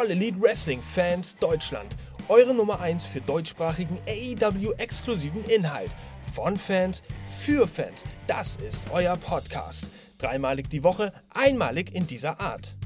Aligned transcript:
All 0.00 0.10
Elite 0.10 0.40
Wrestling 0.40 0.80
Fans 0.80 1.36
Deutschland. 1.36 1.94
Eure 2.28 2.54
Nummer 2.54 2.80
1 2.80 3.04
für 3.04 3.20
deutschsprachigen 3.20 3.98
AEW-exklusiven 4.08 5.44
Inhalt. 5.44 5.90
Von 6.32 6.56
Fans 6.56 7.02
für 7.28 7.68
Fans. 7.68 8.04
Das 8.26 8.56
ist 8.66 8.84
euer 8.94 9.18
Podcast. 9.18 9.88
Dreimalig 10.16 10.70
die 10.70 10.82
Woche, 10.82 11.12
einmalig 11.28 11.94
in 11.94 12.06
dieser 12.06 12.40
Art. 12.40 12.76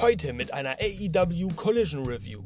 Heute 0.00 0.32
mit 0.32 0.52
einer 0.52 0.76
AEW 0.78 1.48
Collision 1.56 2.06
Review. 2.06 2.40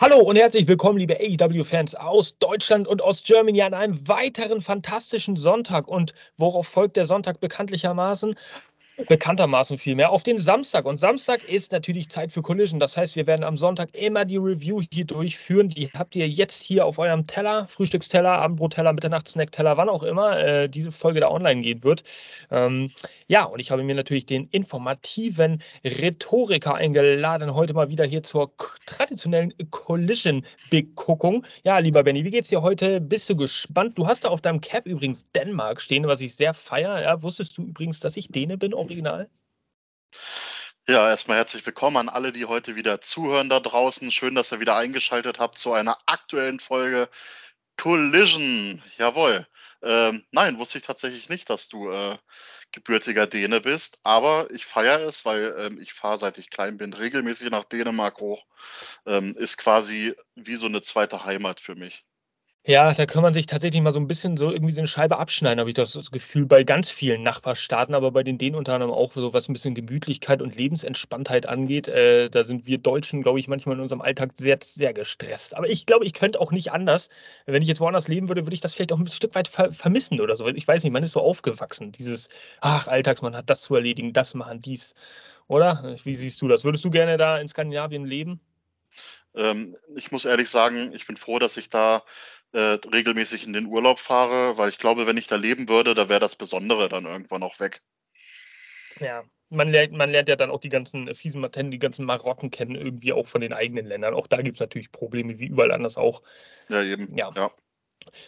Hallo 0.00 0.20
und 0.20 0.36
herzlich 0.36 0.68
willkommen, 0.68 0.98
liebe 0.98 1.16
AEW-Fans 1.16 1.96
aus 1.96 2.38
Deutschland 2.38 2.86
und 2.86 3.02
aus 3.02 3.24
Germany 3.24 3.62
an 3.62 3.74
einem 3.74 4.06
weiteren 4.06 4.60
fantastischen 4.60 5.34
Sonntag. 5.34 5.88
Und 5.88 6.14
worauf 6.36 6.68
folgt 6.68 6.96
der 6.96 7.04
Sonntag 7.04 7.40
bekanntlichermaßen? 7.40 8.36
Bekanntermaßen 8.96 9.76
vielmehr 9.76 10.10
auf 10.10 10.22
den 10.22 10.38
Samstag. 10.38 10.84
Und 10.84 10.98
Samstag 10.98 11.42
ist 11.48 11.72
natürlich 11.72 12.10
Zeit 12.10 12.30
für 12.30 12.42
Collision. 12.42 12.78
Das 12.78 12.96
heißt, 12.96 13.16
wir 13.16 13.26
werden 13.26 13.42
am 13.42 13.56
Sonntag 13.56 13.92
immer 13.92 14.24
die 14.24 14.36
Review 14.36 14.82
hier 14.92 15.04
durchführen. 15.04 15.68
Die 15.68 15.88
habt 15.88 16.14
ihr 16.14 16.28
jetzt 16.28 16.62
hier 16.62 16.86
auf 16.86 16.98
eurem 16.98 17.26
Teller, 17.26 17.66
Frühstücksteller, 17.66 18.30
Abendbrotteller, 18.30 18.92
Mitternachtssnackteller, 18.92 19.76
wann 19.76 19.88
auch 19.88 20.04
immer 20.04 20.38
äh, 20.38 20.68
diese 20.68 20.92
Folge 20.92 21.18
da 21.20 21.28
online 21.28 21.62
gehen 21.62 21.82
wird. 21.82 22.04
Ähm, 22.52 22.92
ja, 23.26 23.44
und 23.44 23.58
ich 23.58 23.72
habe 23.72 23.82
mir 23.82 23.96
natürlich 23.96 24.26
den 24.26 24.46
informativen 24.48 25.60
Rhetoriker 25.82 26.74
eingeladen, 26.74 27.52
heute 27.52 27.74
mal 27.74 27.88
wieder 27.88 28.04
hier 28.04 28.22
zur 28.22 28.52
traditionellen 28.86 29.52
Collision-Beguckung. 29.70 31.46
Ja, 31.64 31.78
lieber 31.78 32.04
Benny, 32.04 32.24
wie 32.24 32.30
geht's 32.30 32.48
dir 32.48 32.62
heute? 32.62 33.00
Bist 33.00 33.28
du 33.28 33.34
gespannt? 33.34 33.98
Du 33.98 34.06
hast 34.06 34.24
da 34.24 34.28
auf 34.28 34.40
deinem 34.40 34.60
Cap 34.60 34.86
übrigens 34.86 35.32
Dänemark 35.32 35.80
stehen, 35.80 36.06
was 36.06 36.20
ich 36.20 36.36
sehr 36.36 36.54
feiere. 36.54 37.02
Ja, 37.02 37.22
wusstest 37.22 37.58
du 37.58 37.62
übrigens, 37.64 37.98
dass 37.98 38.16
ich 38.16 38.28
Däne 38.28 38.56
bin? 38.56 38.72
Original? 38.84 39.30
Ja, 40.86 41.08
erstmal 41.08 41.38
herzlich 41.38 41.64
willkommen 41.64 41.96
an 41.96 42.08
alle, 42.10 42.32
die 42.32 42.44
heute 42.44 42.76
wieder 42.76 43.00
zuhören 43.00 43.48
da 43.48 43.58
draußen. 43.58 44.12
Schön, 44.12 44.34
dass 44.34 44.52
ihr 44.52 44.60
wieder 44.60 44.76
eingeschaltet 44.76 45.38
habt 45.38 45.56
zu 45.56 45.72
einer 45.72 45.96
aktuellen 46.04 46.60
Folge 46.60 47.08
Collision. 47.78 48.82
Jawohl. 48.98 49.46
Ähm, 49.82 50.26
nein, 50.32 50.58
wusste 50.58 50.76
ich 50.76 50.84
tatsächlich 50.84 51.30
nicht, 51.30 51.48
dass 51.48 51.70
du 51.70 51.90
äh, 51.90 52.18
gebürtiger 52.72 53.26
Däne 53.26 53.62
bist, 53.62 54.00
aber 54.02 54.50
ich 54.50 54.66
feiere 54.66 55.00
es, 55.06 55.24
weil 55.24 55.54
ähm, 55.58 55.80
ich 55.80 55.94
fahre 55.94 56.18
seit 56.18 56.36
ich 56.36 56.50
klein 56.50 56.76
bin 56.76 56.92
regelmäßig 56.92 57.50
nach 57.50 57.64
Dänemark 57.64 58.20
hoch. 58.20 58.44
Ähm, 59.06 59.34
ist 59.34 59.56
quasi 59.56 60.14
wie 60.34 60.56
so 60.56 60.66
eine 60.66 60.82
zweite 60.82 61.24
Heimat 61.24 61.58
für 61.58 61.74
mich. 61.74 62.04
Ja, 62.66 62.94
da 62.94 63.04
kann 63.04 63.22
man 63.22 63.34
sich 63.34 63.44
tatsächlich 63.44 63.82
mal 63.82 63.92
so 63.92 63.98
ein 64.00 64.06
bisschen 64.06 64.38
so 64.38 64.50
irgendwie 64.50 64.72
so 64.72 64.80
eine 64.80 64.88
Scheibe 64.88 65.18
abschneiden, 65.18 65.60
habe 65.60 65.68
ich 65.68 65.74
das, 65.74 66.10
Gefühl, 66.10 66.46
bei 66.46 66.64
ganz 66.64 66.88
vielen 66.90 67.22
Nachbarstaaten, 67.22 67.94
aber 67.94 68.10
bei 68.10 68.22
den 68.22 68.38
Dänen 68.38 68.54
unter 68.56 68.72
anderem 68.72 68.90
auch, 68.90 69.12
so 69.12 69.34
was 69.34 69.50
ein 69.50 69.52
bisschen 69.52 69.74
Gemütlichkeit 69.74 70.40
und 70.40 70.56
Lebensentspanntheit 70.56 71.44
angeht. 71.44 71.88
Äh, 71.88 72.30
da 72.30 72.44
sind 72.44 72.66
wir 72.66 72.78
Deutschen, 72.78 73.22
glaube 73.22 73.38
ich, 73.38 73.48
manchmal 73.48 73.76
in 73.76 73.82
unserem 73.82 74.00
Alltag 74.00 74.30
sehr, 74.34 74.58
sehr 74.62 74.94
gestresst. 74.94 75.54
Aber 75.54 75.68
ich 75.68 75.84
glaube, 75.84 76.06
ich 76.06 76.14
könnte 76.14 76.40
auch 76.40 76.52
nicht 76.52 76.72
anders. 76.72 77.10
Wenn 77.44 77.60
ich 77.60 77.68
jetzt 77.68 77.80
woanders 77.80 78.08
leben 78.08 78.28
würde, 78.28 78.46
würde 78.46 78.54
ich 78.54 78.62
das 78.62 78.72
vielleicht 78.72 78.92
auch 78.92 78.98
ein 78.98 79.06
Stück 79.08 79.34
weit 79.34 79.48
ver 79.48 79.74
vermissen 79.74 80.18
oder 80.22 80.38
so. 80.38 80.48
Ich 80.48 80.66
weiß 80.66 80.84
nicht, 80.84 80.92
man 80.92 81.02
ist 81.02 81.12
so 81.12 81.20
aufgewachsen. 81.20 81.92
Dieses, 81.92 82.30
ach, 82.62 82.88
Alltags, 82.88 83.20
man 83.20 83.36
hat 83.36 83.50
das 83.50 83.60
zu 83.60 83.74
erledigen, 83.74 84.14
das 84.14 84.32
machen, 84.32 84.60
dies. 84.60 84.94
Oder? 85.48 85.96
Wie 86.04 86.16
siehst 86.16 86.40
du 86.40 86.48
das? 86.48 86.64
Würdest 86.64 86.84
du 86.86 86.90
gerne 86.90 87.18
da 87.18 87.36
in 87.38 87.48
Skandinavien 87.48 88.06
leben? 88.06 88.40
Ähm, 89.34 89.76
ich 89.96 90.12
muss 90.12 90.24
ehrlich 90.24 90.48
sagen, 90.48 90.92
ich 90.94 91.06
bin 91.06 91.16
froh, 91.16 91.38
dass 91.38 91.56
ich 91.56 91.68
da 91.68 92.02
äh, 92.54 92.78
regelmäßig 92.92 93.46
in 93.46 93.52
den 93.52 93.66
Urlaub 93.66 93.98
fahre, 93.98 94.56
weil 94.56 94.70
ich 94.70 94.78
glaube, 94.78 95.06
wenn 95.06 95.16
ich 95.16 95.26
da 95.26 95.36
leben 95.36 95.68
würde, 95.68 95.94
da 95.94 96.08
wäre 96.08 96.20
das 96.20 96.36
Besondere 96.36 96.88
dann 96.88 97.04
irgendwann 97.04 97.42
auch 97.42 97.58
weg. 97.60 97.82
Ja, 99.00 99.24
man 99.50 99.68
lernt, 99.68 99.92
man 99.92 100.10
lernt 100.10 100.28
ja 100.28 100.36
dann 100.36 100.50
auch 100.50 100.60
die 100.60 100.68
ganzen 100.68 101.12
fiesen 101.14 101.40
Maten, 101.40 101.70
die 101.70 101.80
ganzen 101.80 102.04
Marotten 102.04 102.50
kennen, 102.50 102.76
irgendwie 102.76 103.12
auch 103.12 103.26
von 103.26 103.40
den 103.40 103.52
eigenen 103.52 103.86
Ländern. 103.86 104.14
Auch 104.14 104.28
da 104.28 104.40
gibt 104.40 104.56
es 104.56 104.60
natürlich 104.60 104.92
Probleme, 104.92 105.38
wie 105.38 105.46
überall 105.46 105.72
anders 105.72 105.96
auch. 105.96 106.22
Ja, 106.68 106.82
eben. 106.82 107.16
Ja. 107.16 107.32
ja. 107.36 107.50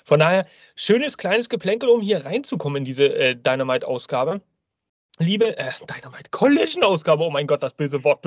Von 0.04 0.20
daher, 0.20 0.47
schönes 0.75 1.19
kleines 1.19 1.48
Geplänkel, 1.48 1.88
um 1.88 2.00
hier 2.00 2.25
reinzukommen 2.25 2.78
in 2.78 2.84
diese 2.84 3.14
äh, 3.14 3.37
Dynamite-Ausgabe. 3.37 4.41
Liebe 5.19 5.56
äh, 5.56 5.72
Dynamite 5.88 6.31
Collision-Ausgabe, 6.31 7.25
oh 7.25 7.31
mein 7.31 7.47
Gott, 7.47 7.62
das 7.62 7.75
böse 7.75 8.04
Wort. 8.04 8.25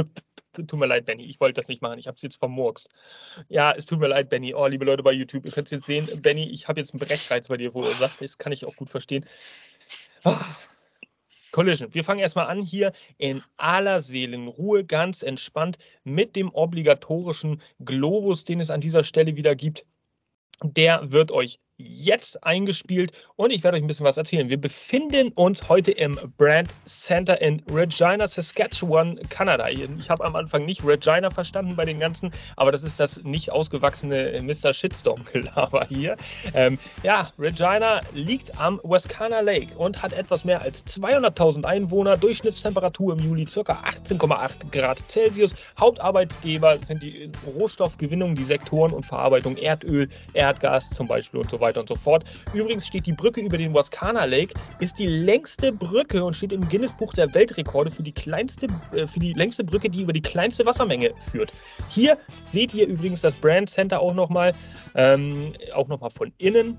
Tut 0.53 0.73
mir 0.73 0.87
leid, 0.87 1.05
Benny, 1.05 1.23
ich 1.25 1.39
wollte 1.39 1.61
das 1.61 1.67
nicht 1.67 1.81
machen. 1.81 1.99
Ich 1.99 2.07
habe 2.07 2.15
es 2.15 2.23
jetzt 2.23 2.37
vermurkst. 2.37 2.89
Ja, 3.47 3.71
es 3.71 3.85
tut 3.85 3.99
mir 3.99 4.07
leid, 4.07 4.29
Benny. 4.29 4.55
Oh, 4.55 4.65
liebe 4.65 4.85
Leute 4.85 5.03
bei 5.03 5.11
YouTube, 5.11 5.45
ihr 5.45 5.51
könnt 5.51 5.67
es 5.67 5.71
jetzt 5.71 5.85
sehen. 5.85 6.09
Benny, 6.23 6.49
ich 6.49 6.67
habe 6.67 6.79
jetzt 6.79 6.91
einen 6.91 6.99
Brechreiz 6.99 7.47
bei 7.47 7.57
dir 7.57 7.71
verursacht. 7.71 8.19
Das 8.19 8.39
kann 8.39 8.51
ich 8.51 8.65
auch 8.65 8.75
gut 8.75 8.89
verstehen. 8.89 9.25
Ah. 10.23 10.43
Collision. 11.51 11.93
Wir 11.93 12.03
fangen 12.03 12.19
erstmal 12.19 12.47
an 12.47 12.61
hier 12.61 12.91
in 13.17 13.43
aller 13.57 14.01
Seelenruhe, 14.01 14.83
ganz 14.83 15.23
entspannt 15.23 15.77
mit 16.03 16.35
dem 16.35 16.53
obligatorischen 16.53 17.61
Globus, 17.83 18.43
den 18.43 18.59
es 18.59 18.69
an 18.69 18.81
dieser 18.81 19.03
Stelle 19.03 19.35
wieder 19.35 19.55
gibt. 19.55 19.85
Der 20.63 21.11
wird 21.11 21.31
euch 21.31 21.59
jetzt 21.79 22.43
eingespielt 22.43 23.13
und 23.37 23.51
ich 23.51 23.63
werde 23.63 23.77
euch 23.77 23.83
ein 23.83 23.87
bisschen 23.87 24.05
was 24.05 24.17
erzählen. 24.17 24.49
Wir 24.49 24.59
befinden 24.59 25.29
uns 25.29 25.69
heute 25.69 25.91
im 25.91 26.19
Brand 26.37 26.69
Center 26.85 27.41
in 27.41 27.63
Regina, 27.71 28.27
Saskatchewan, 28.27 29.17
Kanada. 29.29 29.69
Ich 29.69 30.09
habe 30.09 30.25
am 30.25 30.35
Anfang 30.35 30.65
nicht 30.65 30.83
Regina 30.83 31.29
verstanden 31.29 31.75
bei 31.77 31.85
den 31.85 31.99
ganzen, 31.99 32.31
aber 32.57 32.73
das 32.73 32.83
ist 32.83 32.99
das 32.99 33.23
nicht 33.23 33.51
ausgewachsene 33.51 34.41
Mr. 34.43 34.73
Shitstorm-Gelaber 34.73 35.85
hier. 35.87 36.17
Ähm, 36.53 36.77
ja, 37.03 37.31
Regina 37.39 38.01
liegt 38.13 38.59
am 38.59 38.81
Wascana 38.83 39.39
Lake 39.39 39.77
und 39.77 40.01
hat 40.01 40.11
etwas 40.11 40.43
mehr 40.43 40.61
als 40.61 40.85
200.000 40.85 41.63
Einwohner, 41.63 42.17
Durchschnittstemperatur 42.17 43.13
im 43.13 43.19
Juli 43.19 43.45
ca. 43.45 43.61
18,8 43.61 44.71
Grad 44.71 45.01
Celsius. 45.07 45.55
Hauptarbeitsgeber 45.79 46.75
sind 46.77 47.01
die 47.01 47.31
Rohstoffgewinnung, 47.45 48.35
die 48.35 48.43
Sektoren 48.43 48.91
und 48.91 49.05
Verarbeitung 49.05 49.55
Erdöl, 49.55 50.09
Erdgas 50.33 50.89
zum 50.89 51.07
Beispiel 51.07 51.39
und 51.39 51.49
so 51.49 51.59
weiter 51.61 51.68
weiter 51.69 51.79
und 51.79 51.89
so 51.89 51.95
fort. 51.95 52.25
Übrigens 52.53 52.87
steht 52.87 53.05
die 53.05 53.13
Brücke 53.13 53.41
über 53.41 53.57
den 53.57 53.73
Wascana 53.73 54.25
Lake, 54.25 54.53
ist 54.79 54.97
die 54.99 55.05
längste 55.05 55.71
Brücke 55.71 56.23
und 56.23 56.35
steht 56.35 56.51
im 56.51 56.67
Guinness-Buch 56.67 57.13
der 57.13 57.33
Weltrekorde 57.33 57.91
für 57.91 58.03
die 58.03 58.11
kleinste, 58.11 58.67
äh, 58.93 59.07
für 59.07 59.19
die 59.19 59.33
längste 59.33 59.63
Brücke, 59.63 59.89
die 59.89 60.01
über 60.01 60.13
die 60.13 60.21
kleinste 60.21 60.65
Wassermenge 60.65 61.11
führt. 61.31 61.53
Hier 61.89 62.17
seht 62.45 62.73
ihr 62.73 62.87
übrigens 62.87 63.21
das 63.21 63.35
Brand 63.35 63.69
Center 63.69 63.99
auch 63.99 64.13
nochmal, 64.13 64.53
ähm, 64.95 65.53
auch 65.73 65.87
nochmal 65.87 66.09
von 66.09 66.33
innen. 66.37 66.77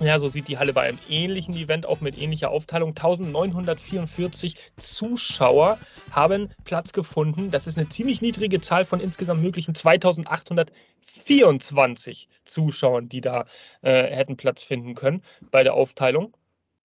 Ja, 0.00 0.18
so 0.18 0.28
sieht 0.28 0.48
die 0.48 0.58
Halle 0.58 0.72
bei 0.72 0.82
einem 0.82 0.98
ähnlichen 1.08 1.54
Event 1.56 1.86
auch 1.86 2.00
mit 2.00 2.18
ähnlicher 2.18 2.50
Aufteilung. 2.50 2.90
1944 2.90 4.56
Zuschauer 4.76 5.78
haben 6.10 6.50
Platz 6.64 6.92
gefunden. 6.92 7.50
Das 7.50 7.66
ist 7.66 7.78
eine 7.78 7.88
ziemlich 7.88 8.20
niedrige 8.20 8.60
Zahl 8.60 8.84
von 8.84 9.00
insgesamt 9.00 9.42
möglichen 9.42 9.74
2824 9.74 12.28
Zuschauern, 12.44 13.08
die 13.08 13.20
da 13.20 13.46
äh, 13.82 14.14
hätten 14.14 14.36
Platz 14.36 14.62
finden 14.62 14.94
können 14.94 15.22
bei 15.50 15.62
der 15.62 15.74
Aufteilung. 15.74 16.36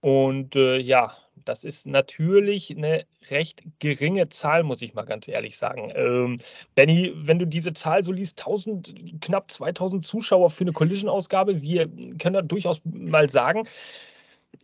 Und 0.01 0.55
äh, 0.55 0.77
ja, 0.77 1.17
das 1.45 1.63
ist 1.63 1.87
natürlich 1.87 2.75
eine 2.75 3.05
recht 3.29 3.63
geringe 3.79 4.29
Zahl, 4.29 4.63
muss 4.63 4.81
ich 4.81 4.93
mal 4.93 5.03
ganz 5.03 5.27
ehrlich 5.27 5.57
sagen. 5.57 5.91
Ähm, 5.95 6.37
Benny, 6.75 7.13
wenn 7.15 7.39
du 7.39 7.45
diese 7.45 7.73
Zahl 7.73 8.03
so 8.03 8.11
liest, 8.11 8.39
1000, 8.39 9.21
knapp 9.21 9.51
2000 9.51 10.05
Zuschauer 10.05 10.49
für 10.49 10.63
eine 10.63 10.73
Collision-Ausgabe, 10.73 11.61
wir 11.61 11.87
können 11.87 12.33
da 12.33 12.41
durchaus 12.41 12.81
mal 12.85 13.29
sagen, 13.29 13.67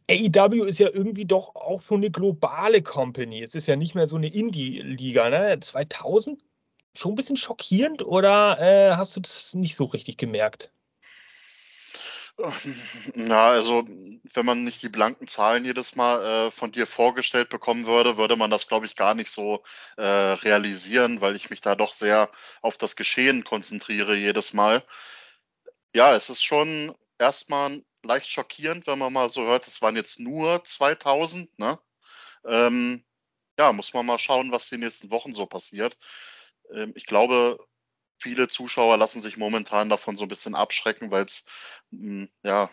AEW 0.09 0.63
ist 0.65 0.79
ja 0.79 0.89
irgendwie 0.91 1.25
doch 1.25 1.55
auch 1.55 1.81
so 1.81 1.95
eine 1.95 2.11
globale 2.11 2.81
Company. 2.81 3.41
Es 3.41 3.55
ist 3.55 3.67
ja 3.67 3.75
nicht 3.75 3.95
mehr 3.95 4.07
so 4.07 4.15
eine 4.15 4.27
Indie-Liga. 4.27 5.29
Ne? 5.29 5.59
2000? 5.59 6.43
Schon 6.97 7.11
ein 7.11 7.15
bisschen 7.15 7.37
schockierend 7.37 8.05
oder 8.05 8.59
äh, 8.59 8.95
hast 8.95 9.15
du 9.15 9.21
das 9.21 9.53
nicht 9.53 9.75
so 9.75 9.85
richtig 9.85 10.17
gemerkt? 10.17 10.71
Na, 13.15 13.47
also 13.49 13.85
wenn 14.33 14.45
man 14.45 14.63
nicht 14.65 14.81
die 14.81 14.89
blanken 14.89 15.27
Zahlen 15.27 15.63
jedes 15.63 15.95
Mal 15.95 16.47
äh, 16.47 16.51
von 16.51 16.71
dir 16.71 16.85
vorgestellt 16.85 17.49
bekommen 17.49 17.87
würde, 17.87 18.17
würde 18.17 18.35
man 18.35 18.51
das, 18.51 18.67
glaube 18.67 18.85
ich, 18.85 18.95
gar 18.95 19.13
nicht 19.13 19.31
so 19.31 19.63
äh, 19.97 20.03
realisieren, 20.03 21.21
weil 21.21 21.35
ich 21.35 21.49
mich 21.49 21.61
da 21.61 21.75
doch 21.75 21.93
sehr 21.93 22.29
auf 22.61 22.77
das 22.77 22.95
Geschehen 22.95 23.43
konzentriere 23.45 24.15
jedes 24.15 24.53
Mal. 24.53 24.83
Ja, 25.95 26.15
es 26.15 26.29
ist 26.29 26.43
schon 26.43 26.95
erstmal 27.19 27.83
leicht 28.03 28.29
schockierend, 28.29 28.85
wenn 28.87 28.99
man 28.99 29.13
mal 29.13 29.29
so 29.29 29.43
hört, 29.43 29.65
es 29.67 29.81
waren 29.81 29.95
jetzt 29.95 30.19
nur 30.19 30.63
2000, 30.63 31.57
ne? 31.59 31.79
Ähm, 32.45 33.05
ja, 33.59 33.73
muss 33.73 33.93
man 33.93 34.05
mal 34.05 34.19
schauen, 34.19 34.51
was 34.51 34.69
die 34.69 34.77
nächsten 34.77 35.11
Wochen 35.11 35.33
so 35.33 35.45
passiert. 35.47 35.97
Ähm, 36.73 36.93
ich 36.95 37.05
glaube, 37.05 37.59
viele 38.19 38.47
Zuschauer 38.47 38.97
lassen 38.97 39.21
sich 39.21 39.37
momentan 39.37 39.89
davon 39.89 40.15
so 40.15 40.25
ein 40.25 40.29
bisschen 40.29 40.55
abschrecken, 40.55 41.11
weil 41.11 41.25
es, 41.25 41.45
hm, 41.91 42.29
ja, 42.43 42.69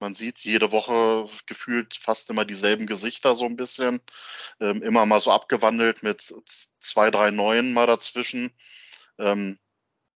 man 0.00 0.14
sieht 0.14 0.40
jede 0.40 0.72
Woche 0.72 1.28
gefühlt 1.46 1.94
fast 1.94 2.28
immer 2.30 2.44
dieselben 2.44 2.86
Gesichter 2.86 3.34
so 3.34 3.46
ein 3.46 3.56
bisschen. 3.56 4.00
Ähm, 4.60 4.82
immer 4.82 5.06
mal 5.06 5.20
so 5.20 5.32
abgewandelt 5.32 6.02
mit 6.02 6.34
zwei, 6.80 7.10
drei 7.10 7.30
neuen 7.30 7.72
mal 7.72 7.86
dazwischen. 7.86 8.52
Ähm, 9.18 9.58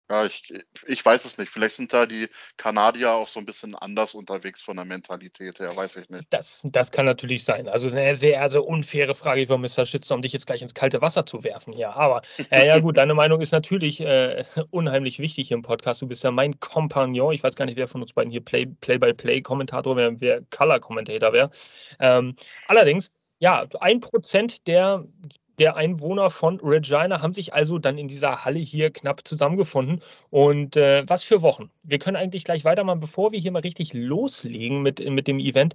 Ja, 0.08 0.24
ich, 0.24 0.52
ich 0.86 1.04
weiß 1.04 1.24
es 1.24 1.36
nicht. 1.36 1.50
Vielleicht 1.50 1.74
sind 1.74 1.92
da 1.92 2.06
die 2.06 2.28
Kanadier 2.56 3.12
auch 3.12 3.26
so 3.26 3.40
ein 3.40 3.44
bisschen 3.44 3.74
anders 3.74 4.14
unterwegs 4.14 4.62
von 4.62 4.76
der 4.76 4.84
Mentalität 4.84 5.58
her, 5.58 5.74
weiß 5.74 5.96
ich 5.96 6.08
nicht. 6.08 6.26
Das, 6.30 6.62
das 6.70 6.92
kann 6.92 7.06
natürlich 7.06 7.42
sein. 7.42 7.68
Also 7.68 7.88
eine 7.88 8.14
sehr, 8.14 8.48
sehr 8.48 8.64
unfaire 8.64 9.16
Frage 9.16 9.48
von 9.48 9.60
Mr. 9.60 9.84
Shitstorm, 9.84 10.22
dich 10.22 10.32
jetzt 10.32 10.46
gleich 10.46 10.62
ins 10.62 10.74
kalte 10.74 11.00
Wasser 11.00 11.26
zu 11.26 11.42
werfen 11.42 11.72
hier. 11.72 11.96
Aber 11.96 12.22
äh, 12.50 12.68
ja 12.68 12.78
gut, 12.78 12.98
deine 12.98 13.14
Meinung 13.14 13.40
ist 13.40 13.50
natürlich 13.50 14.00
äh, 14.00 14.44
unheimlich 14.70 15.18
wichtig 15.18 15.48
hier 15.48 15.56
im 15.56 15.62
Podcast. 15.62 16.02
Du 16.02 16.06
bist 16.06 16.22
ja 16.22 16.30
mein 16.30 16.60
Kompagnon. 16.60 17.32
Ich 17.32 17.42
weiß 17.42 17.56
gar 17.56 17.64
nicht, 17.66 17.76
wer 17.76 17.88
von 17.88 18.00
uns 18.00 18.12
beiden 18.12 18.30
hier 18.30 18.44
Play-by-Play-Kommentator 18.44 19.96
wäre, 19.96 20.20
wer 20.20 20.42
Color-Kommentator 20.50 21.32
wäre. 21.32 21.50
Ähm, 21.98 22.36
allerdings, 22.68 23.12
ja, 23.40 23.66
ein 23.80 23.98
Prozent 23.98 24.68
der 24.68 25.04
der 25.58 25.76
Einwohner 25.76 26.30
von 26.30 26.60
Regina 26.60 27.22
haben 27.22 27.34
sich 27.34 27.54
also 27.54 27.78
dann 27.78 27.98
in 27.98 28.08
dieser 28.08 28.44
Halle 28.44 28.58
hier 28.58 28.90
knapp 28.90 29.26
zusammengefunden. 29.26 30.02
Und 30.30 30.76
äh, 30.76 31.04
was 31.06 31.22
für 31.24 31.42
Wochen. 31.42 31.70
Wir 31.82 31.98
können 31.98 32.16
eigentlich 32.16 32.44
gleich 32.44 32.64
weitermachen, 32.64 33.00
bevor 33.00 33.32
wir 33.32 33.38
hier 33.38 33.52
mal 33.52 33.60
richtig 33.60 33.92
loslegen 33.94 34.82
mit, 34.82 35.08
mit 35.08 35.26
dem 35.26 35.38
Event. 35.38 35.74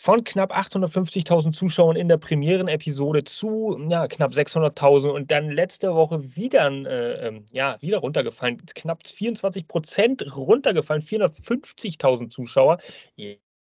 Von 0.00 0.22
knapp 0.22 0.56
850.000 0.56 1.52
Zuschauern 1.52 1.96
in 1.96 2.06
der 2.06 2.18
Premieren-Episode 2.18 3.24
zu 3.24 3.76
ja, 3.88 4.06
knapp 4.06 4.32
600.000 4.32 5.08
und 5.08 5.30
dann 5.32 5.50
letzte 5.50 5.92
Woche 5.92 6.36
wieder, 6.36 6.70
äh, 6.70 7.26
ähm, 7.26 7.46
ja, 7.50 7.76
wieder 7.80 7.98
runtergefallen, 7.98 8.64
knapp 8.74 9.04
24 9.04 9.66
Prozent 9.66 10.36
runtergefallen, 10.36 11.02
450.000 11.02 12.30
Zuschauer 12.30 12.78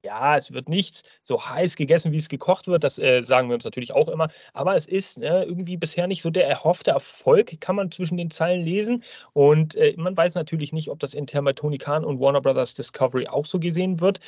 ja, 0.05 0.37
es 0.37 0.53
wird 0.53 0.69
nichts 0.69 1.03
so 1.23 1.45
heiß 1.45 1.77
gegessen, 1.77 2.13
wie 2.13 2.19
es 2.19 2.29
gekocht 2.29 2.69
wird. 2.69 2.85
Das 2.85 2.99
äh, 2.99 3.23
sagen 3.23 3.49
wir 3.49 3.55
uns 3.55 3.65
natürlich 3.65 3.93
auch 3.93 4.09
immer. 4.09 4.29
Aber 4.53 4.77
es 4.77 4.87
ist 4.87 5.19
äh, 5.19 5.43
irgendwie 5.43 5.77
bisher 5.77 6.07
nicht 6.07 6.23
so 6.23 6.31
der 6.31 6.49
erhoffte 6.49 6.93
Erfolg, 6.93 7.61
kann 7.61 7.77
man 7.77 7.91
zwischen 7.91 8.17
den 8.17 8.31
Zeilen 8.31 8.65
lesen. 8.65 9.03
Und 9.33 9.75
äh, 9.75 9.95
man 9.97 10.17
weiß 10.17 10.35
natürlich 10.35 10.73
nicht, 10.73 10.91
ob 10.91 11.01
das 11.01 11.15
intern 11.15 11.45
bei 11.45 11.53
Tony 11.53 11.79
Khan 11.79 12.05
und 12.05 12.21
Warner 12.21 12.41
Brothers 12.41 12.75
Discovery 12.75 13.27
auch 13.27 13.47
so 13.47 13.59
gesehen 13.59 14.01
wird. 14.01 14.21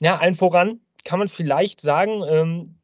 Ja, 0.00 0.18
allen 0.18 0.34
voran 0.34 0.80
kann 1.04 1.18
man 1.18 1.28
vielleicht 1.28 1.80
sagen, 1.80 2.22
ähm, 2.28 2.76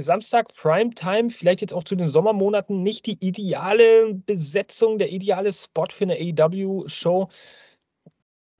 Samstag 0.00 0.48
Primetime, 0.54 1.30
vielleicht 1.30 1.60
jetzt 1.60 1.74
auch 1.74 1.84
zu 1.84 1.94
den 1.94 2.08
Sommermonaten, 2.08 2.82
nicht 2.82 3.06
die 3.06 3.18
ideale 3.20 4.14
Besetzung, 4.14 4.98
der 4.98 5.12
ideale 5.12 5.52
Spot 5.52 5.86
für 5.90 6.04
eine 6.04 6.14
AEW-Show. 6.14 7.28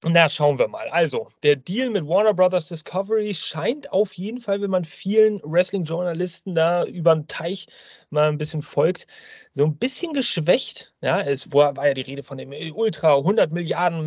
Na, 0.07 0.29
schauen 0.29 0.59
wir 0.59 0.69
mal. 0.69 0.89
Also, 0.91 1.31
der 1.43 1.57
Deal 1.57 1.89
mit 1.89 2.07
Warner 2.07 2.35
Brothers 2.35 2.69
Discovery 2.69 3.33
scheint 3.33 3.91
auf 3.91 4.13
jeden 4.13 4.39
Fall, 4.39 4.61
wenn 4.61 4.71
man 4.71 4.85
vielen 4.85 5.41
Wrestling-Journalisten 5.43 6.55
da 6.55 6.85
über 6.85 7.15
den 7.15 7.27
Teich 7.27 7.67
mal 8.11 8.29
ein 8.29 8.37
bisschen 8.37 8.61
folgt, 8.61 9.07
so 9.53 9.65
ein 9.65 9.79
bisschen 9.79 10.13
geschwächt. 10.13 10.95
Ja, 11.01 11.23
es 11.23 11.53
war, 11.55 11.77
war 11.77 11.89
ja 11.89 11.95
die 11.95 12.03
Rede 12.03 12.23
von 12.23 12.37
dem 12.37 12.53
Ultra 12.75 13.17
100 13.17 13.51
Milliarden 13.53 14.05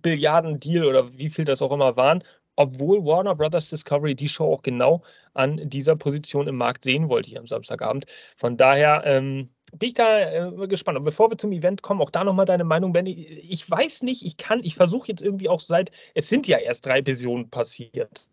Billiarden 0.00 0.58
Deal 0.58 0.86
oder 0.86 1.12
wie 1.12 1.28
viel 1.28 1.44
das 1.44 1.60
auch 1.60 1.72
immer 1.72 1.96
waren, 1.96 2.24
obwohl 2.56 3.04
Warner 3.04 3.34
Brothers 3.34 3.68
Discovery 3.68 4.14
die 4.14 4.28
Show 4.28 4.52
auch 4.54 4.62
genau 4.62 5.02
an 5.34 5.68
dieser 5.68 5.96
Position 5.96 6.48
im 6.48 6.56
Markt 6.56 6.84
sehen 6.84 7.08
wollte 7.10 7.28
hier 7.28 7.40
am 7.40 7.46
Samstagabend. 7.46 8.06
Von 8.36 8.56
daher, 8.56 9.02
ähm, 9.04 9.50
bin 9.72 9.88
ich 9.88 9.94
da 9.94 10.48
äh, 10.48 10.68
gespannt. 10.68 10.98
Und 10.98 11.04
bevor 11.04 11.30
wir 11.30 11.38
zum 11.38 11.52
Event 11.52 11.82
kommen, 11.82 12.00
auch 12.00 12.10
da 12.10 12.24
nochmal 12.24 12.46
deine 12.46 12.64
Meinung, 12.64 12.92
Benny. 12.92 13.12
Ich 13.12 13.70
weiß 13.70 14.02
nicht, 14.02 14.24
ich 14.24 14.36
kann, 14.36 14.62
ich 14.64 14.74
versuche 14.74 15.08
jetzt 15.08 15.22
irgendwie 15.22 15.48
auch 15.48 15.60
seit, 15.60 15.90
es 16.14 16.28
sind 16.28 16.46
ja 16.46 16.58
erst 16.58 16.86
drei 16.86 17.04
Visionen 17.04 17.50
passiert. 17.50 18.26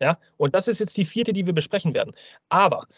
Ja, 0.00 0.18
und 0.36 0.54
das 0.54 0.68
ist 0.68 0.80
jetzt 0.80 0.96
die 0.96 1.04
vierte, 1.04 1.32
die 1.32 1.46
wir 1.46 1.52
besprechen 1.52 1.94
werden. 1.94 2.14
Aber 2.48 2.88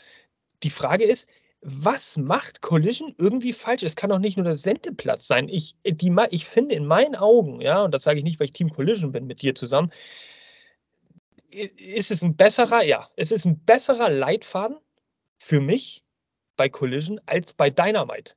die 0.62 0.70
Frage 0.70 1.04
ist, 1.04 1.28
was 1.60 2.16
macht 2.16 2.62
Collision 2.62 3.14
irgendwie 3.19 3.52
falsch? 3.52 3.82
Es 3.82 3.96
kann 3.96 4.10
doch 4.10 4.19
nicht 4.19 4.37
nur 4.37 4.44
der 4.44 4.56
Sendeplatz 4.56 5.26
sein. 5.26 5.48
Ich, 5.48 5.76
die, 5.84 6.14
ich 6.31 6.46
finde 6.46 6.75
in 6.75 6.87
meinen 6.87 7.16
Augen, 7.16 7.60
ja, 7.60 7.82
und 7.82 7.93
das 7.93 8.04
sage 8.04 8.19
ich 8.19 8.25
nicht, 8.25 8.38
weil 8.38 8.46
ich 8.46 8.52
Team 8.52 8.70
Collision 8.70 9.12
bin 9.12 9.26
mit 9.26 9.43
dir 9.43 9.54
zusammen, 9.54 9.90
ist 11.50 12.10
es 12.10 12.22
ein 12.22 12.37
besserer, 12.37 12.82
ja, 12.82 13.08
es 13.16 13.32
ist 13.32 13.44
ein 13.46 13.58
besserer 13.60 14.10
Leitfaden 14.10 14.76
für 15.38 15.60
mich 15.60 16.06
bei 16.56 16.69
Collision 16.69 17.20
als 17.26 17.53
bei 17.53 17.70
Dynamite. 17.70 18.35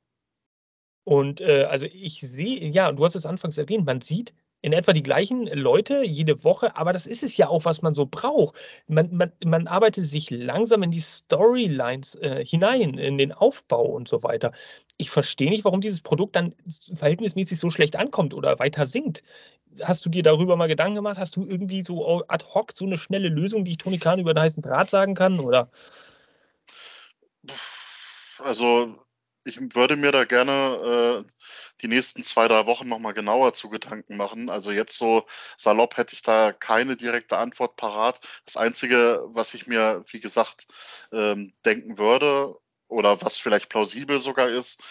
Und 1.04 1.40
äh, 1.40 1.64
also 1.64 1.86
ich 1.86 2.20
sehe, 2.20 2.68
ja, 2.68 2.92
du 2.92 3.04
hast 3.04 3.16
es 3.16 3.26
anfangs 3.26 3.58
erwähnt, 3.58 3.86
man 3.86 4.00
sieht 4.00 4.34
in 4.62 4.72
etwa 4.72 4.92
die 4.92 5.02
gleichen 5.02 5.46
Leute 5.46 6.04
jede 6.04 6.44
Woche, 6.44 6.76
aber 6.76 6.92
das 6.92 7.06
ist 7.06 7.22
es 7.22 7.36
ja 7.36 7.48
auch, 7.48 7.64
was 7.64 7.82
man 7.82 7.94
so 7.94 8.06
braucht. 8.06 8.54
Man, 8.86 9.14
man, 9.14 9.32
man 9.44 9.66
arbeitet 9.66 10.04
sich 10.06 10.30
langsam 10.30 10.82
in 10.82 10.90
die 10.90 11.00
Storylines 11.00 12.14
äh, 12.16 12.44
hinein, 12.44 12.98
in 12.98 13.16
den 13.16 13.32
Aufbau 13.32 13.84
und 13.84 14.06
so 14.06 14.22
weiter. 14.22 14.52
Ich 14.98 15.10
verstehe 15.10 15.48
nicht, 15.48 15.64
warum 15.64 15.80
dieses 15.80 16.02
Produkt 16.02 16.36
dann 16.36 16.54
verhältnismäßig 16.94 17.58
so 17.58 17.70
schlecht 17.70 17.96
ankommt 17.96 18.34
oder 18.34 18.58
weiter 18.58 18.86
sinkt. 18.86 19.22
Hast 19.82 20.04
du 20.04 20.10
dir 20.10 20.22
darüber 20.22 20.56
mal 20.56 20.68
Gedanken 20.68 20.96
gemacht? 20.96 21.16
Hast 21.18 21.36
du 21.36 21.46
irgendwie 21.46 21.82
so 21.84 22.24
ad 22.28 22.44
hoc 22.52 22.72
so 22.74 22.84
eine 22.84 22.98
schnelle 22.98 23.28
Lösung, 23.28 23.64
die 23.64 23.72
ich 23.72 23.78
Toni 23.78 23.98
Kahn 23.98 24.20
über 24.20 24.34
den 24.34 24.42
heißen 24.42 24.62
Draht 24.62 24.90
sagen 24.90 25.14
kann? 25.14 25.40
Oder? 25.40 25.70
Also 28.42 29.06
ich 29.44 29.58
würde 29.74 29.96
mir 29.96 30.12
da 30.12 30.24
gerne 30.24 31.24
äh, 31.26 31.32
die 31.82 31.88
nächsten 31.88 32.22
zwei, 32.22 32.46
drei 32.48 32.66
Wochen 32.66 32.88
nochmal 32.88 33.14
genauer 33.14 33.52
zu 33.52 33.70
Gedanken 33.70 34.16
machen. 34.16 34.50
Also 34.50 34.70
jetzt 34.70 34.96
so 34.96 35.26
salopp 35.56 35.96
hätte 35.96 36.14
ich 36.14 36.22
da 36.22 36.52
keine 36.52 36.96
direkte 36.96 37.38
Antwort 37.38 37.76
parat. 37.76 38.20
Das 38.44 38.56
Einzige, 38.56 39.22
was 39.28 39.54
ich 39.54 39.66
mir, 39.66 40.04
wie 40.10 40.20
gesagt, 40.20 40.66
ähm, 41.12 41.54
denken 41.64 41.98
würde 41.98 42.56
oder 42.88 43.22
was 43.22 43.38
vielleicht 43.38 43.68
plausibel 43.70 44.20
sogar 44.20 44.48
ist, 44.48 44.82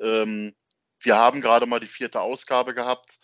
ähm, 0.00 0.54
wir 1.00 1.16
haben 1.16 1.40
gerade 1.40 1.66
mal 1.66 1.80
die 1.80 1.86
vierte 1.86 2.20
Ausgabe 2.20 2.74
gehabt. 2.74 3.18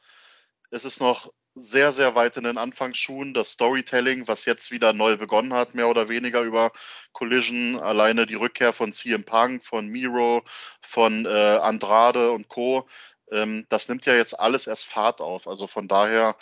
Es 0.71 0.85
ist 0.85 1.01
noch 1.01 1.33
sehr, 1.55 1.93
sehr 1.93 2.15
weit 2.15 2.37
in 2.37 2.45
den 2.45 2.59
Anfangsschuhen. 2.59 3.35
Das 3.35 3.53
Storytelling, 3.53 4.27
was 4.29 4.45
jetzt 4.45 4.71
wieder 4.71 4.93
neu 4.93 5.17
begonnen 5.17 5.53
hat, 5.53 5.75
mehr 5.75 5.89
oder 5.89 6.09
weniger 6.09 6.43
über 6.43 6.73
Collision, 7.13 7.79
alleine 7.81 8.27
die 8.27 8.35
Rückkehr 8.35 8.73
von 8.73 8.93
CM 8.93 9.25
Punk, 9.25 9.65
von 9.65 9.89
Miro, 9.89 10.43
von 10.81 11.27
äh, 11.27 11.29
Andrade 11.29 12.33
und 12.33 12.49
Co., 12.49 12.89
ähm, 13.31 13.67
das 13.71 13.89
nimmt 13.89 14.07
ja 14.07 14.15
jetzt 14.15 14.39
alles 14.39 14.67
erst 14.67 14.87
Fahrt 14.87 15.21
auf. 15.21 15.49
Also 15.49 15.67
von 15.67 15.89
daher, 15.89 16.37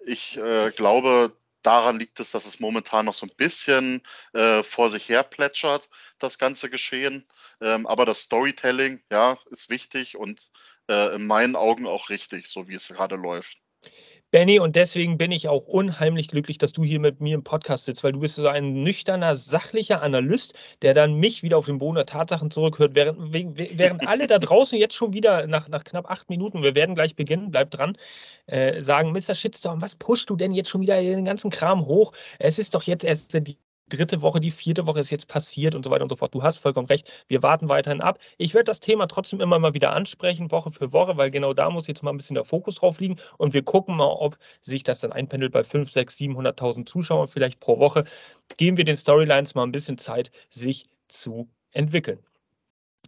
ich 0.00 0.36
äh, 0.38 0.70
glaube, 0.70 1.36
daran 1.62 1.98
liegt 1.98 2.20
es, 2.20 2.30
dass 2.30 2.46
es 2.46 2.60
momentan 2.60 3.06
noch 3.06 3.14
so 3.14 3.26
ein 3.26 3.36
bisschen 3.36 4.02
äh, 4.32 4.62
vor 4.62 4.90
sich 4.90 5.08
her 5.08 5.22
plätschert, 5.24 5.88
das 6.18 6.38
ganze 6.38 6.70
Geschehen. 6.70 7.28
Ähm, 7.60 7.86
aber 7.86 8.04
das 8.06 8.20
Storytelling, 8.22 9.02
ja, 9.10 9.38
ist 9.50 9.68
wichtig 9.70 10.16
und 10.16 10.50
äh, 10.88 11.14
in 11.14 11.26
meinen 11.26 11.56
Augen 11.56 11.86
auch 11.86 12.08
richtig, 12.10 12.48
so 12.48 12.68
wie 12.68 12.74
es 12.74 12.88
gerade 12.88 13.16
läuft. 13.16 13.58
Benny, 14.32 14.58
und 14.58 14.74
deswegen 14.76 15.18
bin 15.18 15.30
ich 15.30 15.48
auch 15.48 15.66
unheimlich 15.66 16.28
glücklich, 16.28 16.58
dass 16.58 16.72
du 16.72 16.82
hier 16.82 16.98
mit 16.98 17.20
mir 17.20 17.34
im 17.34 17.44
Podcast 17.44 17.84
sitzt, 17.84 18.02
weil 18.02 18.12
du 18.12 18.20
bist 18.20 18.34
so 18.34 18.48
ein 18.48 18.82
nüchterner, 18.82 19.36
sachlicher 19.36 20.02
Analyst, 20.02 20.52
der 20.82 20.94
dann 20.94 21.14
mich 21.14 21.42
wieder 21.44 21.56
auf 21.58 21.66
den 21.66 21.78
Boden 21.78 21.94
der 21.94 22.06
Tatsachen 22.06 22.50
zurückhört, 22.50 22.94
während, 22.94 23.32
während 23.32 24.06
alle 24.08 24.26
da 24.26 24.38
draußen 24.38 24.78
jetzt 24.78 24.94
schon 24.94 25.12
wieder 25.12 25.46
nach, 25.46 25.68
nach 25.68 25.84
knapp 25.84 26.10
acht 26.10 26.28
Minuten, 26.28 26.62
wir 26.62 26.74
werden 26.74 26.96
gleich 26.96 27.14
beginnen, 27.14 27.50
bleib 27.52 27.70
dran, 27.70 27.96
äh, 28.46 28.80
sagen, 28.82 29.12
Mr. 29.12 29.34
Shitstorm, 29.34 29.80
was 29.80 29.94
pusht 29.94 30.28
du 30.28 30.36
denn 30.36 30.52
jetzt 30.52 30.70
schon 30.70 30.80
wieder 30.80 31.00
den 31.00 31.24
ganzen 31.24 31.50
Kram 31.50 31.86
hoch? 31.86 32.12
Es 32.40 32.58
ist 32.58 32.74
doch 32.74 32.82
jetzt 32.82 33.04
erst 33.04 33.32
die 33.34 33.58
dritte 33.88 34.22
Woche, 34.22 34.40
die 34.40 34.50
vierte 34.50 34.86
Woche 34.86 35.00
ist 35.00 35.10
jetzt 35.10 35.28
passiert 35.28 35.74
und 35.74 35.84
so 35.84 35.90
weiter 35.90 36.02
und 36.02 36.08
so 36.08 36.16
fort. 36.16 36.34
Du 36.34 36.42
hast 36.42 36.58
vollkommen 36.58 36.86
recht. 36.88 37.10
Wir 37.28 37.42
warten 37.42 37.68
weiterhin 37.68 38.00
ab. 38.00 38.18
Ich 38.38 38.54
werde 38.54 38.64
das 38.64 38.80
Thema 38.80 39.06
trotzdem 39.06 39.40
immer 39.40 39.58
mal 39.58 39.74
wieder 39.74 39.92
ansprechen, 39.92 40.50
Woche 40.50 40.70
für 40.70 40.92
Woche, 40.92 41.16
weil 41.16 41.30
genau 41.30 41.52
da 41.52 41.70
muss 41.70 41.86
jetzt 41.86 42.02
mal 42.02 42.10
ein 42.10 42.16
bisschen 42.16 42.34
der 42.34 42.44
Fokus 42.44 42.76
drauf 42.76 43.00
liegen 43.00 43.16
und 43.38 43.54
wir 43.54 43.62
gucken 43.62 43.96
mal, 43.96 44.06
ob 44.06 44.38
sich 44.62 44.82
das 44.82 45.00
dann 45.00 45.12
einpendelt 45.12 45.52
bei 45.52 45.64
5, 45.64 45.90
6, 45.90 46.16
700.000 46.16 46.86
Zuschauern 46.86 47.28
vielleicht 47.28 47.60
pro 47.60 47.78
Woche. 47.78 48.04
Geben 48.56 48.76
wir 48.76 48.84
den 48.84 48.96
Storylines 48.96 49.54
mal 49.54 49.64
ein 49.64 49.72
bisschen 49.72 49.98
Zeit, 49.98 50.30
sich 50.50 50.86
zu 51.08 51.48
entwickeln. 51.72 52.18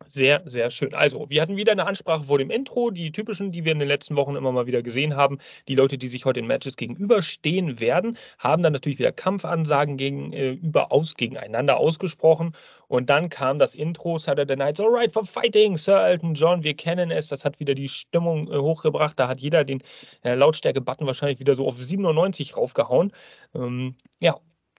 Sehr, 0.09 0.43
sehr 0.47 0.71
schön. 0.71 0.95
Also, 0.95 1.29
wir 1.29 1.43
hatten 1.43 1.57
wieder 1.57 1.73
eine 1.73 1.87
Ansprache 1.87 2.25
vor 2.25 2.39
dem 2.39 2.51
Intro, 2.51 2.91
die 2.91 3.13
typischen, 3.13 3.53
die 3.53 3.65
wir 3.65 3.73
in 3.73 3.79
den 3.79 3.89
letzten 3.89 4.17
Wochen 4.17 4.37
immer 4.37 4.53
mal 4.53 4.67
wieder 4.67 4.83
gesehen 4.83 5.17
haben. 5.17 5.39
Die 5.67 5.75
Leute, 5.75 5.99
die 5.99 6.09
sich 6.09 6.25
heute 6.25 6.41
in 6.41 6.47
Matches 6.47 6.77
gegenüberstehen 6.77 7.81
werden, 7.81 8.17
haben 8.39 8.63
dann 8.63 8.73
natürlich 8.73 8.99
wieder 8.99 9.13
Kampfansagen 9.13 9.97
gegenüber 9.97 10.83
äh, 10.83 10.95
aus, 10.95 11.15
gegeneinander 11.15 11.79
ausgesprochen. 11.79 12.55
Und 12.87 13.11
dann 13.11 13.29
kam 13.29 13.59
das 13.59 13.75
Intro, 13.75 14.19
Saturday 14.19 14.57
Night's 14.57 14.81
Alright 14.81 15.13
for 15.13 15.25
Fighting, 15.25 15.77
Sir 15.77 16.07
Elton 16.07 16.35
John, 16.35 16.63
wir 16.63 16.75
kennen 16.75 17.11
es. 17.11 17.29
Das 17.29 17.45
hat 17.45 17.61
wieder 17.61 17.75
die 17.75 17.89
Stimmung 17.89 18.51
äh, 18.53 18.57
hochgebracht. 18.57 19.19
Da 19.19 19.29
hat 19.29 19.41
jeder 19.41 19.65
den 19.65 19.83
äh, 20.23 20.35
Lautstärke-Button 20.35 21.07
wahrscheinlich 21.07 21.41
wieder 21.41 21.55
so 21.55 21.67
auf 21.67 21.77
97 21.77 22.57
raufgehauen. 22.57 23.13
Ähm, 23.55 23.97
ja, 24.21 24.37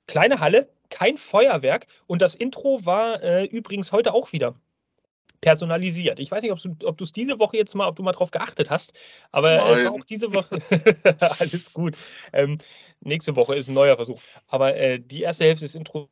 kleine 0.08 0.40
Halle, 0.40 0.70
kein 0.90 1.18
Feuerwerk. 1.18 1.88
Und 2.08 2.22
das 2.22 2.36
Intro 2.36 2.86
war 2.86 3.24
äh, 3.24 3.46
übrigens 3.46 3.92
heute 3.92 4.14
auch 4.14 4.34
wieder 4.34 4.56
personalisiert. 5.42 6.20
Ich 6.20 6.32
weiß 6.32 6.44
nicht, 6.44 6.52
ob 6.52 6.98
du 6.98 7.04
es 7.04 7.12
diese 7.12 7.40
Woche 7.40 7.58
jetzt 7.58 7.76
mal, 7.76 7.88
ob 7.88 7.96
du 7.96 8.04
mal 8.04 8.12
drauf 8.12 8.32
geachtet 8.32 8.70
hast, 8.70 8.94
aber 9.32 9.56
Nein. 9.56 9.74
es 9.74 9.86
war 9.86 9.94
auch 9.94 10.04
diese 10.04 10.34
Woche 10.34 10.60
alles 11.40 11.74
gut. 11.74 11.98
Ähm, 12.34 12.58
nächste 13.02 13.36
Woche 13.36 13.56
ist 13.56 13.68
ein 13.68 13.74
neuer 13.74 13.96
Versuch. 13.96 14.22
Aber 14.48 14.76
äh, 14.76 15.00
die 15.00 15.22
erste 15.22 15.46
Hälfte 15.46 15.66
des 15.66 15.76
Intros 15.76 16.10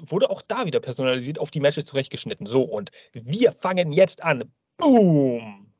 wurde 0.00 0.30
auch 0.30 0.42
da 0.42 0.66
wieder 0.66 0.80
personalisiert, 0.80 1.38
auf 1.38 1.50
die 1.50 1.60
Matches 1.60 1.84
zurechtgeschnitten. 1.84 2.46
So, 2.46 2.62
und 2.62 2.90
wir 3.12 3.52
fangen 3.52 3.92
jetzt 3.92 4.22
an. 4.22 4.52
Boom! 4.76 5.72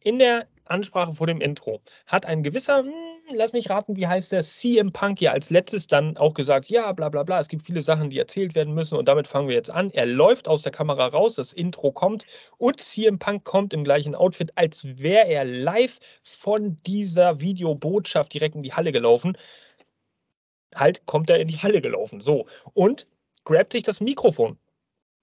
In 0.00 0.18
der 0.18 0.46
Ansprache 0.66 1.12
vor 1.12 1.26
dem 1.26 1.40
Intro 1.40 1.80
hat 2.06 2.26
ein 2.26 2.42
gewisser, 2.42 2.78
hm, 2.78 2.92
lass 3.34 3.52
mich 3.52 3.70
raten, 3.70 3.96
wie 3.96 4.06
heißt 4.06 4.32
der, 4.32 4.42
CM 4.42 4.92
Punk 4.92 5.20
ja 5.20 5.32
als 5.32 5.50
letztes 5.50 5.86
dann 5.86 6.16
auch 6.16 6.34
gesagt, 6.34 6.68
ja, 6.68 6.92
bla 6.92 7.08
bla 7.08 7.22
bla, 7.22 7.38
es 7.38 7.48
gibt 7.48 7.62
viele 7.62 7.82
Sachen, 7.82 8.10
die 8.10 8.18
erzählt 8.18 8.54
werden 8.54 8.74
müssen 8.74 8.96
und 8.96 9.06
damit 9.08 9.26
fangen 9.26 9.48
wir 9.48 9.54
jetzt 9.54 9.70
an. 9.70 9.90
Er 9.90 10.06
läuft 10.06 10.48
aus 10.48 10.62
der 10.62 10.72
Kamera 10.72 11.06
raus, 11.06 11.36
das 11.36 11.52
Intro 11.52 11.92
kommt 11.92 12.26
und 12.58 12.80
CM 12.80 13.18
Punk 13.18 13.44
kommt 13.44 13.72
im 13.72 13.84
gleichen 13.84 14.14
Outfit, 14.14 14.52
als 14.56 14.84
wäre 14.98 15.26
er 15.28 15.44
live 15.44 15.98
von 16.22 16.78
dieser 16.86 17.40
Videobotschaft 17.40 18.32
direkt 18.34 18.54
in 18.54 18.62
die 18.62 18.72
Halle 18.72 18.92
gelaufen. 18.92 19.36
Halt 20.74 21.06
kommt 21.06 21.30
er 21.30 21.38
in 21.40 21.48
die 21.48 21.58
Halle 21.58 21.80
gelaufen. 21.80 22.20
So. 22.20 22.46
Und 22.74 23.06
grabt 23.44 23.72
sich 23.72 23.82
das 23.82 24.00
Mikrofon 24.00 24.58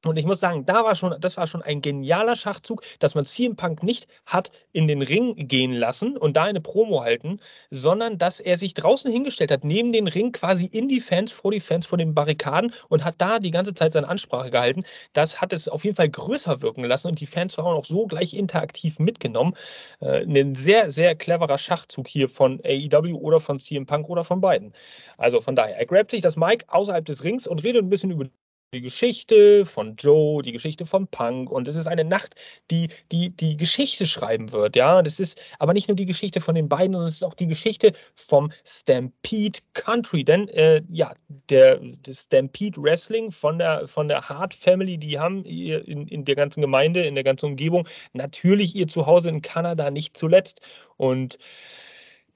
und 0.05 0.17
ich 0.17 0.25
muss 0.25 0.39
sagen, 0.39 0.65
da 0.65 0.83
war 0.83 0.95
schon, 0.95 1.15
das 1.19 1.37
war 1.37 1.47
schon 1.47 1.61
ein 1.61 1.81
genialer 1.81 2.35
Schachzug, 2.35 2.83
dass 2.99 3.15
man 3.15 3.25
CM 3.25 3.55
Punk 3.55 3.83
nicht 3.83 4.07
hat 4.25 4.51
in 4.71 4.87
den 4.87 5.01
Ring 5.01 5.35
gehen 5.35 5.73
lassen 5.73 6.17
und 6.17 6.35
da 6.35 6.43
eine 6.43 6.61
Promo 6.61 7.01
halten, 7.01 7.39
sondern 7.71 8.17
dass 8.17 8.39
er 8.39 8.57
sich 8.57 8.73
draußen 8.73 9.11
hingestellt 9.11 9.51
hat, 9.51 9.63
neben 9.63 9.91
den 9.93 10.07
Ring 10.07 10.31
quasi 10.31 10.65
in 10.65 10.87
die 10.87 10.99
Fans, 10.99 11.31
vor 11.31 11.51
die 11.51 11.59
Fans, 11.59 11.85
vor 11.85 11.97
den 11.97 12.13
Barrikaden 12.13 12.73
und 12.89 13.03
hat 13.05 13.15
da 13.19 13.39
die 13.39 13.51
ganze 13.51 13.73
Zeit 13.73 13.93
seine 13.93 14.07
Ansprache 14.09 14.49
gehalten. 14.49 14.83
Das 15.13 15.39
hat 15.41 15.53
es 15.53 15.67
auf 15.69 15.83
jeden 15.85 15.95
Fall 15.95 16.09
größer 16.09 16.61
wirken 16.61 16.83
lassen 16.83 17.07
und 17.07 17.19
die 17.19 17.25
Fans 17.25 17.57
waren 17.57 17.77
auch 17.77 17.85
so 17.85 18.05
gleich 18.07 18.33
interaktiv 18.33 18.99
mitgenommen. 18.99 19.53
Äh, 20.01 20.23
ein 20.23 20.55
sehr, 20.55 20.91
sehr 20.91 21.15
cleverer 21.15 21.57
Schachzug 21.57 22.07
hier 22.07 22.29
von 22.29 22.59
AEW 22.65 23.15
oder 23.15 23.39
von 23.39 23.59
CM 23.59 23.85
Punk 23.85 24.09
oder 24.09 24.23
von 24.23 24.41
beiden. 24.41 24.73
Also 25.17 25.41
von 25.41 25.55
daher, 25.55 25.77
er 25.77 25.85
grabt 25.85 26.11
sich 26.11 26.21
das 26.21 26.35
Mic 26.35 26.65
außerhalb 26.67 27.05
des 27.05 27.23
Rings 27.23 27.47
und 27.47 27.63
redet 27.63 27.83
ein 27.83 27.89
bisschen 27.89 28.11
über 28.11 28.25
die 28.73 28.81
Geschichte 28.81 29.65
von 29.65 29.95
Joe, 29.95 30.41
die 30.41 30.51
Geschichte 30.51 30.85
von 30.85 31.07
Punk. 31.07 31.51
Und 31.51 31.67
es 31.67 31.75
ist 31.75 31.87
eine 31.87 32.03
Nacht, 32.03 32.35
die 32.71 32.89
die, 33.11 33.29
die 33.29 33.55
Geschichte 33.55 34.07
schreiben 34.07 34.51
wird, 34.51 34.75
ja. 34.75 35.01
Das 35.01 35.19
ist 35.19 35.39
aber 35.59 35.73
nicht 35.73 35.87
nur 35.87 35.95
die 35.95 36.05
Geschichte 36.05 36.41
von 36.41 36.55
den 36.55 36.67
beiden, 36.67 36.93
sondern 36.93 37.07
es 37.07 37.15
ist 37.15 37.23
auch 37.23 37.33
die 37.33 37.47
Geschichte 37.47 37.93
vom 38.15 38.51
Stampede 38.65 39.59
Country, 39.73 40.23
denn 40.23 40.47
äh, 40.49 40.81
ja, 40.89 41.13
der, 41.49 41.77
der, 41.77 42.13
Stampede 42.13 42.81
Wrestling 42.81 43.31
von 43.31 43.59
der 43.59 43.87
von 43.87 44.07
der 44.07 44.27
Hart 44.27 44.53
Family, 44.53 44.97
die 44.97 45.19
haben 45.19 45.45
in, 45.45 46.07
in 46.07 46.25
der 46.25 46.35
ganzen 46.35 46.61
Gemeinde, 46.61 47.03
in 47.03 47.15
der 47.15 47.23
ganzen 47.23 47.47
Umgebung 47.47 47.87
natürlich 48.13 48.75
ihr 48.75 48.87
Zuhause 48.87 49.29
in 49.29 49.41
Kanada 49.41 49.91
nicht 49.91 50.17
zuletzt. 50.17 50.61
Und 50.97 51.37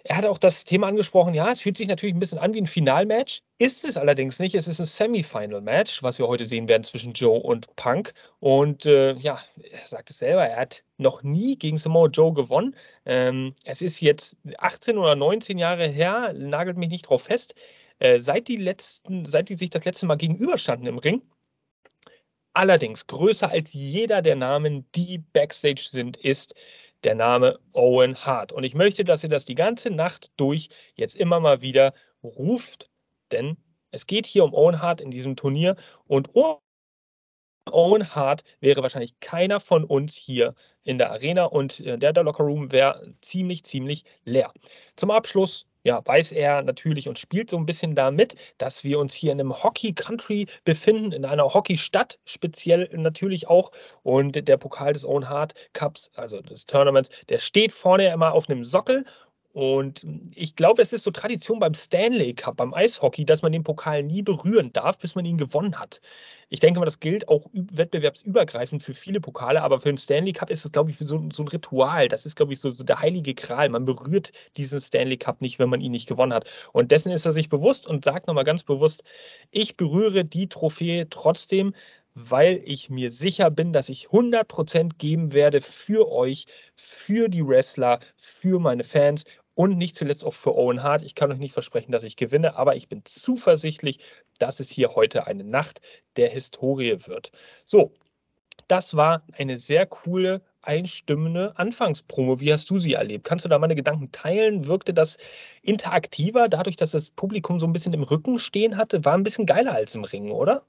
er 0.08 0.16
hat 0.16 0.26
auch 0.26 0.38
das 0.38 0.64
Thema 0.64 0.88
angesprochen, 0.88 1.34
ja, 1.34 1.52
es 1.52 1.60
fühlt 1.60 1.78
sich 1.78 1.88
natürlich 1.88 2.16
ein 2.16 2.20
bisschen 2.20 2.40
an 2.40 2.54
wie 2.54 2.62
ein 2.62 2.68
Finalmatch, 2.68 3.42
ist 3.58 3.84
es 3.84 3.98
allerdings 3.98 4.40
nicht. 4.40 4.56
Es 4.56 4.68
ist 4.68 4.80
ein 4.80 4.86
Semifinal-Match, 4.86 6.02
was 6.02 6.18
wir 6.18 6.28
heute 6.28 6.46
sehen 6.46 6.70
werden 6.70 6.86
zwischen 6.86 7.12
Joe 7.12 7.38
und 7.40 7.76
Punk. 7.76 8.14
Und 8.40 8.86
äh, 8.86 9.16
ja, 9.16 9.42
er 9.70 9.86
sagt 9.86 10.10
es 10.10 10.20
selber, 10.20 10.46
er 10.46 10.62
hat 10.62 10.84
noch 10.98 11.24
nie 11.24 11.58
gegen 11.58 11.78
Samoa 11.78 12.08
Joe 12.08 12.34
gewonnen. 12.34 12.76
Ähm, 13.06 13.54
es 13.66 13.82
ist 13.82 14.00
jetzt 14.00 14.38
18 14.58 14.98
oder 14.98 15.16
19 15.16 15.58
Jahre 15.58 15.88
her, 15.88 16.32
nagelt 16.34 16.78
mich 16.78 16.90
nicht 16.90 17.10
drauf 17.10 17.24
fest, 17.24 17.54
äh, 18.00 18.20
seit, 18.20 18.48
die 18.48 18.58
letzten, 18.58 19.26
seit 19.26 19.50
die 19.50 19.58
sich 19.58 19.72
das 19.72 19.84
letzte 19.84 20.06
Mal 20.06 20.16
gegenüberstanden 20.16 20.88
im 20.88 21.00
Ring. 21.00 21.22
Allerdings 22.54 23.08
größer 23.08 23.52
als 23.52 23.74
jeder 23.74 24.22
der 24.22 24.38
Namen, 24.38 24.90
die 24.96 25.18
Backstage 25.18 25.90
sind, 25.92 26.16
ist 26.18 26.56
der 27.04 27.16
Name 27.16 27.60
Owen 27.74 28.16
Hart. 28.16 28.52
Und 28.52 28.64
ich 28.64 28.74
möchte, 28.74 29.04
dass 29.04 29.24
ihr 29.24 29.30
das 29.30 29.46
die 29.46 29.56
ganze 29.56 29.90
Nacht 29.90 30.32
durch 30.38 30.70
jetzt 30.96 31.16
immer 31.16 31.40
mal 31.40 31.62
wieder 31.62 31.94
ruft, 32.24 32.90
denn 33.32 33.58
es 33.92 34.08
geht 34.08 34.26
hier 34.26 34.44
um 34.44 34.54
Owen 34.54 34.82
Hart 34.82 35.02
in 35.02 35.12
diesem 35.12 35.36
Turnier 35.36 35.76
und 36.06 36.30
ohne 36.34 36.60
Owen 37.72 38.16
Hart 38.16 38.44
wäre 38.60 38.82
wahrscheinlich 38.82 39.20
keiner 39.20 39.60
von 39.60 39.84
uns 39.84 40.16
hier 40.16 40.56
in 40.84 40.98
der 40.98 41.12
Arena 41.12 41.46
und 41.46 41.80
äh, 41.82 41.98
der, 41.98 42.14
der 42.14 42.24
Locker 42.24 42.44
Room 42.44 42.72
wäre 42.72 43.14
ziemlich, 43.22 43.64
ziemlich 43.64 44.06
leer. 44.24 44.54
Zum 44.96 45.12
Abschluss 45.12 45.68
ja, 45.84 46.06
weiß 46.06 46.32
er 46.32 46.62
natürlich 46.64 47.08
und 47.08 47.20
spielt 47.20 47.50
so 47.50 47.58
ein 47.58 47.66
bisschen 47.66 47.96
damit, 47.96 48.36
dass 48.58 48.84
wir 48.84 49.00
uns 49.00 49.14
hier 49.14 49.32
in 49.32 49.40
einem 49.40 49.64
Hockey-Country 49.64 50.48
befinden, 50.64 51.12
in 51.12 51.26
einer 51.26 51.54
Hockey-Stadt 51.54 52.20
speziell 52.26 52.90
natürlich 52.94 53.48
auch. 53.48 53.72
Und 54.04 54.48
der 54.48 54.58
Pokal 54.58 54.94
des 54.94 55.06
Owen 55.06 55.30
Hart 55.30 55.54
Cups, 55.74 56.12
also 56.16 56.42
des 56.42 56.66
Tournaments, 56.66 57.10
der 57.30 57.40
steht 57.40 57.72
vorne 57.72 58.12
immer 58.12 58.34
auf 58.34 58.50
einem 58.50 58.64
Sockel 58.64 59.06
und 59.58 60.06
ich 60.36 60.56
glaube, 60.56 60.84
es 60.84 60.94
ist 60.94 61.04
so 61.04 61.10
Tradition 61.10 61.58
beim 61.58 61.74
Stanley 61.74 62.36
Cup, 62.36 62.58
beim 62.58 62.76
Eishockey, 62.76 63.26
dass 63.26 63.42
man 63.42 63.52
den 63.52 63.64
Pokal 63.64 64.04
nie 64.04 64.22
berühren 64.22 64.72
darf, 64.72 65.00
bis 65.00 65.16
man 65.16 65.26
ihn 65.26 65.40
gewonnen 65.40 65.80
hat. 65.80 66.00
Ich 66.50 66.60
denke 66.60 66.80
mal, 66.80 66.86
das 66.86 67.00
gilt 67.00 67.28
auch 67.28 67.48
wettbewerbsübergreifend 67.54 68.84
für 68.84 68.94
viele 68.94 69.20
Pokale, 69.20 69.64
aber 69.64 69.80
für 69.80 69.90
den 69.90 69.98
Stanley 69.98 70.32
Cup 70.34 70.52
ist 70.52 70.64
es, 70.64 70.72
glaube 70.72 70.92
ich, 70.92 70.98
so, 71.00 71.28
so 71.34 71.42
ein 71.42 71.48
Ritual. 71.48 72.08
Das 72.08 72.28
ist, 72.28 72.36
glaube 72.36 72.54
ich, 72.54 72.60
so, 72.60 72.70
so 72.70 72.84
der 72.84 73.00
heilige 73.00 73.34
Gral. 73.34 73.70
Man 73.70 73.86
berührt 73.86 74.32
diesen 74.58 74.80
Stanley 74.80 75.18
Cup 75.18 75.42
nicht, 75.42 75.58
wenn 75.58 75.70
man 75.70 75.82
ihn 75.82 75.92
nicht 75.92 76.08
gewonnen 76.08 76.36
hat. 76.36 76.48
Und 76.72 76.92
dessen 76.92 77.12
ist 77.12 77.26
er 77.26 77.32
sich 77.32 77.50
bewusst 77.50 77.88
und 77.88 78.06
sagt 78.06 78.28
nochmal 78.28 78.44
ganz 78.44 78.64
bewusst, 78.64 79.04
ich 79.50 79.76
berühre 79.76 80.24
die 80.24 80.50
Trophäe 80.50 81.10
trotzdem, 81.10 81.74
weil 82.14 82.62
ich 82.64 82.90
mir 82.90 83.12
sicher 83.12 83.52
bin, 83.52 83.74
dass 83.74 83.90
ich 83.90 84.08
100% 84.08 84.98
geben 84.98 85.34
werde 85.34 85.62
für 85.62 86.12
euch, 86.12 86.46
für 86.76 87.28
die 87.28 87.46
Wrestler, 87.46 88.00
für 88.18 88.60
meine 88.60 88.84
Fans 88.84 89.24
und 89.58 89.76
nicht 89.76 89.96
zuletzt 89.96 90.24
auch 90.24 90.36
für 90.36 90.56
Owen 90.56 90.84
Hart. 90.84 91.02
Ich 91.02 91.16
kann 91.16 91.32
euch 91.32 91.40
nicht 91.40 91.54
versprechen, 91.54 91.92
dass 91.92 92.04
ich 92.04 92.16
gewinne, 92.16 92.56
aber 92.58 92.76
ich 92.76 92.90
bin 92.90 93.02
zuversichtlich, 93.06 94.00
dass 94.38 94.60
es 94.60 94.70
hier 94.70 94.94
heute 94.94 95.26
eine 95.26 95.44
Nacht 95.44 95.82
der 96.16 96.30
Historie 96.30 97.08
wird. 97.08 97.32
So, 97.66 97.92
das 98.68 98.96
war 98.96 99.24
eine 99.36 99.58
sehr 99.58 99.88
coole, 99.88 100.44
einstimmende 100.62 101.58
Anfangspromo. 101.58 102.40
Wie 102.40 102.54
hast 102.54 102.70
du 102.70 102.78
sie 102.78 102.94
erlebt? 102.94 103.24
Kannst 103.24 103.46
du 103.46 103.50
da 103.50 103.58
meine 103.58 103.74
Gedanken 103.74 104.12
teilen? 104.12 104.68
Wirkte 104.68 104.94
das 104.94 105.18
interaktiver, 105.64 106.50
dadurch, 106.50 106.76
dass 106.76 106.92
das 106.92 107.10
Publikum 107.10 107.58
so 107.58 107.66
ein 107.66 107.74
bisschen 107.74 107.94
im 107.94 108.04
Rücken 108.04 108.38
stehen 108.38 108.78
hatte? 108.78 109.06
War 109.06 109.16
ein 109.16 109.24
bisschen 109.24 109.48
geiler 109.48 109.72
als 109.74 109.96
im 109.96 110.04
Ring, 110.04 110.30
oder? 110.30 110.68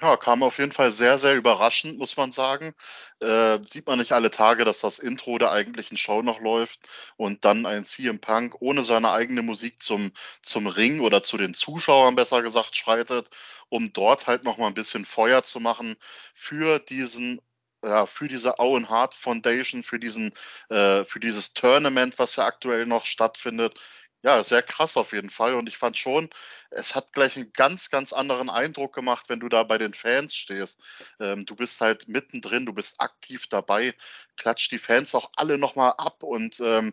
Ja, 0.00 0.16
kam 0.16 0.42
auf 0.42 0.58
jeden 0.58 0.72
Fall 0.72 0.90
sehr, 0.90 1.18
sehr 1.18 1.34
überraschend, 1.36 1.98
muss 1.98 2.16
man 2.16 2.32
sagen. 2.32 2.74
Äh, 3.20 3.58
sieht 3.64 3.86
man 3.86 3.98
nicht 3.98 4.12
alle 4.12 4.30
Tage, 4.30 4.64
dass 4.64 4.80
das 4.80 4.98
Intro 4.98 5.38
der 5.38 5.50
eigentlichen 5.52 5.96
Show 5.96 6.22
noch 6.22 6.40
läuft 6.40 6.88
und 7.16 7.44
dann 7.44 7.66
ein 7.66 7.84
CM 7.84 8.20
Punk 8.20 8.56
ohne 8.60 8.82
seine 8.82 9.10
eigene 9.12 9.42
Musik 9.42 9.82
zum, 9.82 10.12
zum 10.42 10.66
Ring 10.66 11.00
oder 11.00 11.22
zu 11.22 11.36
den 11.36 11.54
Zuschauern 11.54 12.14
besser 12.16 12.42
gesagt 12.42 12.76
schreitet, 12.76 13.28
um 13.68 13.92
dort 13.92 14.26
halt 14.26 14.44
nochmal 14.44 14.68
ein 14.68 14.74
bisschen 14.74 15.04
Feuer 15.04 15.42
zu 15.42 15.60
machen 15.60 15.96
für 16.34 16.78
diesen 16.78 17.40
ja, 17.84 18.06
für 18.06 18.28
diese 18.28 18.58
Owen 18.60 18.88
Hart 18.90 19.14
Foundation, 19.14 19.82
für 19.82 19.98
diesen, 19.98 20.32
äh, 20.68 21.04
für 21.04 21.18
dieses 21.20 21.52
Tournament, 21.52 22.18
was 22.18 22.36
ja 22.36 22.44
aktuell 22.44 22.86
noch 22.86 23.06
stattfindet. 23.06 23.74
Ja, 24.24 24.42
sehr 24.44 24.62
krass 24.62 24.96
auf 24.96 25.12
jeden 25.12 25.30
Fall. 25.30 25.54
Und 25.54 25.68
ich 25.68 25.76
fand 25.78 25.96
schon, 25.96 26.30
es 26.70 26.94
hat 26.94 27.12
gleich 27.12 27.36
einen 27.36 27.52
ganz, 27.52 27.90
ganz 27.90 28.12
anderen 28.12 28.50
Eindruck 28.50 28.94
gemacht, 28.94 29.28
wenn 29.28 29.40
du 29.40 29.48
da 29.48 29.64
bei 29.64 29.78
den 29.78 29.94
Fans 29.94 30.34
stehst. 30.34 30.78
Ähm, 31.20 31.44
du 31.44 31.56
bist 31.56 31.80
halt 31.80 32.06
mittendrin, 32.08 32.64
du 32.66 32.72
bist 32.72 33.00
aktiv 33.00 33.46
dabei, 33.48 33.94
klatscht 34.36 34.70
die 34.72 34.78
Fans 34.78 35.14
auch 35.16 35.30
alle 35.36 35.58
nochmal 35.58 35.94
ab 35.98 36.22
und 36.22 36.60
ähm, 36.60 36.92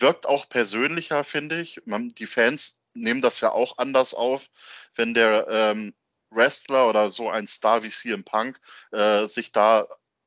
wirkt 0.00 0.26
auch 0.26 0.48
persönlicher, 0.48 1.24
finde 1.24 1.60
ich. 1.60 1.80
Man, 1.84 2.08
die 2.10 2.26
Fans 2.26 2.82
nehmen 2.94 3.22
das 3.22 3.40
ja 3.40 3.52
auch 3.52 3.78
anders 3.78 4.14
auf, 4.14 4.48
wenn 4.94 5.14
der 5.14 5.46
ähm, 5.50 5.94
Wrestler 6.30 6.88
oder 6.88 7.10
so 7.10 7.30
ein 7.30 7.46
Star 7.46 7.82
wie 7.82 7.90
CM 7.90 8.24
Punk 8.24 8.60
äh, 8.92 9.26
sich 9.26 9.52
da 9.52 9.86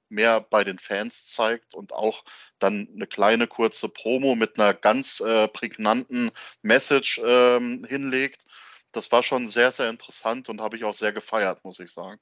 mehr 0.10 0.42
bei 0.42 0.64
den 0.64 0.80
Fans 0.80 1.28
zeigt 1.28 1.74
und 1.74 1.94
auch 1.94 2.24
dann 2.64 2.88
eine 2.94 3.08
kleine 3.08 3.48
kurze 3.48 3.90
Promo 3.90 4.36
mit 4.36 4.60
einer 4.60 4.74
ganz 4.74 5.20
äh, 5.20 5.48
prägnanten 5.48 6.32
Message 6.62 7.22
ähm, 7.24 7.86
hinlegt. 7.88 8.46
Das 8.92 9.12
war 9.12 9.24
schon 9.24 9.48
sehr, 9.48 9.72
sehr 9.72 9.90
interessant 9.90 10.50
und 10.50 10.62
habe 10.62 10.78
ich 10.78 10.84
auch 10.84 10.94
sehr 10.94 11.14
gefeiert, 11.14 11.64
muss 11.64 11.80
ich 11.80 11.92
sagen. 11.92 12.20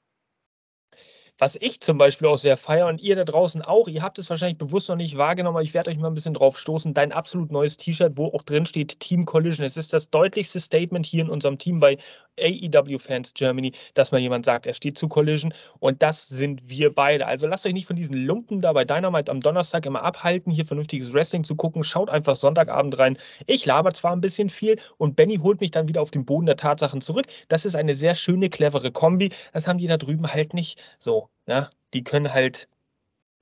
Was 1.42 1.56
ich 1.58 1.80
zum 1.80 1.96
Beispiel 1.96 2.28
auch 2.28 2.36
sehr 2.36 2.58
feiere 2.58 2.86
und 2.86 3.00
ihr 3.00 3.16
da 3.16 3.24
draußen 3.24 3.62
auch, 3.62 3.88
ihr 3.88 4.02
habt 4.02 4.18
es 4.18 4.28
wahrscheinlich 4.28 4.58
bewusst 4.58 4.90
noch 4.90 4.96
nicht 4.96 5.16
wahrgenommen, 5.16 5.56
aber 5.56 5.62
ich 5.62 5.72
werde 5.72 5.90
euch 5.90 5.96
mal 5.96 6.08
ein 6.08 6.14
bisschen 6.14 6.34
drauf 6.34 6.58
stoßen. 6.58 6.92
Dein 6.92 7.12
absolut 7.12 7.50
neues 7.50 7.78
T-Shirt, 7.78 8.12
wo 8.16 8.26
auch 8.26 8.42
drin 8.42 8.66
steht 8.66 9.00
Team 9.00 9.24
Collision. 9.24 9.64
Es 9.64 9.78
ist 9.78 9.94
das 9.94 10.10
deutlichste 10.10 10.60
Statement 10.60 11.06
hier 11.06 11.22
in 11.22 11.30
unserem 11.30 11.56
Team 11.56 11.80
bei 11.80 11.96
AEW 12.38 12.98
Fans 12.98 13.32
Germany, 13.32 13.72
dass 13.94 14.12
mal 14.12 14.20
jemand 14.20 14.44
sagt, 14.44 14.66
er 14.66 14.74
steht 14.74 14.98
zu 14.98 15.08
Collision 15.08 15.54
und 15.78 16.02
das 16.02 16.28
sind 16.28 16.68
wir 16.68 16.94
beide. 16.94 17.26
Also 17.26 17.46
lasst 17.46 17.64
euch 17.64 17.72
nicht 17.72 17.86
von 17.86 17.96
diesen 17.96 18.16
Lumpen 18.16 18.60
da 18.60 18.74
bei 18.74 18.84
Dynamite 18.84 19.32
am 19.32 19.40
Donnerstag 19.40 19.86
immer 19.86 20.02
abhalten, 20.02 20.52
hier 20.52 20.66
vernünftiges 20.66 21.14
Wrestling 21.14 21.44
zu 21.44 21.56
gucken. 21.56 21.84
Schaut 21.84 22.10
einfach 22.10 22.36
Sonntagabend 22.36 22.98
rein. 22.98 23.16
Ich 23.46 23.64
laber 23.64 23.94
zwar 23.94 24.12
ein 24.12 24.20
bisschen 24.20 24.50
viel 24.50 24.78
und 24.98 25.16
Benny 25.16 25.36
holt 25.38 25.62
mich 25.62 25.70
dann 25.70 25.88
wieder 25.88 26.02
auf 26.02 26.10
den 26.10 26.26
Boden 26.26 26.44
der 26.44 26.56
Tatsachen 26.56 27.00
zurück. 27.00 27.24
Das 27.48 27.64
ist 27.64 27.76
eine 27.76 27.94
sehr 27.94 28.14
schöne, 28.14 28.50
clevere 28.50 28.92
Kombi. 28.92 29.30
Das 29.54 29.66
haben 29.66 29.78
die 29.78 29.86
da 29.86 29.96
drüben 29.96 30.30
halt 30.30 30.52
nicht 30.52 30.82
so. 30.98 31.29
Ja, 31.46 31.70
die 31.94 32.04
können 32.04 32.32
halt 32.32 32.68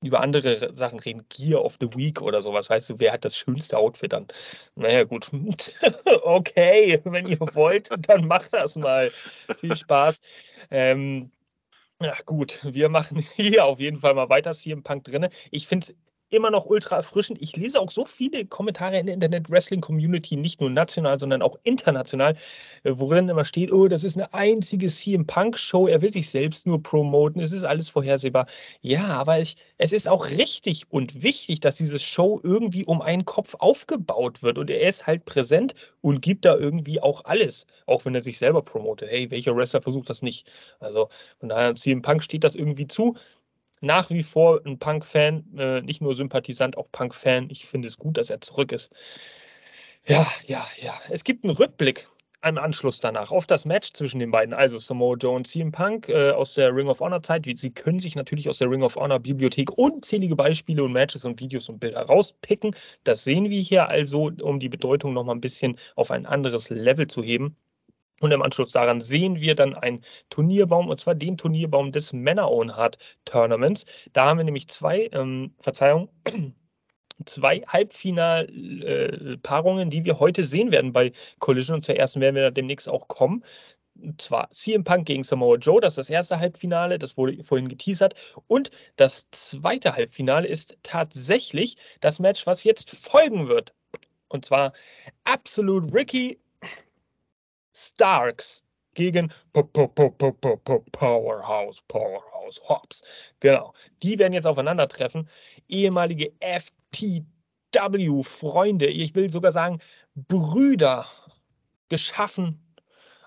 über 0.02 0.20
andere 0.20 0.74
Sachen 0.76 1.00
reden, 1.00 1.26
Gear 1.28 1.64
of 1.64 1.76
the 1.80 1.88
Week 1.96 2.22
oder 2.22 2.42
sowas, 2.42 2.70
weißt 2.70 2.90
du, 2.90 3.00
wer 3.00 3.12
hat 3.12 3.24
das 3.24 3.36
schönste 3.36 3.78
Outfit 3.78 4.14
an? 4.14 4.28
Naja, 4.76 5.04
gut. 5.04 5.30
okay, 6.22 7.00
wenn 7.04 7.26
ihr 7.26 7.40
wollt, 7.40 7.90
dann 8.08 8.26
macht 8.26 8.52
das 8.52 8.76
mal. 8.76 9.10
Viel 9.60 9.76
Spaß. 9.76 10.20
Ähm, 10.70 11.32
Ach 12.00 12.24
gut, 12.24 12.60
wir 12.62 12.88
machen 12.88 13.18
hier 13.34 13.64
auf 13.64 13.80
jeden 13.80 13.98
Fall 13.98 14.14
mal 14.14 14.28
weiter, 14.28 14.52
hier 14.52 14.74
im 14.74 14.82
Punk 14.82 15.04
drin. 15.04 15.28
Ich 15.50 15.66
finde 15.66 15.86
es 15.86 15.96
immer 16.30 16.50
noch 16.50 16.66
ultra 16.66 16.96
erfrischend. 16.96 17.40
Ich 17.40 17.56
lese 17.56 17.80
auch 17.80 17.90
so 17.90 18.04
viele 18.04 18.44
Kommentare 18.44 18.98
in 18.98 19.06
der 19.06 19.14
Internet-Wrestling-Community, 19.14 20.36
nicht 20.36 20.60
nur 20.60 20.70
national, 20.70 21.18
sondern 21.18 21.42
auch 21.42 21.58
international, 21.62 22.34
äh, 22.84 22.92
worin 22.96 23.28
immer 23.28 23.44
steht, 23.44 23.72
oh, 23.72 23.88
das 23.88 24.04
ist 24.04 24.16
eine 24.16 24.32
einzige 24.34 24.88
CM 24.88 25.26
Punk-Show, 25.26 25.88
er 25.88 26.02
will 26.02 26.10
sich 26.10 26.28
selbst 26.28 26.66
nur 26.66 26.82
promoten, 26.82 27.40
es 27.40 27.52
ist 27.52 27.64
alles 27.64 27.88
vorhersehbar. 27.88 28.46
Ja, 28.80 29.06
aber 29.06 29.40
ich, 29.40 29.56
es 29.78 29.92
ist 29.92 30.08
auch 30.08 30.26
richtig 30.26 30.84
und 30.90 31.22
wichtig, 31.22 31.60
dass 31.60 31.76
diese 31.76 31.98
Show 31.98 32.40
irgendwie 32.42 32.84
um 32.84 33.00
einen 33.00 33.24
Kopf 33.24 33.54
aufgebaut 33.58 34.42
wird 34.42 34.58
und 34.58 34.70
er 34.70 34.88
ist 34.88 35.06
halt 35.06 35.24
präsent 35.24 35.74
und 36.00 36.20
gibt 36.20 36.44
da 36.44 36.56
irgendwie 36.56 37.00
auch 37.00 37.24
alles, 37.24 37.66
auch 37.86 38.04
wenn 38.04 38.14
er 38.14 38.20
sich 38.20 38.38
selber 38.38 38.62
promotet. 38.62 39.10
Hey, 39.10 39.30
welcher 39.30 39.56
Wrestler 39.56 39.82
versucht 39.82 40.10
das 40.10 40.22
nicht? 40.22 40.50
Also 40.80 41.08
von 41.40 41.48
daher, 41.48 41.74
CM 41.74 42.02
Punk 42.02 42.22
steht 42.22 42.44
das 42.44 42.54
irgendwie 42.54 42.86
zu 42.86 43.16
nach 43.80 44.10
wie 44.10 44.22
vor 44.22 44.60
ein 44.64 44.78
Punk-Fan, 44.78 45.56
äh, 45.58 45.80
nicht 45.82 46.00
nur 46.00 46.14
Sympathisant, 46.14 46.76
auch 46.76 46.88
Punk-Fan. 46.92 47.48
Ich 47.50 47.66
finde 47.66 47.88
es 47.88 47.98
gut, 47.98 48.16
dass 48.16 48.30
er 48.30 48.40
zurück 48.40 48.72
ist. 48.72 48.90
Ja, 50.06 50.26
ja, 50.46 50.66
ja. 50.80 50.98
Es 51.10 51.24
gibt 51.24 51.44
einen 51.44 51.54
Rückblick 51.54 52.08
im 52.42 52.56
Anschluss 52.56 53.00
danach 53.00 53.30
auf 53.32 53.46
das 53.46 53.64
Match 53.64 53.92
zwischen 53.92 54.20
den 54.20 54.30
beiden, 54.30 54.54
also 54.54 54.78
Samoa 54.78 55.16
Joe 55.16 55.34
und 55.34 55.46
CM 55.46 55.72
Punk 55.72 56.08
äh, 56.08 56.30
aus 56.30 56.54
der 56.54 56.74
Ring 56.74 56.88
of 56.88 57.00
Honor 57.00 57.22
Zeit. 57.22 57.44
Sie 57.46 57.70
können 57.70 57.98
sich 57.98 58.14
natürlich 58.14 58.48
aus 58.48 58.58
der 58.58 58.70
Ring 58.70 58.82
of 58.82 58.96
Honor 58.96 59.18
Bibliothek 59.18 59.76
unzählige 59.76 60.36
Beispiele 60.36 60.84
und 60.84 60.92
Matches 60.92 61.24
und 61.24 61.40
Videos 61.40 61.68
und 61.68 61.80
Bilder 61.80 62.02
rauspicken. 62.02 62.74
Das 63.04 63.24
sehen 63.24 63.50
wir 63.50 63.60
hier 63.60 63.88
also, 63.88 64.30
um 64.40 64.60
die 64.60 64.68
Bedeutung 64.68 65.14
nochmal 65.14 65.34
ein 65.34 65.40
bisschen 65.40 65.78
auf 65.96 66.10
ein 66.10 66.26
anderes 66.26 66.70
Level 66.70 67.08
zu 67.08 67.22
heben. 67.22 67.56
Und 68.20 68.32
im 68.32 68.42
Anschluss 68.42 68.72
daran 68.72 69.00
sehen 69.00 69.40
wir 69.40 69.54
dann 69.54 69.74
einen 69.74 70.02
Turnierbaum, 70.30 70.88
und 70.88 70.98
zwar 70.98 71.14
den 71.14 71.38
Turnierbaum 71.38 71.92
des 71.92 72.12
Männer 72.12 72.50
Own 72.50 72.76
Heart 72.76 72.98
Tournaments. 73.24 73.84
Da 74.12 74.26
haben 74.26 74.38
wir 74.38 74.44
nämlich 74.44 74.66
zwei, 74.68 75.08
ähm, 75.12 75.54
Verzeihung, 75.60 76.08
zwei 77.24 77.60
Halbfinalpaarungen, 77.66 79.88
äh, 79.88 79.90
die 79.90 80.04
wir 80.04 80.18
heute 80.18 80.42
sehen 80.44 80.72
werden 80.72 80.92
bei 80.92 81.12
Collision. 81.38 81.76
Und 81.76 81.84
zur 81.84 81.96
ersten 81.96 82.20
werden 82.20 82.34
wir 82.34 82.50
demnächst 82.50 82.88
auch 82.88 83.06
kommen. 83.08 83.44
Und 84.00 84.22
zwar 84.22 84.50
CM 84.50 84.84
Punk 84.84 85.06
gegen 85.06 85.24
Samoa 85.24 85.56
Joe, 85.56 85.80
das 85.80 85.94
ist 85.94 85.98
das 85.98 86.10
erste 86.10 86.38
Halbfinale, 86.38 86.98
das 86.98 87.16
wurde 87.16 87.42
vorhin 87.42 87.68
geteasert. 87.68 88.14
Und 88.46 88.70
das 88.96 89.28
zweite 89.30 89.94
Halbfinale 89.94 90.46
ist 90.46 90.76
tatsächlich 90.82 91.76
das 92.00 92.18
Match, 92.20 92.46
was 92.46 92.64
jetzt 92.64 92.90
folgen 92.90 93.48
wird. 93.48 93.74
Und 94.28 94.44
zwar 94.44 94.72
Absolute 95.24 95.92
Ricky 95.92 96.38
Starks 97.86 98.64
gegen 98.94 99.32
Powerhouse, 100.92 101.82
Powerhouse 101.86 102.60
Hobbs. 102.68 103.04
Genau. 103.38 103.74
Die 104.02 104.18
werden 104.18 104.32
jetzt 104.32 104.46
aufeinandertreffen. 104.46 105.28
Ehemalige 105.68 106.32
FTW-Freunde, 106.40 108.86
ich 108.86 109.14
will 109.14 109.30
sogar 109.30 109.52
sagen 109.52 109.78
Brüder, 110.16 111.06
geschaffen 111.88 112.64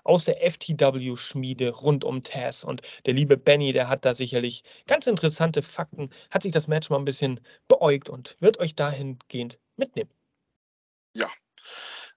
aus 0.04 0.26
der 0.26 0.42
FTW-Schmiede 0.42 1.70
rund 1.70 2.04
um 2.04 2.22
Taz. 2.22 2.64
Und 2.64 2.82
der 3.06 3.14
liebe 3.14 3.38
Benny, 3.38 3.72
der 3.72 3.88
hat 3.88 4.04
da 4.04 4.12
sicherlich 4.14 4.64
ganz 4.86 5.06
interessante 5.06 5.62
Fakten, 5.62 6.10
hat 6.30 6.42
sich 6.42 6.52
das 6.52 6.68
Match 6.68 6.90
mal 6.90 6.98
ein 6.98 7.06
bisschen 7.06 7.40
beäugt 7.68 8.10
und 8.10 8.36
wird 8.40 8.58
euch 8.58 8.74
dahingehend 8.74 9.58
mitnehmen. 9.76 10.10
Ja, 11.14 11.28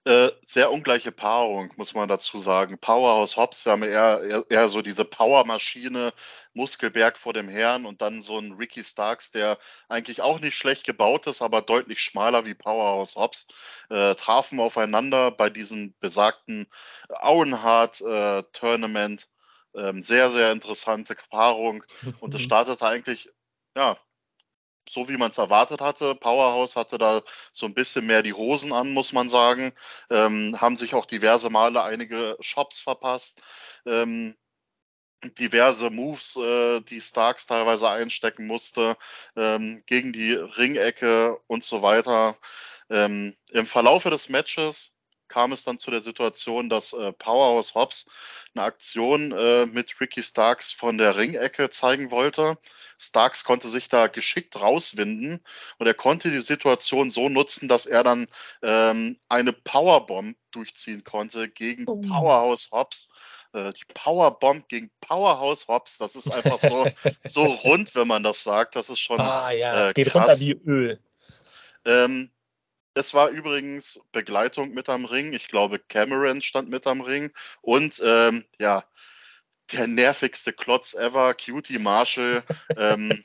äh, 0.06 0.30
sehr 0.42 0.70
ungleiche 0.70 1.10
Paarung, 1.10 1.72
muss 1.76 1.92
man 1.92 2.06
dazu 2.06 2.38
sagen. 2.38 2.78
Powerhouse 2.78 3.36
Hobbs 3.36 3.66
haben 3.66 3.82
eher, 3.82 4.22
eher, 4.22 4.44
eher 4.48 4.68
so 4.68 4.80
diese 4.80 5.04
Powermaschine, 5.04 6.12
Muskelberg 6.54 7.18
vor 7.18 7.32
dem 7.32 7.48
Herrn 7.48 7.84
und 7.86 8.00
dann 8.02 8.22
so 8.22 8.38
ein 8.38 8.52
Ricky 8.52 8.84
Starks, 8.84 9.32
der 9.32 9.58
eigentlich 9.88 10.22
auch 10.22 10.38
nicht 10.38 10.54
schlecht 10.54 10.84
gebaut 10.84 11.26
ist, 11.26 11.42
aber 11.42 11.60
deutlich 11.60 12.00
schmaler 12.00 12.46
wie 12.46 12.54
Powerhouse 12.54 13.16
Hobbs, 13.16 13.48
äh, 13.90 14.14
trafen 14.14 14.60
aufeinander 14.60 15.32
bei 15.32 15.50
diesem 15.50 15.92
besagten 15.98 16.68
Auenhardt 17.08 18.00
äh, 18.00 18.44
Tournament. 18.52 19.28
Ähm, 19.74 20.00
sehr, 20.00 20.30
sehr 20.30 20.52
interessante 20.52 21.16
Paarung 21.30 21.82
und 22.20 22.32
es 22.32 22.42
startete 22.42 22.86
eigentlich 22.86 23.28
ja, 23.76 23.98
so 24.88 25.08
wie 25.08 25.16
man 25.16 25.30
es 25.30 25.38
erwartet 25.38 25.80
hatte. 25.80 26.14
Powerhouse 26.14 26.76
hatte 26.76 26.98
da 26.98 27.22
so 27.52 27.66
ein 27.66 27.74
bisschen 27.74 28.06
mehr 28.06 28.22
die 28.22 28.32
Hosen 28.32 28.72
an, 28.72 28.92
muss 28.92 29.12
man 29.12 29.28
sagen. 29.28 29.72
Ähm, 30.10 30.60
haben 30.60 30.76
sich 30.76 30.94
auch 30.94 31.06
diverse 31.06 31.50
Male 31.50 31.82
einige 31.82 32.36
Shops 32.40 32.80
verpasst. 32.80 33.42
Ähm, 33.86 34.36
diverse 35.38 35.90
Moves, 35.90 36.36
äh, 36.36 36.80
die 36.80 37.00
Starks 37.00 37.46
teilweise 37.46 37.88
einstecken 37.88 38.46
musste, 38.46 38.96
ähm, 39.36 39.82
gegen 39.86 40.12
die 40.12 40.32
Ringecke 40.32 41.38
und 41.46 41.64
so 41.64 41.82
weiter. 41.82 42.36
Ähm, 42.90 43.36
Im 43.50 43.66
Verlaufe 43.66 44.10
des 44.10 44.28
Matches 44.28 44.95
kam 45.28 45.52
es 45.52 45.64
dann 45.64 45.78
zu 45.78 45.90
der 45.90 46.00
Situation, 46.00 46.68
dass 46.68 46.92
äh, 46.92 47.12
Powerhouse 47.12 47.74
Hobbs 47.74 48.06
eine 48.54 48.64
Aktion 48.64 49.32
äh, 49.32 49.66
mit 49.66 50.00
Ricky 50.00 50.22
Starks 50.22 50.72
von 50.72 50.98
der 50.98 51.16
Ringecke 51.16 51.68
zeigen 51.70 52.10
wollte. 52.10 52.58
Starks 52.98 53.44
konnte 53.44 53.68
sich 53.68 53.88
da 53.88 54.06
geschickt 54.06 54.58
rauswinden 54.58 55.44
und 55.78 55.86
er 55.86 55.94
konnte 55.94 56.30
die 56.30 56.40
Situation 56.40 57.10
so 57.10 57.28
nutzen, 57.28 57.68
dass 57.68 57.86
er 57.86 58.02
dann 58.02 58.26
ähm, 58.62 59.16
eine 59.28 59.52
Powerbomb 59.52 60.36
durchziehen 60.50 61.04
konnte 61.04 61.48
gegen 61.48 61.84
oh. 61.86 62.00
Powerhouse 62.00 62.70
Hobbs. 62.72 63.08
Äh, 63.52 63.72
die 63.74 63.84
Powerbomb 63.92 64.68
gegen 64.68 64.90
Powerhouse 65.00 65.68
Hobbs, 65.68 65.98
das 65.98 66.16
ist 66.16 66.30
einfach 66.32 66.58
so, 66.58 66.86
so 67.24 67.44
rund, 67.44 67.94
wenn 67.94 68.08
man 68.08 68.22
das 68.22 68.42
sagt. 68.42 68.76
Das 68.76 68.88
ist 68.88 69.00
schon. 69.00 69.20
Ah 69.20 69.50
ja, 69.50 69.74
äh, 69.74 69.88
es 69.88 69.94
geht 69.94 70.08
krass. 70.08 70.28
runter 70.28 70.40
wie 70.40 70.52
Öl. 70.52 71.00
Ähm, 71.84 72.30
es 72.96 73.12
war 73.12 73.28
übrigens 73.28 74.00
Begleitung 74.10 74.72
mit 74.72 74.88
am 74.88 75.04
Ring. 75.04 75.34
Ich 75.34 75.48
glaube, 75.48 75.78
Cameron 75.78 76.40
stand 76.40 76.70
mit 76.70 76.86
am 76.86 77.02
Ring. 77.02 77.30
Und 77.60 78.00
ähm, 78.02 78.44
ja, 78.58 78.84
der 79.72 79.86
nervigste 79.86 80.52
Klotz 80.52 80.94
ever, 80.94 81.34
Cutie 81.34 81.78
Marshall. 81.78 82.42
ähm, 82.76 83.22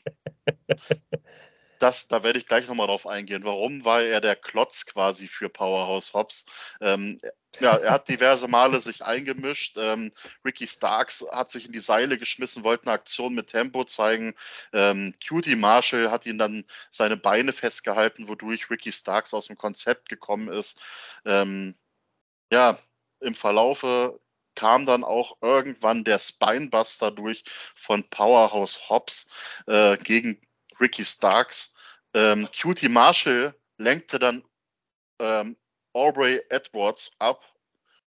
das, 1.79 2.09
da 2.09 2.21
werde 2.23 2.39
ich 2.39 2.47
gleich 2.47 2.67
nochmal 2.67 2.87
drauf 2.87 3.07
eingehen. 3.07 3.45
Warum 3.45 3.85
war 3.85 4.01
er 4.01 4.19
der 4.19 4.35
Klotz 4.35 4.85
quasi 4.85 5.27
für 5.27 5.47
Powerhouse 5.47 6.13
Hobbs? 6.13 6.45
Ähm, 6.81 7.17
ja, 7.59 7.75
er 7.75 7.91
hat 7.91 8.07
diverse 8.07 8.47
Male 8.47 8.79
sich 8.79 9.03
eingemischt. 9.03 9.77
Ähm, 9.77 10.11
Ricky 10.45 10.67
Starks 10.67 11.25
hat 11.31 11.51
sich 11.51 11.65
in 11.65 11.71
die 11.71 11.79
Seile 11.79 12.17
geschmissen, 12.17 12.63
wollte 12.63 12.85
eine 12.85 12.93
Aktion 12.93 13.33
mit 13.33 13.47
Tempo 13.47 13.83
zeigen. 13.83 14.33
Ähm, 14.73 15.13
Cutie 15.27 15.55
Marshall 15.55 16.11
hat 16.11 16.25
ihn 16.25 16.37
dann 16.37 16.65
seine 16.89 17.17
Beine 17.17 17.53
festgehalten, 17.53 18.27
wodurch 18.27 18.69
Ricky 18.69 18.91
Starks 18.91 19.33
aus 19.33 19.47
dem 19.47 19.57
Konzept 19.57 20.09
gekommen 20.09 20.49
ist. 20.49 20.79
Ähm, 21.25 21.75
ja, 22.51 22.79
im 23.19 23.35
Verlaufe 23.35 24.19
kam 24.55 24.85
dann 24.85 25.03
auch 25.03 25.37
irgendwann 25.41 26.03
der 26.03 26.19
Spinebuster 26.19 27.11
durch 27.11 27.43
von 27.75 28.09
Powerhouse 28.09 28.89
Hobbs 28.89 29.27
äh, 29.67 29.97
gegen 29.97 30.41
Ricky 30.79 31.05
Starks. 31.05 31.75
Ähm, 32.13 32.47
Cutie 32.59 32.89
Marshall 32.89 33.55
lenkte 33.77 34.19
dann 34.19 34.43
ähm, 35.19 35.55
Aubrey 35.93 36.41
Edwards 36.49 37.11
ab 37.19 37.43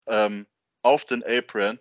ähm, 0.06 0.46
auf 0.82 1.04
den 1.04 1.22
Apron. 1.24 1.78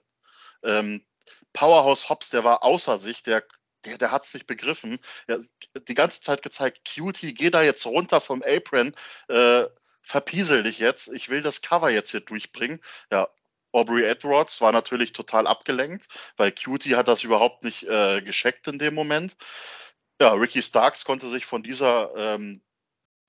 Ähm, 0.64 1.06
Powerhouse 1.54 2.10
Hobbs, 2.10 2.30
der 2.30 2.44
war 2.44 2.64
außer 2.64 2.98
sich, 2.98 3.24
der, 3.24 3.44
der, 3.86 3.98
der 3.98 4.12
hat 4.12 4.26
es 4.26 4.34
nicht 4.34 4.48
begriffen. 4.48 5.00
Er, 5.28 5.40
die 5.88 5.96
ganze 5.96 6.22
Zeit 6.22 6.44
gezeigt, 6.44 6.82
Cutie, 6.94 7.34
geh 7.34 7.50
da 7.50 7.62
jetzt 7.62 7.86
runter 7.86 8.22
vom 8.22 8.44
Apron, 8.44 8.94
äh, 9.28 9.66
verpiesel 10.02 10.64
dich 10.64 10.80
jetzt, 10.80 11.10
ich 11.10 11.30
will 11.30 11.42
das 11.42 11.62
Cover 11.62 11.90
jetzt 11.90 12.12
hier 12.12 12.22
durchbringen. 12.22 12.80
Ja, 13.12 13.28
Aubrey 13.72 14.04
Edwards 14.04 14.62
war 14.62 14.72
natürlich 14.72 15.14
total 15.14 15.48
abgelenkt, 15.48 16.08
weil 16.38 16.52
Cutie 16.52 16.96
hat 16.96 17.08
das 17.08 17.24
überhaupt 17.24 17.64
nicht 17.64 17.84
äh, 17.84 18.22
gescheckt 18.22 18.68
in 18.68 18.80
dem 18.80 18.94
Moment. 18.94 19.38
Ja, 20.20 20.34
Ricky 20.34 20.62
Starks 20.62 21.06
konnte 21.06 21.28
sich 21.28 21.46
von 21.46 21.64
dieser 21.64 22.14
ähm, 22.16 22.62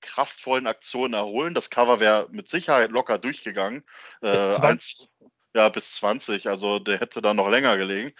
kraftvollen 0.03 0.67
Aktion 0.67 1.13
erholen. 1.13 1.55
Das 1.55 1.71
Cover 1.71 1.99
wäre 1.99 2.27
mit 2.29 2.47
Sicherheit 2.47 2.91
locker 2.91 3.17
durchgegangen. 3.17 3.83
Bis 4.21 4.41
äh, 4.41 4.51
20. 4.51 5.09
ja, 5.55 5.69
bis 5.69 5.95
20. 5.95 6.47
Also 6.47 6.77
der 6.77 6.99
hätte 6.99 7.21
da 7.21 7.33
noch 7.33 7.49
länger 7.49 7.77
gelegen. 7.77 8.11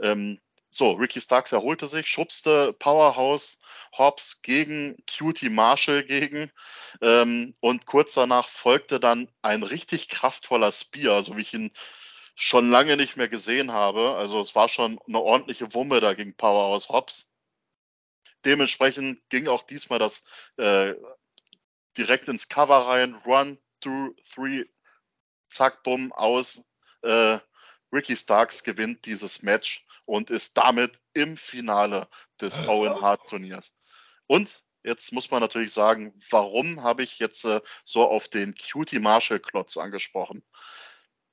Ähm, 0.00 0.40
so, 0.70 0.92
Ricky 0.92 1.20
Starks 1.20 1.52
erholte 1.52 1.86
sich, 1.86 2.06
schubste 2.06 2.72
Powerhouse 2.72 3.60
Hobbs 3.96 4.42
gegen 4.42 4.96
Cutie 5.06 5.48
Marshall 5.48 6.04
gegen. 6.04 6.50
Ähm, 7.02 7.54
und 7.60 7.86
kurz 7.86 8.14
danach 8.14 8.48
folgte 8.48 9.00
dann 9.00 9.28
ein 9.42 9.62
richtig 9.62 10.08
kraftvoller 10.08 10.72
Spear, 10.72 11.22
so 11.22 11.36
wie 11.36 11.42
ich 11.42 11.54
ihn 11.54 11.72
schon 12.34 12.70
lange 12.70 12.96
nicht 12.96 13.16
mehr 13.16 13.28
gesehen 13.28 13.72
habe. 13.72 14.14
Also 14.16 14.40
es 14.40 14.54
war 14.54 14.68
schon 14.68 14.98
eine 15.06 15.20
ordentliche 15.20 15.72
Wumme 15.74 16.00
da 16.00 16.14
gegen 16.14 16.36
Powerhouse 16.36 16.88
Hobbs 16.90 17.30
dementsprechend 18.46 19.28
ging 19.28 19.48
auch 19.48 19.64
diesmal 19.64 19.98
das 19.98 20.24
äh, 20.56 20.94
direkt 21.96 22.28
ins 22.28 22.48
Cover 22.48 22.86
rein. 22.86 23.14
Run, 23.26 23.58
two, 23.80 24.14
three, 24.32 24.64
zack, 25.48 25.82
bumm, 25.82 26.12
aus. 26.12 26.62
Äh, 27.02 27.38
Ricky 27.92 28.16
Starks 28.16 28.64
gewinnt 28.64 29.06
dieses 29.06 29.42
Match 29.42 29.86
und 30.04 30.30
ist 30.30 30.56
damit 30.56 31.00
im 31.14 31.36
Finale 31.36 32.08
des 32.40 32.66
Owen 32.68 33.00
Hart 33.00 33.28
Turniers. 33.28 33.72
Und 34.26 34.62
jetzt 34.82 35.12
muss 35.12 35.30
man 35.30 35.40
natürlich 35.40 35.72
sagen, 35.72 36.18
warum 36.30 36.82
habe 36.82 37.02
ich 37.02 37.18
jetzt 37.18 37.44
äh, 37.44 37.60
so 37.84 38.06
auf 38.06 38.28
den 38.28 38.54
Cutie 38.54 38.98
Marshall 38.98 39.40
Klotz 39.40 39.76
angesprochen? 39.76 40.44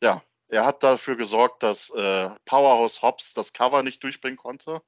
Ja, 0.02 0.24
er 0.48 0.66
hat 0.66 0.84
dafür 0.84 1.16
gesorgt, 1.16 1.64
dass 1.64 1.90
äh, 1.90 2.30
Powerhouse 2.46 3.02
Hobbs 3.02 3.34
das 3.34 3.54
Cover 3.54 3.84
nicht 3.84 4.04
durchbringen 4.04 4.38
konnte 4.38 4.82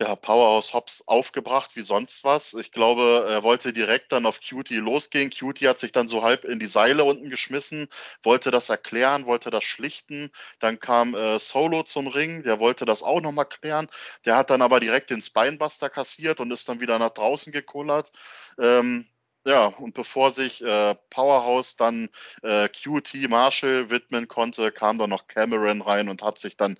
ja, 0.00 0.16
Powerhouse 0.16 0.74
Hobbs 0.74 1.06
aufgebracht 1.06 1.76
wie 1.76 1.80
sonst 1.82 2.24
was. 2.24 2.54
Ich 2.54 2.72
glaube, 2.72 3.26
er 3.28 3.42
wollte 3.44 3.72
direkt 3.72 4.10
dann 4.12 4.26
auf 4.26 4.40
Cutie 4.40 4.76
losgehen. 4.76 5.30
Cutie 5.30 5.68
hat 5.68 5.78
sich 5.78 5.92
dann 5.92 6.08
so 6.08 6.22
halb 6.22 6.44
in 6.44 6.58
die 6.58 6.66
Seile 6.66 7.04
unten 7.04 7.30
geschmissen, 7.30 7.88
wollte 8.22 8.50
das 8.50 8.68
erklären, 8.68 9.26
wollte 9.26 9.50
das 9.50 9.62
schlichten. 9.64 10.30
Dann 10.58 10.80
kam 10.80 11.14
äh, 11.14 11.38
Solo 11.38 11.84
zum 11.84 12.08
Ring, 12.08 12.42
der 12.42 12.58
wollte 12.58 12.84
das 12.84 13.02
auch 13.04 13.20
nochmal 13.20 13.48
klären. 13.48 13.88
Der 14.24 14.36
hat 14.36 14.50
dann 14.50 14.62
aber 14.62 14.80
direkt 14.80 15.10
den 15.10 15.22
Spinebuster 15.22 15.90
kassiert 15.90 16.40
und 16.40 16.50
ist 16.50 16.68
dann 16.68 16.80
wieder 16.80 16.98
nach 16.98 17.10
draußen 17.10 17.52
gekullert. 17.52 18.10
Ähm, 18.58 19.06
ja, 19.46 19.66
und 19.66 19.94
bevor 19.94 20.30
sich 20.30 20.62
äh, 20.62 20.94
Powerhouse 21.10 21.76
dann 21.76 22.08
äh, 22.42 22.68
QT 22.68 23.28
Marshall 23.28 23.90
widmen 23.90 24.28
konnte, 24.28 24.72
kam 24.72 24.98
dann 24.98 25.10
noch 25.10 25.26
Cameron 25.28 25.82
rein 25.82 26.08
und 26.08 26.22
hat 26.22 26.38
sich 26.38 26.56
dann 26.56 26.78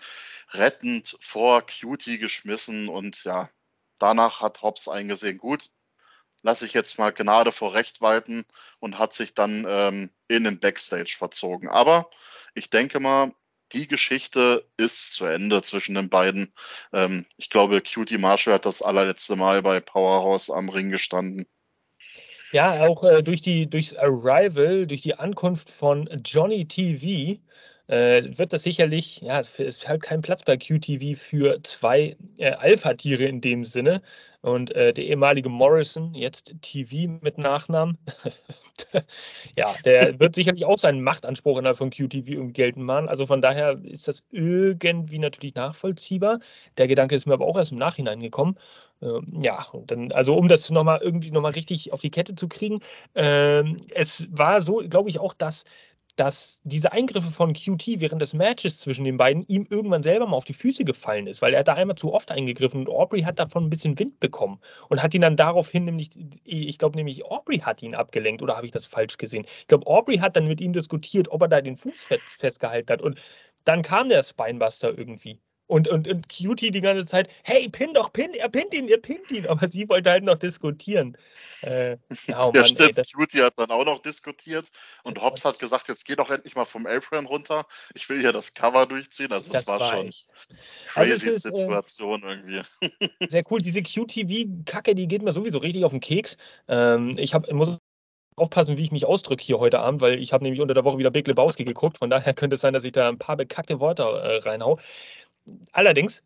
rettend 0.52 1.16
vor 1.20 1.62
QT 1.66 2.18
geschmissen. 2.18 2.88
Und 2.88 3.24
ja, 3.24 3.50
danach 3.98 4.40
hat 4.40 4.62
Hobbs 4.62 4.88
eingesehen, 4.88 5.38
gut, 5.38 5.70
lasse 6.42 6.66
ich 6.66 6.74
jetzt 6.74 6.98
mal 6.98 7.10
Gnade 7.12 7.52
vor 7.52 7.74
Recht 7.74 8.00
walten 8.00 8.46
und 8.78 8.98
hat 8.98 9.12
sich 9.12 9.34
dann 9.34 9.66
ähm, 9.68 10.10
in 10.28 10.44
den 10.44 10.60
Backstage 10.60 11.14
verzogen. 11.18 11.68
Aber 11.68 12.10
ich 12.54 12.70
denke 12.70 13.00
mal, 13.00 13.32
die 13.72 13.88
Geschichte 13.88 14.68
ist 14.76 15.12
zu 15.14 15.26
Ende 15.26 15.62
zwischen 15.62 15.94
den 15.94 16.08
beiden. 16.10 16.54
Ähm, 16.92 17.26
ich 17.36 17.50
glaube, 17.50 17.80
QT 17.82 18.18
Marshall 18.18 18.54
hat 18.54 18.66
das 18.66 18.82
allerletzte 18.82 19.36
Mal 19.36 19.62
bei 19.62 19.80
Powerhouse 19.80 20.50
am 20.50 20.68
Ring 20.68 20.90
gestanden. 20.90 21.46
Ja, 22.54 22.86
auch 22.86 23.02
äh, 23.02 23.20
durch 23.22 23.40
die, 23.40 23.66
durchs 23.68 23.94
Arrival, 23.96 24.86
durch 24.86 25.02
die 25.02 25.14
Ankunft 25.18 25.68
von 25.70 26.08
Johnny 26.24 26.64
TV 26.66 27.40
äh, 27.88 28.38
wird 28.38 28.52
das 28.52 28.62
sicherlich, 28.62 29.20
ja, 29.22 29.40
es 29.40 29.58
ist 29.58 29.88
halt 29.88 30.02
kein 30.02 30.20
Platz 30.20 30.44
bei 30.44 30.56
QTV 30.56 31.18
für 31.18 31.60
zwei 31.64 32.16
äh, 32.36 32.52
Alpha-Tiere 32.52 33.24
in 33.24 33.40
dem 33.40 33.64
Sinne. 33.64 34.02
Und 34.44 34.72
äh, 34.72 34.92
der 34.92 35.06
ehemalige 35.06 35.48
Morrison, 35.48 36.12
jetzt 36.12 36.54
TV 36.60 37.18
mit 37.22 37.38
Nachnamen, 37.38 37.96
ja, 39.56 39.74
der 39.86 40.18
wird 40.20 40.34
sicherlich 40.34 40.66
auch 40.66 40.78
seinen 40.78 41.02
Machtanspruch 41.02 41.58
innerhalb 41.58 41.78
von 41.78 41.88
QTV 41.88 42.28
irgendwie 42.28 42.52
geltend 42.52 42.84
machen. 42.84 43.08
Also 43.08 43.24
von 43.24 43.40
daher 43.40 43.80
ist 43.82 44.06
das 44.06 44.22
irgendwie 44.30 45.18
natürlich 45.18 45.54
nachvollziehbar. 45.54 46.40
Der 46.76 46.88
Gedanke 46.88 47.14
ist 47.14 47.24
mir 47.24 47.32
aber 47.32 47.46
auch 47.46 47.56
erst 47.56 47.72
im 47.72 47.78
Nachhinein 47.78 48.20
gekommen. 48.20 48.58
Ähm, 49.00 49.40
ja, 49.40 49.64
und 49.72 49.90
dann, 49.90 50.12
also 50.12 50.36
um 50.36 50.48
das 50.48 50.68
nochmal 50.68 51.00
irgendwie 51.02 51.30
nochmal 51.30 51.52
richtig 51.52 51.94
auf 51.94 52.02
die 52.02 52.10
Kette 52.10 52.34
zu 52.34 52.46
kriegen, 52.46 52.80
ähm, 53.14 53.78
es 53.94 54.26
war 54.30 54.60
so, 54.60 54.82
glaube 54.86 55.08
ich, 55.08 55.20
auch, 55.20 55.32
dass 55.32 55.64
dass 56.16 56.60
diese 56.64 56.92
Eingriffe 56.92 57.30
von 57.30 57.52
QT 57.52 58.00
während 58.00 58.22
des 58.22 58.34
Matches 58.34 58.78
zwischen 58.78 59.04
den 59.04 59.16
beiden 59.16 59.42
ihm 59.48 59.66
irgendwann 59.68 60.02
selber 60.02 60.26
mal 60.26 60.36
auf 60.36 60.44
die 60.44 60.52
Füße 60.52 60.84
gefallen 60.84 61.26
ist, 61.26 61.42
weil 61.42 61.54
er 61.54 61.64
da 61.64 61.74
einmal 61.74 61.96
zu 61.96 62.12
oft 62.12 62.30
eingegriffen 62.30 62.80
und 62.80 62.88
Aubrey 62.88 63.22
hat 63.22 63.38
davon 63.38 63.64
ein 63.64 63.70
bisschen 63.70 63.98
Wind 63.98 64.20
bekommen 64.20 64.60
und 64.88 65.02
hat 65.02 65.14
ihn 65.14 65.22
dann 65.22 65.36
daraufhin 65.36 65.84
nämlich, 65.84 66.10
ich 66.44 66.78
glaube 66.78 66.96
nämlich 66.96 67.24
Aubrey 67.24 67.58
hat 67.58 67.82
ihn 67.82 67.94
abgelenkt 67.94 68.42
oder 68.42 68.56
habe 68.56 68.66
ich 68.66 68.72
das 68.72 68.86
falsch 68.86 69.18
gesehen? 69.18 69.44
Ich 69.60 69.68
glaube, 69.68 69.86
Aubrey 69.86 70.18
hat 70.18 70.36
dann 70.36 70.46
mit 70.46 70.60
ihm 70.60 70.72
diskutiert, 70.72 71.28
ob 71.28 71.42
er 71.42 71.48
da 71.48 71.60
den 71.60 71.76
Fuß 71.76 72.08
festgehalten 72.38 72.92
hat 72.92 73.02
und 73.02 73.20
dann 73.64 73.82
kam 73.82 74.08
der 74.08 74.22
Spinebuster 74.22 74.96
irgendwie. 74.96 75.40
Und, 75.66 75.88
und, 75.88 76.06
und 76.08 76.28
Cutie 76.28 76.70
die 76.70 76.82
ganze 76.82 77.06
Zeit, 77.06 77.28
hey, 77.42 77.68
pin 77.70 77.94
doch, 77.94 78.12
pin, 78.12 78.34
er 78.34 78.50
pinnt 78.50 78.74
ihn, 78.74 78.86
er 78.88 78.98
pinnt 78.98 79.30
ihn. 79.30 79.46
Aber 79.46 79.70
sie 79.70 79.88
wollte 79.88 80.10
halt 80.10 80.24
noch 80.24 80.36
diskutieren. 80.36 81.16
Äh, 81.62 81.96
ja, 82.26 82.50
ja 82.54 82.64
stimmt, 82.66 82.98
ey, 82.98 83.04
Cutie 83.04 83.42
hat 83.42 83.58
dann 83.58 83.70
auch 83.70 83.84
noch 83.84 84.00
diskutiert 84.00 84.68
und 85.04 85.22
Hobbs 85.22 85.44
hat 85.44 85.58
gesagt, 85.58 85.88
jetzt 85.88 86.04
geh 86.04 86.16
doch 86.16 86.30
endlich 86.30 86.54
mal 86.54 86.66
vom 86.66 86.86
Apron 86.86 87.24
runter. 87.26 87.66
Ich 87.94 88.08
will 88.10 88.20
hier 88.20 88.32
das 88.32 88.52
Cover 88.52 88.84
durchziehen. 88.84 89.32
Also 89.32 89.50
das, 89.52 89.64
das 89.64 89.68
war, 89.68 89.80
war 89.80 89.96
schon 89.96 90.08
echt. 90.08 90.30
crazy 90.88 91.12
also 91.12 91.26
ist, 91.28 91.46
äh, 91.46 91.56
Situation 91.56 92.22
äh, 92.22 92.26
irgendwie. 92.26 92.62
Sehr 93.30 93.44
cool. 93.50 93.62
Diese 93.62 93.82
QTV-Kacke, 93.82 94.94
die 94.94 95.08
geht 95.08 95.22
mir 95.22 95.32
sowieso 95.32 95.58
richtig 95.58 95.84
auf 95.84 95.92
den 95.92 96.00
Keks. 96.00 96.36
Ähm, 96.68 97.12
ich 97.16 97.32
hab, 97.32 97.50
muss 97.52 97.78
aufpassen, 98.36 98.76
wie 98.76 98.82
ich 98.82 98.92
mich 98.92 99.06
ausdrücke 99.06 99.44
hier 99.44 99.58
heute 99.58 99.78
Abend, 99.78 100.00
weil 100.00 100.20
ich 100.20 100.32
habe 100.32 100.44
nämlich 100.44 100.60
unter 100.60 100.74
der 100.74 100.84
Woche 100.84 100.98
wieder 100.98 101.10
Big 101.10 101.26
Lebowski 101.26 101.64
geguckt. 101.64 101.98
Von 101.98 102.10
daher 102.10 102.34
könnte 102.34 102.54
es 102.54 102.60
sein, 102.60 102.74
dass 102.74 102.84
ich 102.84 102.92
da 102.92 103.08
ein 103.08 103.18
paar 103.18 103.36
bekackte 103.36 103.80
Worte 103.80 104.02
äh, 104.02 104.38
reinhau. 104.38 104.78
Allerdings, 105.72 106.22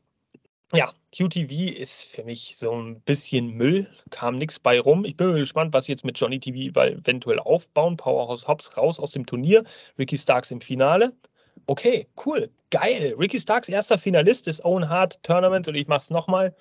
ja, 0.73 0.93
QTV 1.17 1.77
ist 1.77 2.05
für 2.05 2.25
mich 2.25 2.57
so 2.57 2.73
ein 2.73 3.01
bisschen 3.01 3.51
Müll, 3.51 3.89
kam 4.11 4.37
nichts 4.37 4.59
bei 4.59 4.79
rum. 4.79 5.05
Ich 5.05 5.17
bin 5.17 5.33
gespannt, 5.35 5.73
was 5.73 5.87
jetzt 5.87 6.05
mit 6.05 6.19
Johnny 6.19 6.39
TV 6.39 6.79
eventuell 6.79 7.39
aufbauen. 7.39 7.97
Powerhouse 7.97 8.47
Hobbs 8.47 8.77
raus 8.77 8.99
aus 8.99 9.13
dem 9.13 9.25
Turnier, 9.27 9.65
Ricky 9.99 10.19
Starks 10.19 10.51
im 10.51 10.61
Finale. 10.61 11.13
Okay, 11.67 12.07
cool, 12.25 12.51
geil. 12.71 13.15
Ricky 13.19 13.41
Starks 13.41 13.69
erster 13.69 13.99
Finalist 13.99 14.47
des 14.47 14.65
Own 14.65 14.89
Heart 14.89 15.23
Tournaments 15.23 15.69
und 15.69 15.75
ich 15.75 15.89
mach's 15.89 16.11
nochmal. 16.11 16.55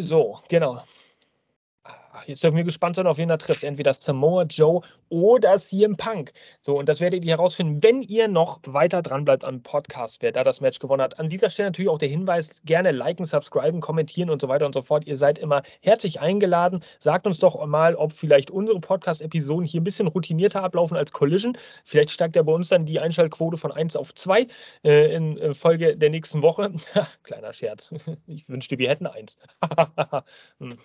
So, 0.00 0.40
genau 0.48 0.82
jetzt 2.26 2.42
dürfen 2.42 2.56
wir 2.56 2.64
gespannt 2.64 2.96
sein, 2.96 3.06
auf 3.06 3.18
wen 3.18 3.30
er 3.30 3.38
trifft. 3.38 3.64
Entweder 3.64 3.94
Samoa 3.94 4.44
Joe 4.44 4.82
oder 5.08 5.56
CM 5.58 5.96
Punk. 5.96 6.32
So, 6.60 6.78
und 6.78 6.88
das 6.88 7.00
werdet 7.00 7.24
ihr 7.24 7.32
herausfinden, 7.32 7.82
wenn 7.82 8.02
ihr 8.02 8.28
noch 8.28 8.60
weiter 8.66 9.02
dran 9.02 9.24
bleibt 9.24 9.44
am 9.44 9.62
Podcast, 9.62 10.22
wer 10.22 10.32
da 10.32 10.44
das 10.44 10.60
Match 10.60 10.78
gewonnen 10.78 11.02
hat. 11.02 11.18
An 11.18 11.28
dieser 11.28 11.50
Stelle 11.50 11.68
natürlich 11.68 11.90
auch 11.90 11.98
der 11.98 12.08
Hinweis: 12.08 12.62
gerne 12.64 12.92
liken, 12.92 13.24
subscriben, 13.24 13.80
kommentieren 13.80 14.30
und 14.30 14.40
so 14.40 14.48
weiter 14.48 14.66
und 14.66 14.74
so 14.74 14.82
fort. 14.82 15.06
Ihr 15.06 15.16
seid 15.16 15.38
immer 15.38 15.62
herzlich 15.80 16.20
eingeladen. 16.20 16.82
Sagt 17.00 17.26
uns 17.26 17.38
doch 17.38 17.64
mal, 17.66 17.94
ob 17.94 18.12
vielleicht 18.12 18.50
unsere 18.50 18.80
Podcast-Episoden 18.80 19.64
hier 19.66 19.80
ein 19.80 19.84
bisschen 19.84 20.06
routinierter 20.06 20.62
ablaufen 20.62 20.96
als 20.96 21.12
Collision. 21.12 21.56
Vielleicht 21.84 22.10
steigt 22.10 22.36
ja 22.36 22.42
bei 22.42 22.52
uns 22.52 22.68
dann 22.68 22.86
die 22.86 23.00
Einschaltquote 23.00 23.56
von 23.56 23.72
1 23.72 23.96
auf 23.96 24.14
2 24.14 24.46
äh, 24.84 25.14
in 25.14 25.38
äh, 25.38 25.54
Folge 25.54 25.96
der 25.96 26.10
nächsten 26.10 26.42
Woche. 26.42 26.72
Kleiner 27.22 27.52
Scherz. 27.52 27.92
Ich 28.26 28.48
wünschte, 28.48 28.78
wir 28.78 28.88
hätten 28.88 29.06
eins. 29.06 29.36
Hm, 30.58 30.78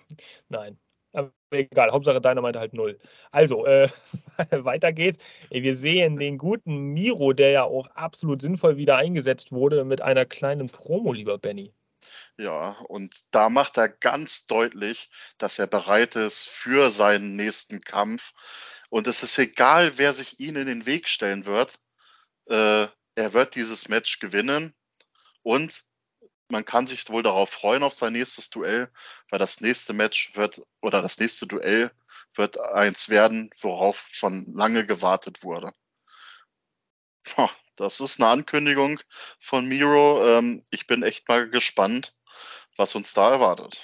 nein. 0.48 0.78
Aber 1.18 1.32
egal, 1.50 1.90
Hauptsache 1.90 2.20
Dynamite 2.20 2.60
halt 2.60 2.74
null. 2.74 2.98
Also, 3.32 3.66
äh, 3.66 3.88
weiter 4.50 4.92
geht's. 4.92 5.18
Wir 5.50 5.74
sehen 5.74 6.16
den 6.16 6.38
guten 6.38 6.92
Miro, 6.92 7.32
der 7.32 7.50
ja 7.50 7.64
auch 7.64 7.88
absolut 7.88 8.40
sinnvoll 8.40 8.76
wieder 8.76 8.96
eingesetzt 8.96 9.50
wurde, 9.50 9.84
mit 9.84 10.00
einer 10.00 10.26
kleinen 10.26 10.68
Promo, 10.68 11.12
lieber 11.12 11.36
Benny. 11.38 11.74
Ja, 12.36 12.76
und 12.86 13.16
da 13.32 13.50
macht 13.50 13.76
er 13.78 13.88
ganz 13.88 14.46
deutlich, 14.46 15.10
dass 15.38 15.58
er 15.58 15.66
bereit 15.66 16.14
ist 16.14 16.48
für 16.48 16.92
seinen 16.92 17.34
nächsten 17.34 17.80
Kampf. 17.80 18.32
Und 18.88 19.08
es 19.08 19.24
ist 19.24 19.36
egal, 19.38 19.98
wer 19.98 20.12
sich 20.12 20.38
ihm 20.38 20.54
in 20.54 20.68
den 20.68 20.86
Weg 20.86 21.08
stellen 21.08 21.46
wird. 21.46 21.80
Äh, 22.46 22.86
er 23.16 23.32
wird 23.32 23.56
dieses 23.56 23.88
Match 23.88 24.20
gewinnen. 24.20 24.72
Und 25.42 25.84
man 26.48 26.64
kann 26.64 26.86
sich 26.86 27.08
wohl 27.10 27.22
darauf 27.22 27.50
freuen 27.50 27.82
auf 27.82 27.94
sein 27.94 28.12
nächstes 28.12 28.50
Duell, 28.50 28.90
weil 29.30 29.38
das 29.38 29.60
nächste 29.60 29.92
Match 29.92 30.34
wird 30.34 30.62
oder 30.80 31.02
das 31.02 31.18
nächste 31.18 31.46
Duell 31.46 31.90
wird 32.34 32.58
eins 32.58 33.08
werden, 33.08 33.50
worauf 33.60 34.08
schon 34.10 34.52
lange 34.54 34.86
gewartet 34.86 35.42
wurde. 35.42 35.72
Das 37.76 38.00
ist 38.00 38.20
eine 38.20 38.30
Ankündigung 38.30 38.98
von 39.38 39.66
Miro. 39.68 40.26
Ähm, 40.26 40.64
ich 40.70 40.86
bin 40.86 41.02
echt 41.02 41.28
mal 41.28 41.48
gespannt, 41.48 42.16
was 42.76 42.94
uns 42.94 43.14
da 43.14 43.30
erwartet. 43.30 43.80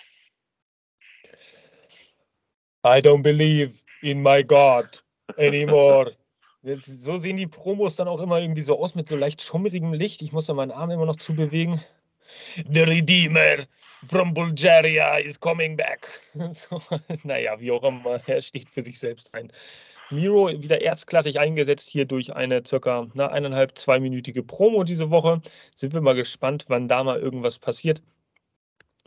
I 2.85 3.01
don't 3.01 3.23
believe 3.23 3.75
in 4.03 4.21
my 4.23 4.43
God 4.43 4.87
anymore. 5.37 6.17
So 6.63 7.19
sehen 7.19 7.37
die 7.37 7.47
Promos 7.47 7.95
dann 7.97 8.09
auch 8.09 8.21
immer 8.21 8.41
irgendwie 8.41 8.63
so 8.63 8.79
aus 8.79 8.95
mit 8.95 9.07
so 9.07 9.17
leicht 9.17 9.43
schummrigem 9.43 9.93
Licht. 9.93 10.23
Ich 10.23 10.33
muss 10.33 10.47
da 10.47 10.55
meinen 10.55 10.73
Arm 10.73 10.91
immer 10.91 11.07
noch 11.07 11.17
zu 11.17 11.37
bewegen. 11.37 11.81
The 12.71 12.83
Redeemer 12.83 13.67
from 14.07 14.35
Bulgaria 14.35 15.19
is 15.19 15.39
coming 15.39 15.77
back. 15.77 16.09
So, 16.53 16.81
naja, 17.25 17.59
wie 17.61 17.71
auch 17.71 17.85
immer, 17.85 18.21
er 18.27 18.43
steht 18.43 18.69
für 18.69 18.83
sich 18.83 18.99
selbst 18.99 19.35
ein. 19.35 19.51
Miro 20.11 20.49
wieder 20.49 20.83
erstklassig 20.83 21.41
eingesetzt 21.41 21.89
hier 21.89 22.05
durch 22.05 22.35
eine 22.35 22.63
circa 22.67 23.09
na, 23.15 23.29
eineinhalb, 23.29 23.79
zweiminütige 23.79 24.43
Promo 24.43 24.85
diese 24.85 25.11
Woche. 25.11 25.41
Sind 25.75 25.95
wir 25.95 26.03
mal 26.03 26.15
gespannt, 26.15 26.67
wann 26.69 26.89
da 26.89 27.03
mal 27.03 27.19
irgendwas 27.19 27.59
passiert. 27.59 28.03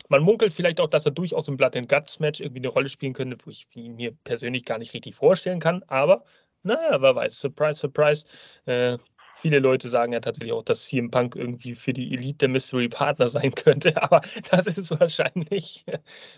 Man 0.10 0.24
munkelt 0.24 0.54
vielleicht 0.54 0.80
auch, 0.80 0.88
dass 0.88 1.06
er 1.06 1.12
durchaus 1.12 1.48
im 1.48 1.58
Blood 1.58 1.76
and 1.76 1.90
Guts 1.90 2.20
Match 2.20 2.40
irgendwie 2.40 2.60
eine 2.62 2.70
Rolle 2.70 2.90
spielen 2.90 3.14
könnte, 3.14 3.38
wo 3.44 3.50
ich 3.52 3.68
mir 3.76 4.12
persönlich 4.24 4.66
gar 4.66 4.78
nicht 4.80 4.94
richtig 4.94 5.16
vorstellen 5.16 5.60
kann. 5.60 5.84
Aber, 5.88 6.24
naja, 6.64 7.02
wer 7.02 7.16
weiß. 7.16 7.40
Surprise, 7.40 7.80
surprise. 7.80 8.26
Äh, 8.66 8.98
Viele 9.40 9.60
Leute 9.60 9.88
sagen 9.88 10.14
ja 10.14 10.20
tatsächlich 10.20 10.52
auch, 10.52 10.64
dass 10.64 10.88
CM 10.88 11.12
Punk 11.12 11.36
irgendwie 11.36 11.76
für 11.76 11.94
die 11.94 12.12
Elite 12.12 12.40
der 12.40 12.50
Mystery 12.50 12.90
Partner 12.90 13.30
sein 13.30 13.54
könnte, 13.54 13.96
aber 14.02 14.22
das 14.50 14.66
ist 14.66 15.00
wahrscheinlich 15.00 15.86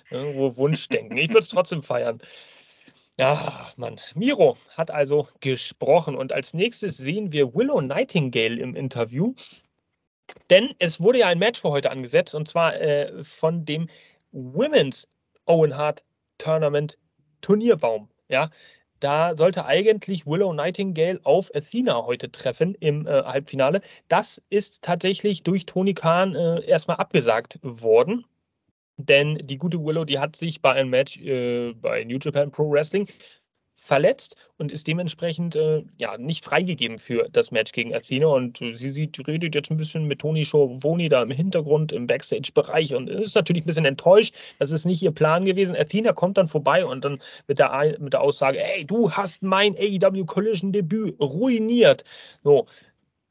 irgendwo 0.09 0.57
Wunschdenken. 0.57 1.17
Ich 1.17 1.29
würde 1.29 1.39
es 1.39 1.47
trotzdem 1.47 1.81
feiern. 1.81 2.19
Ja, 3.17 3.71
Mann. 3.77 3.99
Miro 4.15 4.57
hat 4.77 4.91
also 4.91 5.27
gesprochen 5.39 6.15
und 6.15 6.33
als 6.33 6.53
nächstes 6.53 6.97
sehen 6.97 7.31
wir 7.31 7.53
Willow 7.53 7.81
Nightingale 7.81 8.55
im 8.55 8.75
Interview. 8.75 9.33
Denn 10.49 10.73
es 10.79 11.01
wurde 11.01 11.19
ja 11.19 11.27
ein 11.27 11.39
Match 11.39 11.62
für 11.62 11.69
heute 11.69 11.91
angesetzt 11.91 12.35
und 12.35 12.47
zwar 12.47 12.79
äh, 12.79 13.23
von 13.23 13.65
dem 13.65 13.88
Women's 14.31 15.07
Owen 15.45 15.75
Hart 15.75 16.03
Tournament 16.38 16.97
Turnierbaum. 17.41 18.09
Ja, 18.27 18.49
da 18.99 19.35
sollte 19.35 19.65
eigentlich 19.65 20.25
Willow 20.25 20.53
Nightingale 20.53 21.19
auf 21.23 21.53
Athena 21.55 22.05
heute 22.05 22.31
treffen 22.31 22.75
im 22.75 23.07
äh, 23.07 23.23
Halbfinale. 23.23 23.81
Das 24.07 24.41
ist 24.49 24.81
tatsächlich 24.81 25.43
durch 25.43 25.65
Tony 25.65 25.93
Khan 25.93 26.35
äh, 26.35 26.63
erstmal 26.65 26.97
abgesagt 26.97 27.59
worden. 27.62 28.25
Denn 28.97 29.35
die 29.38 29.57
gute 29.57 29.83
Willow, 29.83 30.03
die 30.03 30.19
hat 30.19 30.35
sich 30.35 30.62
bei 30.62 30.73
einem 30.73 30.89
Match 30.89 31.17
äh, 31.19 31.73
bei 31.73 32.03
New 32.03 32.17
Japan 32.21 32.51
Pro 32.51 32.69
Wrestling 32.69 33.07
verletzt 33.80 34.36
und 34.58 34.72
ist 34.72 34.88
dementsprechend 34.88 35.56
äh, 35.56 35.84
ja 35.98 36.18
nicht 36.18 36.46
freigegeben 36.46 37.00
für 37.00 37.28
das 37.32 37.52
Match 37.52 37.72
gegen 37.72 37.96
Athena. 37.96 38.28
Und 38.28 38.62
äh, 38.62 38.74
sie 38.74 38.92
sieht, 38.92 39.28
redet 39.28 39.56
jetzt 39.56 39.72
ein 39.72 39.78
bisschen 39.78 40.06
mit 40.06 40.20
Toni 40.20 40.46
Schiavone 40.46 41.10
da 41.10 41.22
im 41.22 41.32
Hintergrund 41.32 41.92
im 41.92 42.08
Backstage-Bereich 42.08 42.94
und 42.96 43.10
ist 43.10 43.36
natürlich 43.36 43.63
ein 43.63 43.68
bisschen 43.68 43.86
enttäuscht. 43.86 44.36
Das 44.60 44.72
ist 44.72 44.86
nicht 44.86 45.02
ihr 45.02 45.12
Plan 45.12 45.46
gewesen. 45.46 45.76
Athena 45.76 46.13
kommt 46.13 46.38
dann 46.38 46.48
vorbei 46.48 46.86
und 46.86 47.06
dann 47.06 47.20
mit 47.48 47.60
der, 47.60 47.98
mit 48.00 48.13
der 48.13 48.22
Aussage: 48.22 48.63
Ey, 48.63 48.86
du 48.86 49.12
hast 49.12 49.44
mein 49.44 49.76
AEW 49.76 50.26
Collision-Debüt 50.26 51.20
ruiniert. 51.20 52.04
So, 52.44 52.68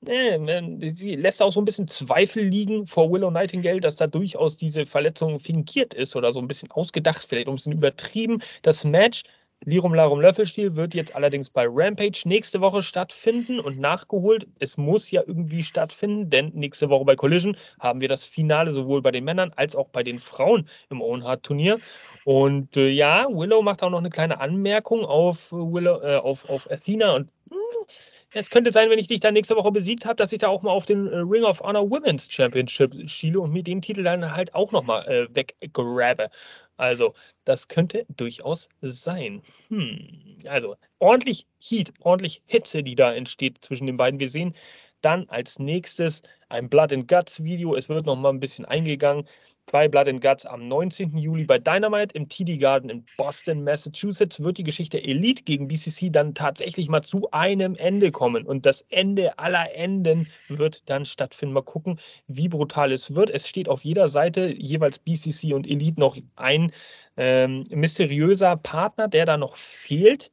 Sie 0.01 1.17
lässt 1.17 1.43
auch 1.43 1.51
so 1.51 1.61
ein 1.61 1.65
bisschen 1.65 1.89
Zweifel 1.89 2.45
liegen 2.45 2.87
vor 2.87 3.11
Willow 3.11 3.33
Nightingale, 3.33 3.81
dass 3.81 3.97
da 3.97 4.07
durchaus 4.07 4.57
diese 4.57 4.87
Verletzung 4.87 5.41
fingiert 5.41 5.93
ist 5.93 6.15
oder 6.15 6.33
so 6.33 6.39
ein 6.39 6.47
bisschen 6.47 6.71
ausgedacht, 6.71 7.27
vielleicht 7.29 7.49
ein 7.49 7.57
bisschen 7.57 7.73
übertrieben. 7.73 8.41
Das 8.63 8.85
Match 8.85 9.25
Lirum 9.65 9.93
Larum 9.93 10.21
Löffelstiel 10.21 10.77
wird 10.77 10.95
jetzt 10.95 11.15
allerdings 11.17 11.51
bei 11.51 11.67
Rampage 11.69 12.23
nächste 12.27 12.61
Woche 12.61 12.83
stattfinden 12.83 13.59
und 13.59 13.79
nachgeholt. 13.79 14.47
Es 14.61 14.77
muss 14.77 15.11
ja 15.11 15.23
irgendwie 15.27 15.65
stattfinden, 15.65 16.31
denn 16.31 16.53
nächste 16.55 16.89
Woche 16.91 17.05
bei 17.05 17.17
Collision 17.17 17.57
haben 17.81 18.01
wir 18.01 18.09
das 18.09 18.25
Finale 18.25 18.71
sowohl 18.71 19.03
bei 19.03 19.11
den 19.11 19.25
Männern 19.25 19.53
als 19.57 19.75
auch 19.75 19.89
bei 19.89 20.03
den 20.03 20.21
Frauen 20.21 20.69
im 20.91 21.03
Own 21.03 21.25
Heart 21.25 21.43
Turnier. 21.43 21.81
Und 22.25 22.77
äh, 22.77 22.89
ja, 22.89 23.27
Willow 23.29 23.63
macht 23.63 23.83
auch 23.83 23.91
noch 23.91 23.99
eine 23.99 24.11
kleine 24.11 24.41
Anmerkung 24.41 25.05
auf, 25.05 25.51
Willow, 25.51 26.01
äh, 26.03 26.17
auf, 26.17 26.49
auf 26.49 26.71
Athena 26.71 27.15
und 27.15 27.29
mh, 27.51 27.57
hm, 27.57 27.87
es 28.33 28.51
könnte 28.51 28.73
sein, 28.73 28.91
wenn 28.91 28.99
ich 28.99 29.09
dich 29.09 29.21
dann 29.21 29.35
nächste 29.35 29.57
Woche 29.57 29.73
besiegt 29.73 30.05
habe, 30.05 30.17
dass 30.17 30.33
ich 30.33 30.39
da 30.39 30.49
auch 30.49 30.63
mal 30.63 30.71
auf 30.71 30.85
den 30.85 31.07
äh, 31.07 31.17
Ring 31.17 31.45
of 31.45 31.61
Honor 31.61 31.91
Women's 31.91 32.31
Championship 32.31 32.95
schiele 33.09 33.41
und 33.41 33.53
mir 33.53 33.63
den 33.63 33.81
Titel 33.81 34.03
dann 34.03 34.35
halt 34.35 34.55
auch 34.55 34.71
nochmal 34.71 35.07
äh, 35.09 35.27
weggrabe. 35.35 36.31
Also, 36.79 37.15
das 37.45 37.69
könnte 37.69 38.07
durchaus 38.17 38.69
sein. 38.81 39.43
Hm. 39.69 40.39
Also, 40.47 40.77
ordentlich 41.01 41.47
Heat, 41.61 41.93
ordentlich 42.01 42.43
Hitze, 42.47 42.83
die 42.83 42.95
da 42.95 43.13
entsteht 43.13 43.59
zwischen 43.63 43.87
den 43.87 43.97
beiden. 43.97 44.21
Wir 44.21 44.31
sehen 44.31 44.55
dann 45.03 45.29
als 45.29 45.59
nächstes 45.59 46.23
ein 46.49 46.69
Blood 46.69 46.93
and 46.93 47.09
Guts 47.09 47.43
Video. 47.45 47.75
Es 47.75 47.89
wird 47.89 48.07
nochmal 48.07 48.33
ein 48.33 48.41
bisschen 48.41 48.65
eingegangen 48.65 49.27
bei 49.73 49.89
Blood 49.89 50.09
and 50.09 50.21
Guts 50.21 50.47
am 50.47 50.69
19. 50.69 51.17
Juli 51.17 51.45
bei 51.45 51.59
Dynamite 51.59 52.15
im 52.15 52.29
TD 52.29 52.59
Garden 52.59 52.91
in 52.91 53.05
Boston, 53.17 53.65
Massachusetts 53.65 54.41
wird 54.41 54.59
die 54.59 54.65
Geschichte 54.65 55.03
Elite 55.03 55.43
gegen 55.43 55.69
BCC 55.69 56.11
dann 56.11 56.35
tatsächlich 56.35 56.89
mal 56.89 57.03
zu 57.03 57.31
einem 57.33 57.75
Ende 57.77 58.11
kommen. 58.11 58.47
Und 58.47 58.67
das 58.67 58.83
Ende 58.89 59.39
aller 59.39 59.75
Enden 59.75 60.29
wird 60.49 60.89
dann 60.89 61.05
stattfinden. 61.05 61.55
Mal 61.55 61.63
gucken, 61.63 61.99
wie 62.27 62.49
brutal 62.49 62.93
es 62.93 63.15
wird. 63.15 63.31
Es 63.31 63.49
steht 63.49 63.69
auf 63.69 63.83
jeder 63.83 64.09
Seite 64.09 64.55
jeweils 64.57 64.99
BCC 64.99 65.55
und 65.55 65.67
Elite 65.67 66.01
noch 66.01 66.17
ein 66.37 66.73
ähm, 67.17 67.65
mysteriöser 67.71 68.57
Partner, 68.57 69.09
der 69.09 69.27
da 69.27 69.37
noch 69.37 69.57
fehlt 69.57 70.31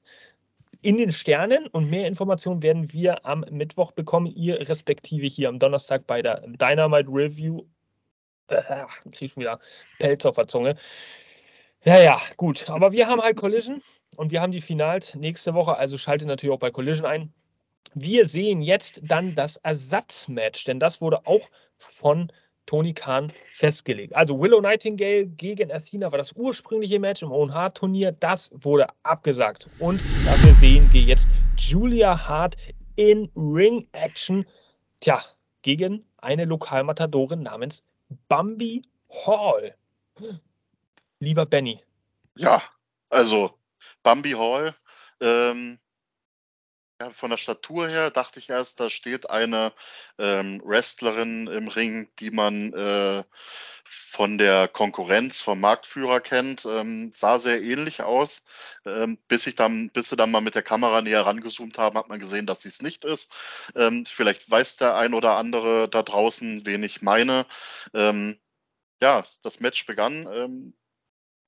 in 0.85 0.97
den 0.97 1.11
Sternen 1.11 1.65
und 1.67 1.89
mehr 1.89 2.07
Informationen 2.07 2.61
werden 2.61 2.93
wir 2.93 3.25
am 3.25 3.43
Mittwoch 3.49 3.91
bekommen, 3.91 4.27
ihr 4.27 4.69
respektive 4.69 5.25
hier 5.25 5.49
am 5.49 5.57
Donnerstag 5.57 6.05
bei 6.05 6.21
der 6.21 6.41
Dynamite 6.45 7.09
Review 7.09 7.63
äh, 8.47 8.85
krieg 9.11 9.31
schon 9.31 9.41
wieder 9.41 9.59
Pelz 9.99 10.25
auf 10.25 10.35
der 10.35 10.47
Zunge. 10.47 10.75
Ja, 11.83 11.99
ja, 11.99 12.19
gut. 12.37 12.69
Aber 12.69 12.91
wir 12.91 13.07
haben 13.07 13.21
halt 13.21 13.37
Collision 13.37 13.81
und 14.17 14.31
wir 14.31 14.41
haben 14.41 14.51
die 14.51 14.61
Finals 14.61 15.15
nächste 15.15 15.53
Woche, 15.53 15.77
also 15.77 15.97
schaltet 15.97 16.27
natürlich 16.27 16.53
auch 16.53 16.59
bei 16.59 16.71
Collision 16.71 17.05
ein. 17.05 17.33
Wir 17.93 18.27
sehen 18.27 18.61
jetzt 18.61 19.01
dann 19.03 19.35
das 19.35 19.57
Ersatzmatch, 19.57 20.65
denn 20.65 20.79
das 20.79 20.99
wurde 20.99 21.25
auch 21.25 21.49
von 21.77 22.31
Tony 22.65 22.93
Khan 22.93 23.29
festgelegt. 23.29 24.15
Also 24.15 24.39
Willow 24.39 24.59
Nightingale 24.59 25.27
gegen 25.27 25.71
Athena 25.71 26.11
war 26.11 26.17
das 26.17 26.33
ursprüngliche 26.33 26.99
Match 26.99 27.21
im 27.21 27.31
Own 27.31 27.53
Heart 27.53 27.77
Turnier. 27.77 28.11
Das 28.11 28.51
wurde 28.55 28.87
abgesagt. 29.03 29.69
Und 29.79 30.01
dafür 30.25 30.53
sehen 30.53 30.89
wir 30.91 31.01
jetzt 31.01 31.27
Julia 31.57 32.27
Hart 32.27 32.57
in 32.95 33.29
Ring 33.35 33.87
Action. 33.91 34.45
Tja, 34.99 35.23
gegen 35.61 36.03
eine 36.17 36.45
Lokalmatadorin 36.45 37.43
namens 37.43 37.83
Bambi 38.27 38.83
Hall. 39.09 39.75
Lieber 41.19 41.45
Benny. 41.45 41.81
Ja, 42.35 42.61
also 43.09 43.57
Bambi 44.03 44.31
Hall, 44.31 44.75
ähm, 45.21 45.79
ja, 47.01 47.09
von 47.09 47.29
der 47.29 47.37
Statur 47.37 47.87
her 47.87 48.11
dachte 48.11 48.39
ich 48.39 48.49
erst, 48.49 48.79
da 48.79 48.89
steht 48.89 49.29
eine 49.29 49.73
ähm, 50.17 50.61
Wrestlerin 50.63 51.47
im 51.47 51.67
Ring, 51.67 52.09
die 52.19 52.31
man 52.31 52.73
äh, 52.73 53.23
von 53.87 54.37
der 54.37 54.67
Konkurrenz 54.67 55.41
vom 55.41 55.59
Marktführer 55.59 56.19
kennt. 56.19 56.65
Ähm, 56.65 57.11
sah 57.11 57.39
sehr 57.39 57.61
ähnlich 57.61 58.01
aus. 58.03 58.43
Ähm, 58.85 59.17
bis 59.27 59.47
ich 59.47 59.55
dann, 59.55 59.89
bis 59.91 60.09
sie 60.09 60.15
dann 60.15 60.31
mal 60.31 60.41
mit 60.41 60.55
der 60.55 60.63
Kamera 60.63 61.01
näher 61.01 61.25
rangezoomt 61.25 61.77
haben, 61.77 61.97
hat 61.97 62.09
man 62.09 62.19
gesehen, 62.19 62.45
dass 62.45 62.61
sie 62.61 62.69
es 62.69 62.81
nicht 62.81 63.05
ist. 63.05 63.31
Ähm, 63.75 64.05
vielleicht 64.05 64.49
weiß 64.49 64.77
der 64.77 64.95
ein 64.95 65.13
oder 65.13 65.37
andere 65.37 65.89
da 65.89 66.03
draußen, 66.03 66.65
wen 66.65 66.83
ich 66.83 67.01
meine. 67.01 67.45
Ähm, 67.93 68.39
ja, 69.01 69.25
das 69.43 69.59
Match 69.59 69.85
begann. 69.85 70.27
Ähm, 70.33 70.73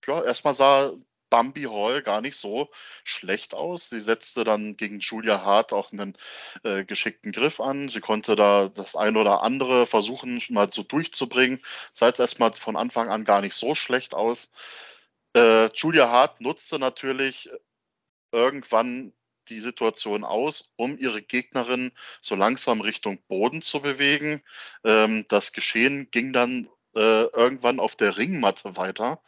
ja, 0.08 0.24
erstmal 0.24 0.54
sah 0.54 0.94
Bambi 1.30 1.64
Hall 1.64 2.02
gar 2.02 2.22
nicht 2.22 2.38
so 2.38 2.70
schlecht 3.04 3.54
aus. 3.54 3.90
Sie 3.90 4.00
setzte 4.00 4.44
dann 4.44 4.78
gegen 4.78 5.00
Julia 5.00 5.42
Hart 5.42 5.74
auch 5.74 5.92
einen 5.92 6.18
äh, 6.64 6.86
geschickten 6.86 7.32
Griff 7.32 7.60
an. 7.60 7.90
Sie 7.90 8.00
konnte 8.00 8.36
da 8.36 8.70
das 8.70 8.96
ein 8.96 9.18
oder 9.18 9.42
andere 9.42 9.86
versuchen, 9.88 10.42
mal 10.50 10.72
so 10.72 10.84
durchzubringen. 10.84 11.62
Sah 11.94 12.08
jetzt 12.08 12.20
erstmal 12.20 12.54
von 12.54 12.78
Anfang 12.78 13.10
an 13.10 13.26
gar 13.26 13.42
nicht 13.42 13.56
so 13.56 13.76
schlecht 13.76 14.16
aus. 14.16 14.52
Äh, 15.36 15.68
Julia 15.74 16.10
Hart 16.10 16.42
nutzte 16.42 16.80
natürlich 16.80 17.50
irgendwann 18.32 19.14
die 19.50 19.60
Situation 19.60 20.24
aus, 20.24 20.74
um 20.76 20.98
ihre 20.98 21.22
Gegnerin 21.22 21.92
so 22.22 22.36
langsam 22.36 22.82
Richtung 22.82 23.20
Boden 23.28 23.62
zu 23.62 23.82
bewegen. 23.82 24.44
Ähm, 24.84 25.26
das 25.30 25.54
Geschehen 25.54 26.10
ging 26.12 26.34
dann 26.34 26.70
äh, 26.96 27.24
irgendwann 27.26 27.80
auf 27.80 27.96
der 27.96 28.18
Ringmatte 28.18 28.76
weiter 28.78 29.22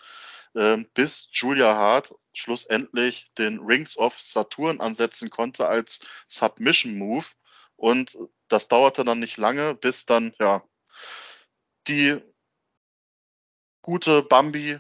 bis 0.93 1.29
Julia 1.31 1.75
Hart 1.75 2.13
schlussendlich 2.33 3.31
den 3.38 3.59
Rings 3.59 3.97
of 3.97 4.19
Saturn 4.19 4.81
ansetzen 4.81 5.29
konnte 5.29 5.67
als 5.67 6.05
Submission 6.27 6.97
Move. 6.97 7.25
Und 7.75 8.17
das 8.47 8.67
dauerte 8.67 9.03
dann 9.03 9.19
nicht 9.19 9.38
lange, 9.38 9.75
bis 9.75 10.05
dann 10.05 10.33
ja 10.39 10.63
die 11.88 12.21
gute 13.81 14.21
Bambi 14.23 14.79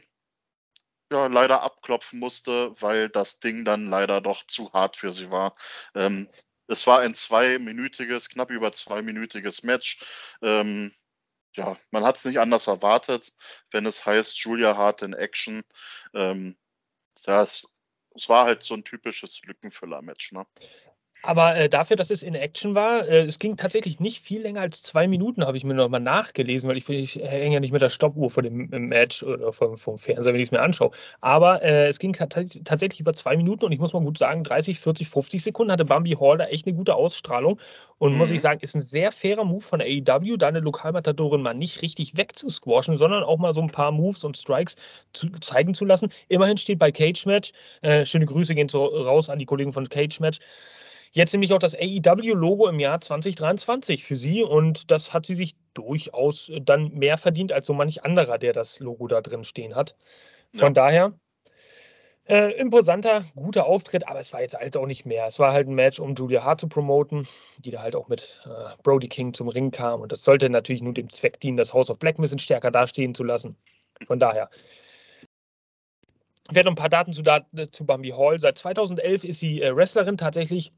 ja, 1.11 1.27
leider 1.27 1.63
abklopfen 1.63 2.19
musste, 2.19 2.73
weil 2.81 3.09
das 3.09 3.39
Ding 3.39 3.65
dann 3.65 3.89
leider 3.89 4.21
doch 4.21 4.45
zu 4.45 4.71
hart 4.73 4.95
für 4.95 5.11
sie 5.11 5.31
war. 5.31 5.55
Ähm, 5.95 6.29
es 6.67 6.85
war 6.85 6.99
ein 6.99 7.15
zweiminütiges, 7.15 8.29
knapp 8.29 8.51
über 8.51 8.71
zweiminütiges 8.71 9.63
Match. 9.63 9.99
Ähm, 10.43 10.93
ja, 11.53 11.77
man 11.91 12.03
hat 12.05 12.17
es 12.17 12.25
nicht 12.25 12.39
anders 12.39 12.67
erwartet, 12.67 13.33
wenn 13.71 13.85
es 13.85 14.05
heißt 14.05 14.37
Julia 14.37 14.77
Hart 14.77 15.01
in 15.01 15.13
Action. 15.13 15.63
Ähm, 16.13 16.57
das, 17.23 17.67
es 18.15 18.29
war 18.29 18.45
halt 18.45 18.63
so 18.63 18.75
ein 18.75 18.83
typisches 18.83 19.41
Lückenfüller-Match. 19.43 20.31
Ne? 20.31 20.45
Aber 21.21 21.55
äh, 21.57 21.67
dafür, 21.67 21.97
dass 21.97 22.11
es 22.11 22.23
in 22.23 22.33
Action 22.33 22.75
war, 22.75 23.05
äh, 23.05 23.25
es 23.25 23.39
ging 23.39 23.57
tatsächlich 23.57 23.99
nicht 23.99 24.21
viel 24.21 24.41
länger 24.41 24.61
als 24.61 24.81
zwei 24.83 25.05
Minuten, 25.07 25.45
habe 25.45 25.57
ich 25.57 25.65
mir 25.65 25.73
nochmal 25.73 25.99
nachgelesen, 25.99 26.69
weil 26.69 26.77
ich, 26.77 26.87
ich 26.87 27.15
hänge 27.15 27.55
ja 27.55 27.59
nicht 27.59 27.73
mit 27.73 27.81
der 27.81 27.89
Stoppuhr 27.89 28.31
vor 28.31 28.41
dem 28.41 28.67
Match 28.69 29.21
oder 29.23 29.51
vom, 29.51 29.77
vom 29.77 29.97
Fernseher, 29.97 30.33
wenn 30.33 30.39
ich 30.39 30.47
es 30.47 30.51
mir 30.51 30.61
anschaue. 30.61 30.91
Aber 31.19 31.61
äh, 31.61 31.87
es 31.87 31.99
ging 31.99 32.13
tatsächlich 32.13 32.99
über 33.01 33.13
zwei 33.13 33.35
Minuten 33.35 33.65
und 33.65 33.73
ich 33.73 33.79
muss 33.79 33.91
mal 33.91 34.01
gut 34.01 34.17
sagen, 34.17 34.45
30, 34.45 34.79
40, 34.79 35.09
50 35.09 35.43
Sekunden 35.43 35.73
hatte 35.73 35.83
Bambi 35.83 36.11
Hall 36.11 36.37
da 36.37 36.45
echt 36.45 36.65
eine 36.65 36.75
gute 36.75 36.95
Ausstrahlung. 36.95 37.59
Und 37.97 38.17
muss 38.17 38.29
ich 38.29 38.37
mhm. 38.37 38.41
sagen, 38.41 38.59
ist 38.61 38.75
ein 38.75 38.81
sehr 38.81 39.11
fairer 39.11 39.43
Move 39.43 39.59
von 39.59 39.81
AEW, 39.81 40.37
da 40.37 40.47
eine 40.47 40.61
Lokalmatadorin 40.61 41.41
mal 41.41 41.53
nicht 41.53 41.81
richtig 41.81 42.15
wegzusquashen, 42.15 42.97
sondern 42.97 43.23
auch 43.23 43.37
mal 43.37 43.53
so 43.53 43.61
ein 43.61 43.67
paar 43.67 43.91
Moves 43.91 44.23
und 44.23 44.37
Strikes 44.37 44.77
zu, 45.11 45.29
zeigen 45.41 45.73
zu 45.73 45.83
lassen. 45.83 46.09
Immerhin 46.29 46.57
steht 46.57 46.79
bei 46.79 46.93
Cage 46.93 47.25
Match, 47.25 47.51
äh, 47.81 48.05
schöne 48.05 48.25
Grüße 48.25 48.55
gehen 48.55 48.69
so 48.69 48.85
raus 48.85 49.29
an 49.29 49.37
die 49.37 49.45
Kollegen 49.45 49.73
von 49.73 49.89
Cage 49.89 50.21
Match 50.21 50.39
jetzt 51.11 51.33
nämlich 51.33 51.53
auch 51.53 51.59
das 51.59 51.75
AEW-Logo 51.75 52.67
im 52.67 52.79
Jahr 52.79 53.01
2023 53.01 54.03
für 54.03 54.15
sie 54.15 54.43
und 54.43 54.91
das 54.91 55.13
hat 55.13 55.25
sie 55.25 55.35
sich 55.35 55.55
durchaus 55.73 56.51
dann 56.61 56.93
mehr 56.93 57.17
verdient 57.17 57.51
als 57.51 57.67
so 57.67 57.73
manch 57.73 58.03
anderer, 58.03 58.37
der 58.37 58.53
das 58.53 58.79
Logo 58.79 59.07
da 59.07 59.21
drin 59.21 59.43
stehen 59.43 59.75
hat. 59.75 59.95
Von 60.53 60.69
ja. 60.69 60.81
daher 60.81 61.13
äh, 62.29 62.51
imposanter, 62.59 63.25
guter 63.35 63.65
Auftritt, 63.65 64.07
aber 64.07 64.19
es 64.19 64.31
war 64.33 64.41
jetzt 64.41 64.55
halt 64.55 64.77
auch 64.77 64.85
nicht 64.85 65.05
mehr. 65.05 65.25
Es 65.25 65.39
war 65.39 65.51
halt 65.51 65.67
ein 65.67 65.73
Match, 65.73 65.99
um 65.99 66.13
Julia 66.13 66.43
Hart 66.43 66.59
zu 66.61 66.67
promoten, 66.67 67.27
die 67.57 67.71
da 67.71 67.81
halt 67.81 67.95
auch 67.95 68.07
mit 68.07 68.39
äh, 68.45 68.81
Brody 68.83 69.07
King 69.07 69.33
zum 69.33 69.47
Ring 69.47 69.71
kam. 69.71 70.01
Und 70.01 70.11
das 70.11 70.23
sollte 70.23 70.47
natürlich 70.47 70.83
nur 70.83 70.93
dem 70.93 71.09
Zweck 71.09 71.39
dienen, 71.39 71.57
das 71.57 71.73
House 71.73 71.89
of 71.89 71.97
Black 71.97 72.19
ein 72.19 72.21
bisschen 72.21 72.37
stärker 72.37 72.69
dastehen 72.69 73.15
zu 73.15 73.23
lassen. 73.23 73.57
Von 74.05 74.19
daher, 74.19 74.49
Ich 76.49 76.55
werde 76.55 76.65
noch 76.67 76.73
ein 76.73 76.75
paar 76.75 76.89
Daten 76.89 77.13
zu, 77.13 77.23
zu 77.71 77.85
Bambi 77.85 78.09
Hall. 78.09 78.39
Seit 78.39 78.59
2011 78.59 79.23
ist 79.23 79.39
sie 79.39 79.61
äh, 79.61 79.75
Wrestlerin, 79.75 80.17
tatsächlich 80.17 80.67
äh, 80.67 80.71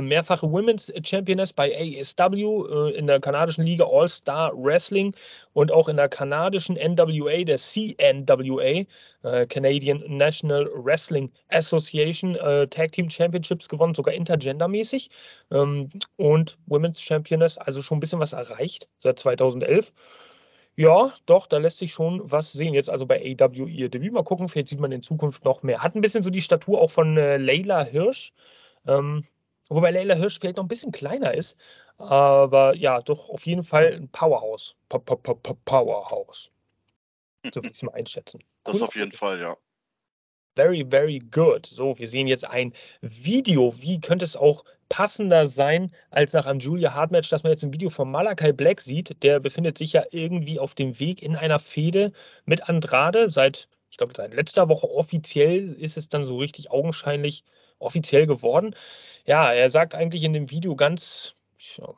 mehrfache 0.00 0.50
Women's 0.50 0.92
Championess 1.04 1.52
bei 1.52 1.72
ASW 1.74 2.40
äh, 2.40 2.96
in 2.96 3.06
der 3.06 3.20
kanadischen 3.20 3.64
Liga 3.64 3.84
All-Star 3.84 4.52
Wrestling 4.56 5.14
und 5.52 5.70
auch 5.70 5.88
in 5.88 5.96
der 5.96 6.08
kanadischen 6.08 6.76
NWA, 6.76 7.44
der 7.44 7.58
CNWA, 7.58 8.84
äh, 9.22 9.46
Canadian 9.46 10.02
National 10.06 10.68
Wrestling 10.74 11.30
Association, 11.48 12.34
Tag 12.70 12.92
Team 12.92 13.08
Championships 13.10 13.68
gewonnen, 13.68 13.94
sogar 13.94 14.14
intergendermäßig 14.14 15.10
ähm, 15.50 15.90
und 16.16 16.58
Women's 16.66 17.00
Championess, 17.00 17.58
also 17.58 17.82
schon 17.82 17.98
ein 17.98 18.00
bisschen 18.00 18.20
was 18.20 18.32
erreicht 18.32 18.88
seit 19.00 19.18
2011. 19.18 19.92
Ja, 20.76 21.12
doch, 21.26 21.46
da 21.46 21.58
lässt 21.58 21.78
sich 21.78 21.92
schon 21.92 22.20
was 22.24 22.52
sehen. 22.52 22.74
Jetzt 22.74 22.90
also 22.90 23.06
bei 23.06 23.36
AW 23.38 23.66
ihr 23.66 23.88
Debüt. 23.88 24.12
Mal 24.12 24.24
gucken, 24.24 24.48
vielleicht 24.48 24.68
sieht 24.68 24.80
man 24.80 24.90
in 24.90 25.02
Zukunft 25.02 25.44
noch 25.44 25.62
mehr. 25.62 25.82
Hat 25.82 25.94
ein 25.94 26.00
bisschen 26.00 26.24
so 26.24 26.30
die 26.30 26.42
Statur 26.42 26.80
auch 26.80 26.90
von 26.90 27.16
äh, 27.16 27.36
Leila 27.36 27.84
Hirsch. 27.84 28.32
Ähm, 28.86 29.24
Wobei 29.68 29.90
Leila 29.90 30.14
Hirsch 30.14 30.38
vielleicht 30.38 30.56
noch 30.56 30.64
ein 30.64 30.68
bisschen 30.68 30.92
kleiner 30.92 31.34
ist. 31.34 31.56
Aber 31.96 32.74
ja, 32.74 33.00
doch 33.00 33.28
auf 33.28 33.46
jeden 33.46 33.64
Fall 33.64 33.92
ein 33.94 34.08
Powerhouse. 34.08 34.74
P 34.88 34.96
-p 34.96 35.16
-p 35.16 35.56
Powerhouse. 35.64 36.50
So 37.44 37.56
würde 37.56 37.68
ich 37.68 37.74
es 37.74 37.82
mal 37.82 37.94
einschätzen. 37.94 38.42
Das 38.64 38.76
cool. 38.76 38.82
auf 38.84 38.96
jeden 38.96 39.12
Fall, 39.12 39.40
ja. 39.40 39.56
Very, 40.56 40.86
very 40.88 41.18
good. 41.18 41.66
So, 41.66 41.98
wir 41.98 42.08
sehen 42.08 42.28
jetzt 42.28 42.44
ein 42.44 42.72
Video. 43.00 43.74
Wie 43.80 44.00
könnte 44.00 44.24
es 44.24 44.36
auch 44.36 44.64
passender 44.88 45.48
sein 45.48 45.90
als 46.10 46.32
nach 46.32 46.46
einem 46.46 46.60
Julia 46.60 46.94
Hart 46.94 47.10
Match, 47.10 47.28
dass 47.28 47.42
man 47.42 47.50
jetzt 47.50 47.64
ein 47.64 47.72
Video 47.72 47.90
von 47.90 48.10
Malakai 48.10 48.52
Black 48.52 48.80
sieht? 48.80 49.22
Der 49.22 49.40
befindet 49.40 49.78
sich 49.78 49.92
ja 49.92 50.04
irgendwie 50.10 50.60
auf 50.60 50.74
dem 50.74 50.98
Weg 51.00 51.22
in 51.22 51.34
einer 51.34 51.58
Fehde 51.58 52.12
mit 52.44 52.68
Andrade. 52.68 53.30
Seit, 53.30 53.68
ich 53.90 53.96
glaube, 53.96 54.14
seit 54.16 54.32
letzter 54.32 54.68
Woche 54.68 54.88
offiziell 54.88 55.72
ist 55.72 55.96
es 55.96 56.08
dann 56.08 56.24
so 56.24 56.38
richtig 56.38 56.70
augenscheinlich 56.70 57.44
offiziell 57.78 58.26
geworden. 58.26 58.74
Ja, 59.26 59.52
er 59.52 59.70
sagt 59.70 59.94
eigentlich 59.94 60.22
in 60.22 60.32
dem 60.32 60.50
Video 60.50 60.76
ganz 60.76 61.34
ja, 61.76 61.94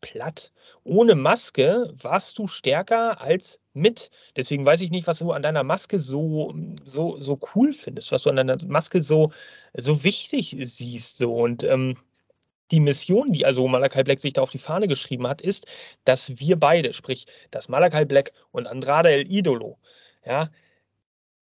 platt, 0.00 0.52
ohne 0.84 1.14
Maske 1.14 1.92
warst 2.00 2.38
du 2.38 2.46
stärker 2.46 3.20
als 3.20 3.60
mit. 3.72 4.10
Deswegen 4.36 4.64
weiß 4.64 4.80
ich 4.80 4.90
nicht, 4.90 5.06
was 5.06 5.18
du 5.18 5.32
an 5.32 5.42
deiner 5.42 5.62
Maske 5.62 5.98
so, 5.98 6.54
so, 6.84 7.20
so 7.20 7.38
cool 7.54 7.72
findest, 7.72 8.12
was 8.12 8.22
du 8.22 8.30
an 8.30 8.36
deiner 8.36 8.58
Maske 8.66 9.02
so, 9.02 9.32
so 9.74 10.04
wichtig 10.04 10.56
siehst. 10.60 11.18
So. 11.18 11.34
Und 11.34 11.62
ähm, 11.64 11.96
die 12.70 12.80
Mission, 12.80 13.32
die 13.32 13.46
also 13.46 13.66
Malakai 13.68 14.02
Black 14.02 14.20
sich 14.20 14.32
da 14.32 14.42
auf 14.42 14.50
die 14.50 14.58
Fahne 14.58 14.88
geschrieben 14.88 15.26
hat, 15.26 15.40
ist, 15.40 15.66
dass 16.04 16.38
wir 16.38 16.58
beide, 16.58 16.92
sprich, 16.92 17.26
dass 17.50 17.68
Malakai 17.68 18.04
Black 18.04 18.32
und 18.50 18.66
Andrade 18.66 19.10
El 19.10 19.30
Idolo, 19.30 19.78
ja, 20.24 20.50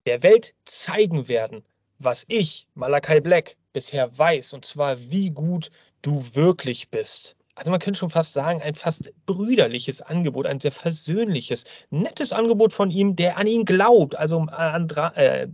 der 0.06 0.22
Welt 0.22 0.54
zeigen 0.64 1.28
werden, 1.28 1.64
was 1.98 2.24
ich, 2.28 2.66
Malakai 2.74 3.20
Black, 3.20 3.56
bisher 3.74 4.16
weiß, 4.16 4.54
und 4.54 4.64
zwar 4.64 5.10
wie 5.10 5.28
gut 5.28 5.70
du 6.00 6.24
wirklich 6.32 6.88
bist. 6.88 7.36
Also 7.56 7.70
man 7.70 7.78
könnte 7.78 8.00
schon 8.00 8.10
fast 8.10 8.32
sagen, 8.32 8.62
ein 8.62 8.74
fast 8.74 9.12
brüderliches 9.26 10.00
Angebot, 10.00 10.46
ein 10.46 10.58
sehr 10.58 10.72
versöhnliches, 10.72 11.64
nettes 11.90 12.32
Angebot 12.32 12.72
von 12.72 12.90
ihm, 12.90 13.14
der 13.14 13.36
an 13.36 13.46
ihn 13.46 13.64
glaubt. 13.64 14.16
Also 14.16 14.38
Andra 14.40 15.14
äh, 15.14 15.46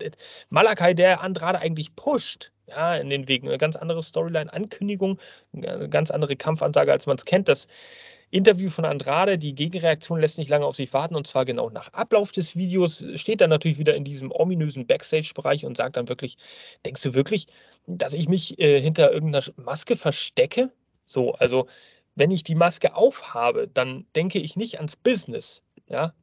Malakai, 0.49 0.95
der 0.95 1.21
Andrade 1.21 1.59
eigentlich 1.59 1.95
pusht, 1.97 2.53
ja, 2.67 2.97
in 2.97 3.11
den 3.11 3.29
Wegen. 3.29 3.49
Eine 3.49 3.59
ganz 3.59 3.77
andere 3.77 4.03
Storyline, 4.03 4.51
Ankündigung, 4.51 5.19
eine 5.53 5.91
ganz 5.91 6.11
andere 6.11 6.37
Kampfansage, 6.37 6.91
als 6.91 7.07
man 7.07 7.17
es 7.17 7.27
kennt. 7.27 7.49
Das 7.49 7.69
Interview 8.31 8.71
von 8.71 8.85
Andrade, 8.85 9.39
die 9.39 9.55
Gegenreaktion 9.55 10.21
lässt 10.21 10.39
nicht 10.39 10.49
lange 10.49 10.65
auf 10.65 10.77
sich 10.77 10.93
warten 10.93 11.17
und 11.17 11.27
zwar 11.27 11.45
genau 11.45 11.69
nach 11.71 11.93
Ablauf 11.93 12.31
des 12.31 12.55
Videos 12.55 13.05
steht 13.17 13.41
er 13.41 13.49
natürlich 13.49 13.79
wieder 13.79 13.97
in 13.97 14.05
diesem 14.05 14.31
ominösen 14.31 14.87
Backstage-Bereich 14.87 15.67
und 15.67 15.77
sagt 15.77 15.97
dann 15.97 16.09
wirklich, 16.09 16.39
denkst 16.85 17.03
du 17.03 17.15
wirklich, 17.15 17.49
dass 17.87 18.15
ich 18.15 18.29
mich 18.29 18.59
äh, 18.61 18.81
hinter 18.81 19.13
irgendeiner 19.13 19.45
Maske 19.57 19.97
verstecke? 19.97 20.71
So, 21.07 21.33
also 21.33 21.67
wenn 22.15 22.31
ich 22.31 22.45
die 22.45 22.55
Maske 22.55 22.95
aufhabe, 22.95 23.69
dann 23.69 24.07
denke 24.15 24.39
ich 24.39 24.57
nicht 24.57 24.77
ans 24.77 24.97
Business, 24.97 25.65
ja. 25.89 26.15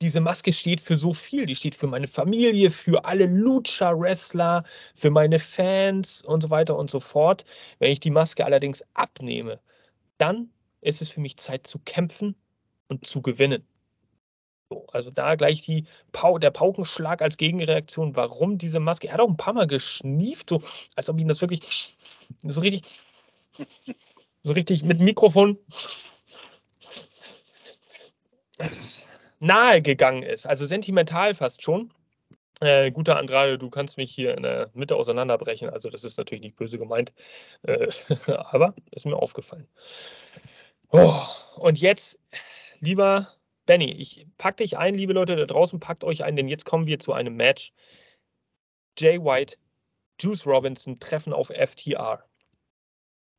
Diese 0.00 0.20
Maske 0.20 0.52
steht 0.52 0.80
für 0.80 0.96
so 0.96 1.12
viel. 1.12 1.44
Die 1.44 1.56
steht 1.56 1.74
für 1.74 1.88
meine 1.88 2.06
Familie, 2.06 2.70
für 2.70 3.04
alle 3.04 3.26
Lucha-Wrestler, 3.26 4.62
für 4.94 5.10
meine 5.10 5.40
Fans 5.40 6.22
und 6.22 6.42
so 6.42 6.50
weiter 6.50 6.76
und 6.76 6.88
so 6.88 7.00
fort. 7.00 7.44
Wenn 7.80 7.90
ich 7.90 7.98
die 7.98 8.12
Maske 8.12 8.44
allerdings 8.44 8.84
abnehme, 8.94 9.58
dann 10.16 10.50
ist 10.80 11.02
es 11.02 11.10
für 11.10 11.20
mich 11.20 11.36
Zeit 11.36 11.66
zu 11.66 11.78
kämpfen 11.80 12.34
und 12.88 13.06
zu 13.06 13.22
gewinnen. 13.22 13.66
So, 14.70 14.86
also 14.92 15.10
da 15.10 15.34
gleich 15.34 15.62
die 15.62 15.86
Pau 16.12 16.38
der 16.38 16.50
Paukenschlag 16.50 17.22
als 17.22 17.38
Gegenreaktion. 17.38 18.16
Warum 18.16 18.58
diese 18.58 18.80
Maske? 18.80 19.08
Er 19.08 19.14
hat 19.14 19.20
auch 19.20 19.28
ein 19.28 19.36
paar 19.36 19.54
Mal 19.54 19.66
geschnieft, 19.66 20.50
so 20.50 20.62
als 20.94 21.08
ob 21.08 21.18
ihn 21.18 21.28
das 21.28 21.40
wirklich 21.40 21.96
so 22.42 22.60
richtig, 22.60 22.82
so 24.42 24.52
richtig 24.52 24.84
mit 24.84 25.00
Mikrofon 25.00 25.58
nahe 29.40 29.80
gegangen 29.82 30.22
ist. 30.22 30.46
Also 30.46 30.66
sentimental 30.66 31.34
fast 31.34 31.62
schon. 31.62 31.90
Äh, 32.60 32.90
guter 32.90 33.16
Andrade, 33.16 33.56
du 33.56 33.70
kannst 33.70 33.96
mich 33.98 34.12
hier 34.12 34.36
in 34.36 34.42
der 34.42 34.70
Mitte 34.74 34.96
auseinanderbrechen. 34.96 35.70
Also 35.70 35.90
das 35.90 36.02
ist 36.02 36.18
natürlich 36.18 36.42
nicht 36.42 36.56
böse 36.56 36.76
gemeint, 36.76 37.12
äh, 37.62 37.88
aber 38.26 38.74
ist 38.90 39.06
mir 39.06 39.16
aufgefallen. 39.16 39.68
Oh, 40.90 41.22
und 41.56 41.78
jetzt, 41.78 42.18
lieber 42.80 43.34
Benny, 43.66 43.92
ich 43.92 44.26
pack 44.38 44.56
dich 44.56 44.78
ein, 44.78 44.94
liebe 44.94 45.12
Leute 45.12 45.36
da 45.36 45.44
draußen, 45.44 45.80
packt 45.80 46.02
euch 46.02 46.24
ein, 46.24 46.34
denn 46.34 46.48
jetzt 46.48 46.64
kommen 46.64 46.86
wir 46.86 46.98
zu 46.98 47.12
einem 47.12 47.36
Match. 47.36 47.72
Jay 48.96 49.22
White, 49.22 49.58
Juice 50.18 50.46
Robinson 50.46 50.98
treffen 50.98 51.34
auf 51.34 51.48
FTR. 51.48 52.24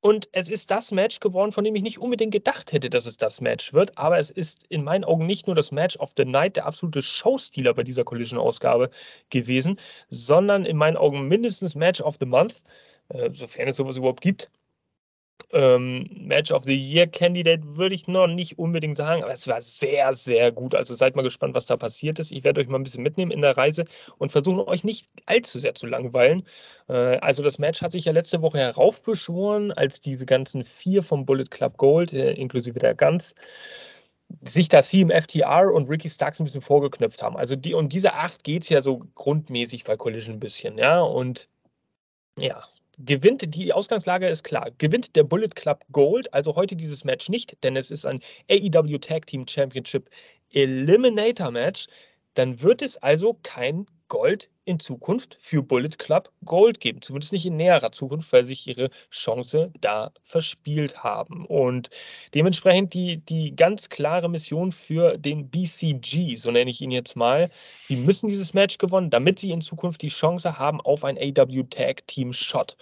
Und 0.01 0.29
es 0.31 0.47
ist 0.47 0.69
das 0.69 0.91
Match 0.91 1.19
geworden, 1.19 1.51
von 1.51 1.63
dem 1.63 1.75
ich 1.75 1.81
nicht 1.81 1.97
unbedingt 1.97 2.31
gedacht 2.31 2.71
hätte, 2.71 2.89
dass 2.89 3.07
es 3.07 3.17
das 3.17 3.41
Match 3.41 3.73
wird. 3.73 3.97
Aber 3.97 4.19
es 4.19 4.29
ist 4.29 4.63
in 4.69 4.83
meinen 4.83 5.03
Augen 5.03 5.25
nicht 5.25 5.47
nur 5.47 5.55
das 5.55 5.71
Match 5.71 5.97
of 5.97 6.13
the 6.15 6.25
Night, 6.25 6.55
der 6.55 6.67
absolute 6.67 7.01
Showstealer 7.01 7.73
bei 7.73 7.83
dieser 7.83 8.05
Collision-Ausgabe 8.05 8.91
gewesen, 9.31 9.77
sondern 10.09 10.65
in 10.65 10.77
meinen 10.77 10.97
Augen 10.97 11.27
mindestens 11.27 11.75
Match 11.75 11.99
of 11.99 12.17
the 12.19 12.27
Month, 12.27 12.61
äh, 13.09 13.31
sofern 13.33 13.67
es 13.67 13.77
sowas 13.77 13.97
überhaupt 13.97 14.21
gibt 14.21 14.49
ähm, 15.53 16.09
Match 16.13 16.51
of 16.51 16.63
the 16.65 16.75
Year 16.75 17.07
Candidate 17.07 17.75
würde 17.75 17.95
ich 17.95 18.07
noch 18.07 18.27
nicht 18.27 18.59
unbedingt 18.59 18.97
sagen, 18.97 19.23
aber 19.23 19.33
es 19.33 19.47
war 19.47 19.61
sehr, 19.61 20.13
sehr 20.13 20.51
gut. 20.51 20.75
Also 20.75 20.95
seid 20.95 21.15
mal 21.15 21.21
gespannt, 21.21 21.55
was 21.55 21.65
da 21.65 21.77
passiert 21.77 22.19
ist. 22.19 22.31
Ich 22.31 22.43
werde 22.43 22.61
euch 22.61 22.67
mal 22.67 22.77
ein 22.77 22.83
bisschen 22.83 23.03
mitnehmen 23.03 23.31
in 23.31 23.41
der 23.41 23.57
Reise 23.57 23.85
und 24.17 24.31
versuchen 24.31 24.59
euch 24.61 24.83
nicht 24.83 25.09
allzu 25.25 25.59
sehr 25.59 25.75
zu 25.75 25.87
langweilen. 25.87 26.43
Äh, 26.87 27.17
also 27.17 27.43
das 27.43 27.59
Match 27.59 27.81
hat 27.81 27.91
sich 27.91 28.05
ja 28.05 28.11
letzte 28.11 28.41
Woche 28.41 28.59
heraufbeschworen, 28.59 29.71
als 29.71 30.01
diese 30.01 30.25
ganzen 30.25 30.63
vier 30.63 31.03
vom 31.03 31.25
Bullet 31.25 31.45
Club 31.49 31.77
Gold, 31.77 32.13
äh, 32.13 32.33
inklusive 32.33 32.79
der 32.79 32.95
Guns, 32.95 33.35
sich 34.41 34.69
das 34.69 34.89
Team 34.89 35.09
FTR 35.09 35.73
und 35.73 35.89
Ricky 35.89 36.09
Starks 36.09 36.39
ein 36.39 36.45
bisschen 36.45 36.61
vorgeknöpft 36.61 37.21
haben. 37.23 37.37
Also 37.37 37.55
die, 37.55 37.73
um 37.73 37.89
diese 37.89 38.13
acht 38.13 38.43
geht 38.43 38.63
es 38.63 38.69
ja 38.69 38.81
so 38.81 39.03
grundmäßig 39.15 39.83
bei 39.83 39.97
Collision 39.97 40.35
ein 40.35 40.39
bisschen, 40.39 40.77
ja. 40.77 41.01
Und 41.01 41.49
ja, 42.37 42.63
gewinnt, 42.99 43.55
die 43.55 43.73
Ausgangslage 43.73 44.27
ist 44.27 44.43
klar, 44.43 44.71
gewinnt 44.77 45.15
der 45.15 45.23
Bullet 45.23 45.49
Club 45.49 45.85
Gold, 45.91 46.33
also 46.33 46.55
heute 46.55 46.75
dieses 46.75 47.03
Match 47.03 47.29
nicht, 47.29 47.57
denn 47.63 47.75
es 47.75 47.91
ist 47.91 48.05
ein 48.05 48.21
AEW 48.49 48.97
Tag 48.99 49.25
Team 49.27 49.47
Championship 49.47 50.09
Eliminator 50.51 51.51
Match, 51.51 51.87
dann 52.39 52.61
wird 52.61 52.81
es 52.81 52.97
also 52.97 53.37
kein 53.43 53.85
Gold 54.07 54.49
in 54.63 54.79
Zukunft 54.79 55.37
für 55.41 55.61
Bullet 55.61 55.89
Club 55.97 56.31
Gold 56.45 56.79
geben. 56.79 57.01
Zumindest 57.01 57.33
nicht 57.33 57.45
in 57.45 57.57
näherer 57.57 57.91
Zukunft, 57.91 58.31
weil 58.31 58.45
sich 58.45 58.65
ihre 58.65 58.91
Chance 59.11 59.73
da 59.81 60.13
verspielt 60.23 61.03
haben. 61.03 61.45
Und 61.45 61.89
dementsprechend 62.33 62.93
die, 62.93 63.17
die 63.17 63.55
ganz 63.55 63.89
klare 63.89 64.29
Mission 64.29 64.71
für 64.71 65.17
den 65.17 65.49
BCG, 65.49 66.37
so 66.37 66.49
nenne 66.49 66.71
ich 66.71 66.79
ihn 66.79 66.91
jetzt 66.91 67.17
mal. 67.17 67.51
Sie 67.87 67.97
müssen 67.97 68.29
dieses 68.29 68.53
Match 68.53 68.77
gewonnen, 68.77 69.09
damit 69.09 69.37
sie 69.39 69.51
in 69.51 69.59
Zukunft 69.59 70.01
die 70.01 70.07
Chance 70.07 70.57
haben 70.57 70.79
auf 70.79 71.03
ein 71.03 71.17
AW 71.17 71.63
Tag 71.63 72.07
Team 72.07 72.31
Shot. 72.31 72.77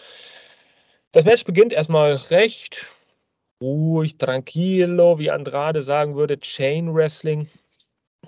Das 1.13 1.25
Match 1.25 1.45
beginnt 1.45 1.73
erstmal 1.73 2.13
recht 2.13 2.85
ruhig, 3.59 4.19
tranquilo, 4.19 5.17
wie 5.17 5.31
Andrade 5.31 5.81
sagen 5.81 6.15
würde, 6.15 6.39
Chain 6.39 6.93
Wrestling 6.93 7.49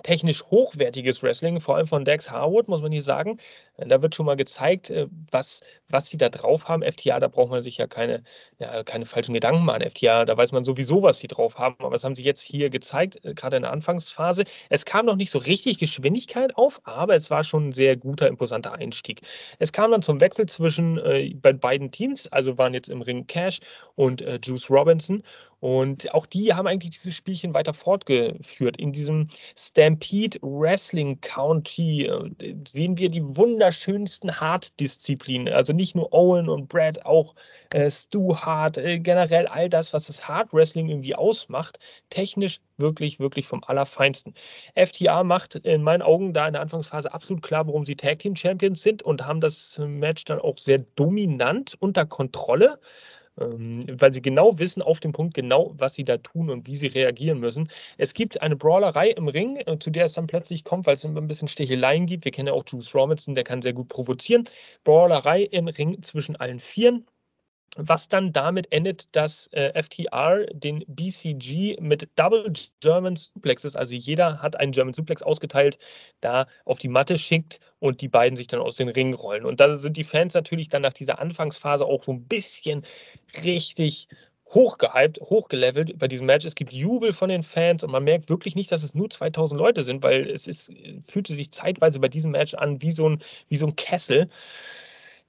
technisch 0.02 0.44
hochwertiges 0.50 1.22
Wrestling, 1.22 1.60
vor 1.60 1.76
allem 1.76 1.86
von 1.86 2.04
Dex 2.04 2.30
Harwood, 2.30 2.68
muss 2.68 2.82
man 2.82 2.92
hier 2.92 3.02
sagen. 3.02 3.38
Da 3.86 4.02
wird 4.02 4.14
schon 4.14 4.26
mal 4.26 4.36
gezeigt, 4.36 4.90
äh, 4.90 5.06
was, 5.30 5.62
was 5.88 6.08
sie 6.08 6.16
da 6.16 6.28
drauf 6.28 6.68
haben. 6.68 6.82
FTA, 6.82 7.20
da 7.20 7.28
braucht 7.28 7.50
man 7.50 7.62
sich 7.62 7.78
ja 7.78 7.86
keine, 7.86 8.22
ja, 8.58 8.82
keine 8.84 9.06
falschen 9.06 9.34
Gedanken 9.34 9.64
machen. 9.64 9.88
FTA, 9.88 10.24
da 10.24 10.36
weiß 10.36 10.52
man 10.52 10.64
sowieso, 10.64 11.02
was 11.02 11.18
sie 11.18 11.28
drauf 11.28 11.58
haben. 11.58 11.76
Aber 11.78 11.92
das 11.92 12.04
haben 12.04 12.16
sie 12.16 12.22
jetzt 12.22 12.42
hier 12.42 12.70
gezeigt, 12.70 13.24
äh, 13.24 13.34
gerade 13.34 13.56
in 13.56 13.62
der 13.62 13.72
Anfangsphase. 13.72 14.44
Es 14.68 14.84
kam 14.84 15.06
noch 15.06 15.16
nicht 15.16 15.30
so 15.30 15.38
richtig 15.38 15.78
Geschwindigkeit 15.78 16.56
auf, 16.56 16.80
aber 16.84 17.14
es 17.14 17.30
war 17.30 17.44
schon 17.44 17.68
ein 17.68 17.72
sehr 17.72 17.96
guter, 17.96 18.28
imposanter 18.28 18.72
Einstieg. 18.72 19.22
Es 19.58 19.72
kam 19.72 19.90
dann 19.90 20.02
zum 20.02 20.20
Wechsel 20.20 20.46
zwischen 20.46 20.98
äh, 20.98 21.34
bei 21.34 21.52
beiden 21.52 21.90
Teams, 21.90 22.26
also 22.28 22.58
waren 22.58 22.74
jetzt 22.74 22.88
im 22.88 23.02
Ring 23.02 23.26
Cash 23.26 23.60
und 23.94 24.22
äh, 24.22 24.38
Juice 24.42 24.70
Robinson. 24.70 25.22
Und 25.60 26.14
auch 26.14 26.24
die 26.24 26.54
haben 26.54 26.66
eigentlich 26.66 26.90
dieses 26.90 27.14
Spielchen 27.14 27.52
weiter 27.52 27.74
fortgeführt. 27.74 28.78
In 28.78 28.92
diesem 28.92 29.28
Stampede 29.56 30.38
Wrestling 30.40 31.20
County 31.20 32.06
äh, 32.06 32.54
sehen 32.66 32.96
wir 32.96 33.10
die 33.10 33.22
Wunder 33.36 33.69
wunderschönsten 33.70 34.40
Hard-Disziplinen. 34.40 35.52
Also 35.52 35.72
nicht 35.72 35.94
nur 35.94 36.12
Owen 36.12 36.48
und 36.48 36.68
Brad, 36.68 37.06
auch 37.06 37.34
äh, 37.72 37.90
Stu 37.90 38.34
Hart, 38.36 38.78
äh, 38.78 38.98
generell 38.98 39.46
all 39.46 39.68
das, 39.68 39.92
was 39.92 40.08
das 40.08 40.26
Hard 40.26 40.52
Wrestling 40.52 40.88
irgendwie 40.88 41.14
ausmacht. 41.14 41.78
Technisch 42.10 42.60
wirklich, 42.78 43.20
wirklich 43.20 43.46
vom 43.46 43.62
Allerfeinsten. 43.64 44.34
FTA 44.74 45.22
macht 45.22 45.54
in 45.54 45.82
meinen 45.84 46.02
Augen 46.02 46.34
da 46.34 46.48
in 46.48 46.54
der 46.54 46.62
Anfangsphase 46.62 47.14
absolut 47.14 47.42
klar, 47.42 47.66
warum 47.68 47.86
sie 47.86 47.94
Tag 47.94 48.18
Team 48.18 48.34
Champions 48.34 48.82
sind 48.82 49.02
und 49.04 49.24
haben 49.24 49.40
das 49.40 49.78
Match 49.78 50.24
dann 50.24 50.40
auch 50.40 50.58
sehr 50.58 50.78
dominant 50.96 51.76
unter 51.78 52.06
Kontrolle 52.06 52.80
weil 53.40 54.12
sie 54.12 54.22
genau 54.22 54.58
wissen, 54.58 54.82
auf 54.82 55.00
dem 55.00 55.12
Punkt 55.12 55.34
genau, 55.34 55.72
was 55.78 55.94
sie 55.94 56.04
da 56.04 56.18
tun 56.18 56.50
und 56.50 56.66
wie 56.66 56.76
sie 56.76 56.88
reagieren 56.88 57.40
müssen. 57.40 57.68
Es 57.98 58.14
gibt 58.14 58.40
eine 58.42 58.56
Brawlerei 58.56 59.10
im 59.10 59.28
Ring, 59.28 59.56
äh, 59.66 59.78
zu 59.78 59.90
der 59.90 60.04
es 60.04 60.12
dann 60.12 60.26
plötzlich 60.26 60.64
kommt, 60.64 60.86
weil 60.86 60.94
es 60.94 61.04
immer 61.04 61.20
ein 61.20 61.26
bisschen 61.26 61.48
Sticheleien 61.48 62.06
gibt. 62.06 62.24
Wir 62.24 62.32
kennen 62.32 62.48
ja 62.48 62.54
auch 62.54 62.64
Juice 62.66 62.94
Robinson, 62.94 63.34
der 63.34 63.44
kann 63.44 63.62
sehr 63.62 63.72
gut 63.72 63.88
provozieren. 63.88 64.44
Brawlerei 64.84 65.42
im 65.42 65.68
Ring 65.68 66.02
zwischen 66.02 66.36
allen 66.36 66.60
Vieren 66.60 67.06
was 67.76 68.08
dann 68.08 68.32
damit 68.32 68.72
endet, 68.72 69.14
dass 69.14 69.46
äh, 69.52 69.80
FTR 69.80 70.46
den 70.52 70.84
BCG 70.88 71.80
mit 71.80 72.08
Double 72.16 72.52
German 72.80 73.16
Suplexes, 73.16 73.76
also 73.76 73.94
jeder 73.94 74.42
hat 74.42 74.56
einen 74.56 74.72
German 74.72 74.92
Suplex 74.92 75.22
ausgeteilt, 75.22 75.78
da 76.20 76.46
auf 76.64 76.78
die 76.78 76.88
Matte 76.88 77.16
schickt 77.16 77.60
und 77.78 78.00
die 78.00 78.08
beiden 78.08 78.36
sich 78.36 78.48
dann 78.48 78.60
aus 78.60 78.76
den 78.76 78.88
Ring 78.88 79.14
rollen. 79.14 79.44
Und 79.44 79.60
da 79.60 79.76
sind 79.76 79.96
die 79.96 80.04
Fans 80.04 80.34
natürlich 80.34 80.68
dann 80.68 80.82
nach 80.82 80.92
dieser 80.92 81.20
Anfangsphase 81.20 81.84
auch 81.84 82.02
so 82.02 82.12
ein 82.12 82.24
bisschen 82.24 82.84
richtig 83.44 84.08
hochgehypt, 84.52 85.20
hochgelevelt 85.20 85.98
bei 85.98 86.08
diesem 86.08 86.26
Match. 86.26 86.44
Es 86.44 86.56
gibt 86.56 86.72
Jubel 86.72 87.12
von 87.12 87.28
den 87.28 87.42
Fans 87.42 87.84
und 87.84 87.92
man 87.92 88.02
merkt 88.02 88.28
wirklich 88.28 88.56
nicht, 88.56 88.72
dass 88.72 88.82
es 88.82 88.94
nur 88.94 89.08
2000 89.08 89.58
Leute 89.58 89.84
sind, 89.84 90.02
weil 90.02 90.28
es 90.28 90.46
ist, 90.46 90.72
fühlte 91.06 91.34
sich 91.34 91.52
zeitweise 91.52 92.00
bei 92.00 92.08
diesem 92.08 92.32
Match 92.32 92.54
an 92.54 92.82
wie 92.82 92.92
so 92.92 93.08
ein, 93.08 93.20
wie 93.48 93.56
so 93.56 93.66
ein 93.68 93.76
Kessel. 93.76 94.28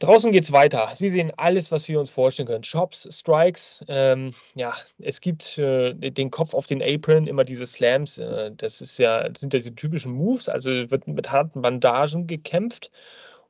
Draußen 0.02 0.32
geht 0.32 0.46
es 0.46 0.52
weiter. 0.52 0.92
Sie 0.98 1.10
sehen 1.10 1.32
alles, 1.38 1.72
was 1.72 1.88
wir 1.88 2.00
uns 2.00 2.10
vorstellen 2.10 2.48
können. 2.48 2.64
Shops, 2.64 3.08
Strikes, 3.12 3.86
ähm, 3.88 4.34
ja, 4.56 4.74
es 4.98 5.22
gibt 5.22 5.60
äh, 5.60 5.94
den 5.94 6.32
Kopf 6.32 6.56
auf 6.56 6.66
den 6.66 6.82
Apron, 6.82 7.28
immer 7.28 7.44
diese 7.44 7.68
Slams. 7.68 8.18
Äh, 8.18 8.52
das 8.58 8.82
ist 8.82 8.98
ja, 8.98 9.30
das 9.30 9.42
sind 9.42 9.54
ja 9.54 9.60
diese 9.60 9.76
typischen 9.76 10.14
Moves, 10.14 10.50
also 10.50 10.72
wird 10.90 11.08
mit 11.08 11.32
harten 11.32 11.62
Bandagen 11.62 12.26
gekämpft. 12.26 12.90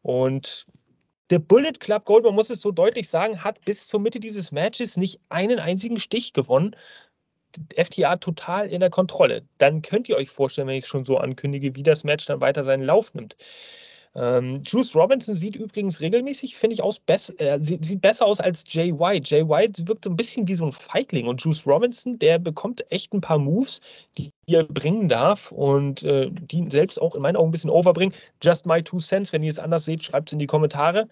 Und 0.02 0.68
der 1.30 1.40
Bullet 1.40 1.80
Club 1.80 2.04
Gold, 2.04 2.26
man 2.26 2.36
muss 2.36 2.50
es 2.50 2.60
so 2.60 2.72
deutlich 2.72 3.08
sagen, 3.08 3.42
hat 3.42 3.64
bis 3.64 3.88
zur 3.88 4.02
Mitte 4.02 4.20
dieses 4.20 4.52
Matches 4.52 4.98
nicht 4.98 5.22
einen 5.30 5.60
einzigen 5.60 6.00
Stich 6.00 6.34
gewonnen. 6.34 6.76
FTA 7.78 8.18
total 8.18 8.68
in 8.68 8.82
der 8.82 8.90
Kontrolle. 8.90 9.46
Dann 9.58 9.82
könnt 9.82 10.10
ihr 10.10 10.18
euch 10.18 10.30
vorstellen, 10.30 10.68
wenn 10.68 10.76
ich 10.76 10.84
es 10.84 10.90
schon 10.90 11.06
so 11.06 11.18
ankündige, 11.18 11.76
wie 11.76 11.84
das 11.84 12.04
Match 12.04 12.26
dann 12.26 12.42
weiter 12.42 12.66
seinen 12.66 12.84
Lauf 12.84 13.14
nimmt. 13.14 13.38
Ähm, 14.14 14.62
Juice 14.66 14.94
Robinson 14.94 15.38
sieht 15.38 15.56
übrigens 15.56 16.02
regelmäßig, 16.02 16.58
finde 16.58 16.74
ich, 16.74 16.84
aus 16.84 17.00
bess 17.00 17.30
äh, 17.38 17.60
sieht, 17.62 17.86
sieht, 17.86 18.02
besser 18.02 18.26
aus 18.26 18.42
als 18.42 18.66
Jay 18.68 18.92
White. 18.92 19.34
Jay 19.34 19.48
White 19.48 19.88
wirkt 19.88 20.04
so 20.04 20.10
ein 20.10 20.18
bisschen 20.18 20.48
wie 20.50 20.56
so 20.56 20.66
ein 20.66 20.74
Feigling 20.74 21.28
und 21.28 21.42
Juice 21.42 21.66
Robinson, 21.66 22.20
der 22.20 22.38
bekommt 22.38 22.84
echt 22.92 23.14
ein 23.14 23.22
paar 23.22 23.38
Moves, 23.38 23.80
die 24.18 24.34
er 24.48 24.66
bringen 24.66 25.08
darf 25.08 25.52
und 25.54 26.04
äh, 26.04 26.30
die 26.30 26.70
selbst 26.70 27.02
auch 27.02 27.16
in 27.16 27.22
meinen 27.22 27.38
Augen 27.38 27.50
ein 27.50 27.52
bisschen 27.52 27.70
overbringen. 27.70 28.14
Just 28.42 28.66
my 28.66 28.84
two 28.84 29.00
cents. 29.00 29.32
Wenn 29.32 29.44
ihr 29.44 29.52
es 29.52 29.60
anders 29.60 29.86
seht, 29.86 30.04
schreibt 30.04 30.30
es 30.30 30.34
in 30.34 30.40
die 30.40 30.48
Kommentare. 30.48 31.08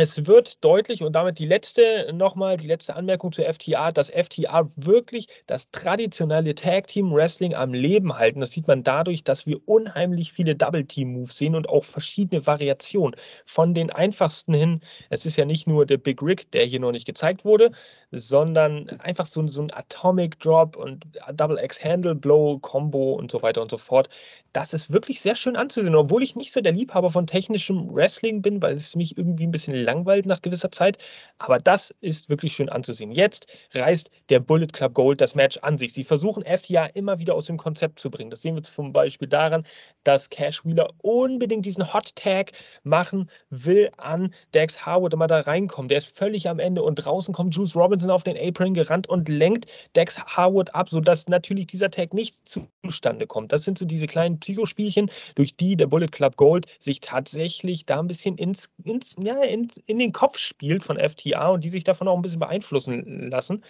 Es 0.00 0.26
wird 0.26 0.62
deutlich 0.64 1.02
und 1.02 1.14
damit 1.14 1.40
die 1.40 1.46
letzte 1.46 2.12
nochmal, 2.12 2.56
die 2.56 2.68
letzte 2.68 2.94
Anmerkung 2.94 3.32
zu 3.32 3.42
FTA, 3.42 3.90
dass 3.90 4.10
FTA 4.10 4.68
wirklich 4.76 5.26
das 5.48 5.72
traditionelle 5.72 6.54
Tag 6.54 6.86
Team 6.86 7.12
Wrestling 7.12 7.56
am 7.56 7.74
Leben 7.74 8.16
halten. 8.16 8.38
Das 8.38 8.52
sieht 8.52 8.68
man 8.68 8.84
dadurch, 8.84 9.24
dass 9.24 9.44
wir 9.48 9.58
unheimlich 9.66 10.32
viele 10.32 10.54
Double 10.54 10.84
Team 10.84 11.14
Moves 11.14 11.36
sehen 11.36 11.56
und 11.56 11.68
auch 11.68 11.82
verschiedene 11.82 12.46
Variationen. 12.46 13.16
Von 13.44 13.74
den 13.74 13.90
einfachsten 13.90 14.54
hin, 14.54 14.82
es 15.10 15.26
ist 15.26 15.34
ja 15.34 15.44
nicht 15.44 15.66
nur 15.66 15.84
der 15.84 15.96
Big 15.96 16.22
Rig, 16.22 16.48
der 16.52 16.64
hier 16.64 16.78
noch 16.78 16.92
nicht 16.92 17.04
gezeigt 17.04 17.44
wurde, 17.44 17.72
sondern 18.12 18.88
einfach 19.00 19.26
so, 19.26 19.48
so 19.48 19.62
ein 19.62 19.72
Atomic 19.74 20.38
Drop 20.38 20.76
und 20.76 21.08
Double 21.34 21.58
X 21.58 21.82
Handle 21.82 22.14
Blow 22.14 22.60
Combo 22.60 23.14
und 23.14 23.32
so 23.32 23.42
weiter 23.42 23.62
und 23.62 23.72
so 23.72 23.78
fort. 23.78 24.10
Das 24.52 24.72
ist 24.72 24.92
wirklich 24.92 25.20
sehr 25.20 25.34
schön 25.34 25.56
anzusehen, 25.56 25.94
obwohl 25.94 26.22
ich 26.22 26.34
nicht 26.34 26.52
so 26.52 26.60
der 26.60 26.72
Liebhaber 26.72 27.10
von 27.10 27.26
technischem 27.26 27.94
Wrestling 27.94 28.40
bin, 28.40 28.62
weil 28.62 28.74
es 28.74 28.96
mich 28.96 29.18
irgendwie 29.18 29.46
ein 29.46 29.50
bisschen 29.50 29.74
langweilt 29.74 30.24
nach 30.24 30.40
gewisser 30.40 30.72
Zeit. 30.72 30.96
Aber 31.36 31.58
das 31.58 31.94
ist 32.00 32.30
wirklich 32.30 32.54
schön 32.54 32.68
anzusehen. 32.70 33.12
Jetzt 33.12 33.46
reißt 33.74 34.10
der 34.30 34.40
Bullet 34.40 34.68
Club 34.68 34.94
Gold 34.94 35.20
das 35.20 35.34
Match 35.34 35.58
an 35.58 35.76
sich. 35.76 35.92
Sie 35.92 36.04
versuchen 36.04 36.44
FTA 36.44 36.86
immer 36.86 37.18
wieder 37.18 37.34
aus 37.34 37.46
dem 37.46 37.58
Konzept 37.58 37.98
zu 37.98 38.10
bringen. 38.10 38.30
Das 38.30 38.40
sehen 38.40 38.54
wir 38.54 38.62
zum 38.62 38.92
Beispiel 38.92 39.28
daran, 39.28 39.64
dass 40.04 40.30
Cash 40.30 40.64
Wheeler 40.64 40.90
unbedingt 41.02 41.66
diesen 41.66 41.92
Hot 41.92 42.16
Tag 42.16 42.52
machen 42.82 43.28
will 43.50 43.90
an 43.98 44.32
Dex 44.54 44.86
Harwood, 44.86 45.12
immer 45.12 45.26
da 45.26 45.40
reinkommen. 45.40 45.88
Der 45.88 45.98
ist 45.98 46.08
völlig 46.08 46.48
am 46.48 46.58
Ende 46.58 46.82
und 46.82 46.96
draußen 46.96 47.34
kommt 47.34 47.54
Juice 47.54 47.76
Robinson 47.76 48.10
auf 48.10 48.22
den 48.22 48.36
Apron 48.36 48.72
gerannt 48.72 49.08
und 49.08 49.28
lenkt 49.28 49.66
Dex 49.94 50.18
Harwood 50.18 50.74
ab, 50.74 50.88
sodass 50.88 51.28
natürlich 51.28 51.66
dieser 51.66 51.90
Tag 51.90 52.14
nicht 52.14 52.48
zustande 52.48 53.26
kommt. 53.26 53.52
Das 53.52 53.64
sind 53.64 53.76
so 53.76 53.84
diese 53.84 54.06
kleinen 54.06 54.37
Psychospielchen, 54.38 55.10
durch 55.34 55.56
die 55.56 55.76
der 55.76 55.86
Bullet 55.86 56.08
Club 56.08 56.36
Gold 56.36 56.66
sich 56.80 57.00
tatsächlich 57.00 57.86
da 57.86 58.00
ein 58.00 58.08
bisschen 58.08 58.36
ins, 58.36 58.70
ins, 58.84 59.16
ja, 59.20 59.42
ins, 59.42 59.78
in 59.86 59.98
den 59.98 60.12
Kopf 60.12 60.38
spielt 60.38 60.82
von 60.82 60.98
FTA 60.98 61.48
und 61.48 61.64
die 61.64 61.70
sich 61.70 61.84
davon 61.84 62.08
auch 62.08 62.16
ein 62.16 62.22
bisschen 62.22 62.40
beeinflussen 62.40 63.30
lassen. 63.30 63.64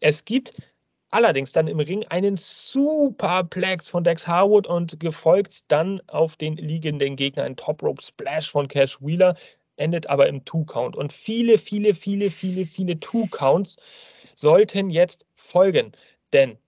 Es 0.00 0.24
gibt 0.24 0.54
allerdings 1.10 1.52
dann 1.52 1.68
im 1.68 1.78
Ring 1.78 2.04
einen 2.08 2.36
Superplex 2.36 3.88
von 3.88 4.02
Dex 4.02 4.26
Harwood 4.26 4.66
und 4.66 4.98
gefolgt 4.98 5.64
dann 5.68 6.02
auf 6.08 6.36
den 6.36 6.56
liegenden 6.56 7.14
Gegner 7.16 7.44
ein 7.44 7.56
Top 7.56 7.82
Rope 7.82 8.02
Splash 8.02 8.50
von 8.50 8.66
Cash 8.66 9.00
Wheeler, 9.00 9.36
endet 9.76 10.08
aber 10.08 10.26
im 10.28 10.44
Two-Count. 10.44 10.96
Und 10.96 11.12
viele, 11.12 11.58
viele, 11.58 11.94
viele, 11.94 12.30
viele, 12.30 12.66
viele 12.66 12.98
Two-Counts 12.98 13.76
sollten 14.34 14.90
jetzt 14.90 15.24
folgen. 15.36 15.92
Denn 16.32 16.58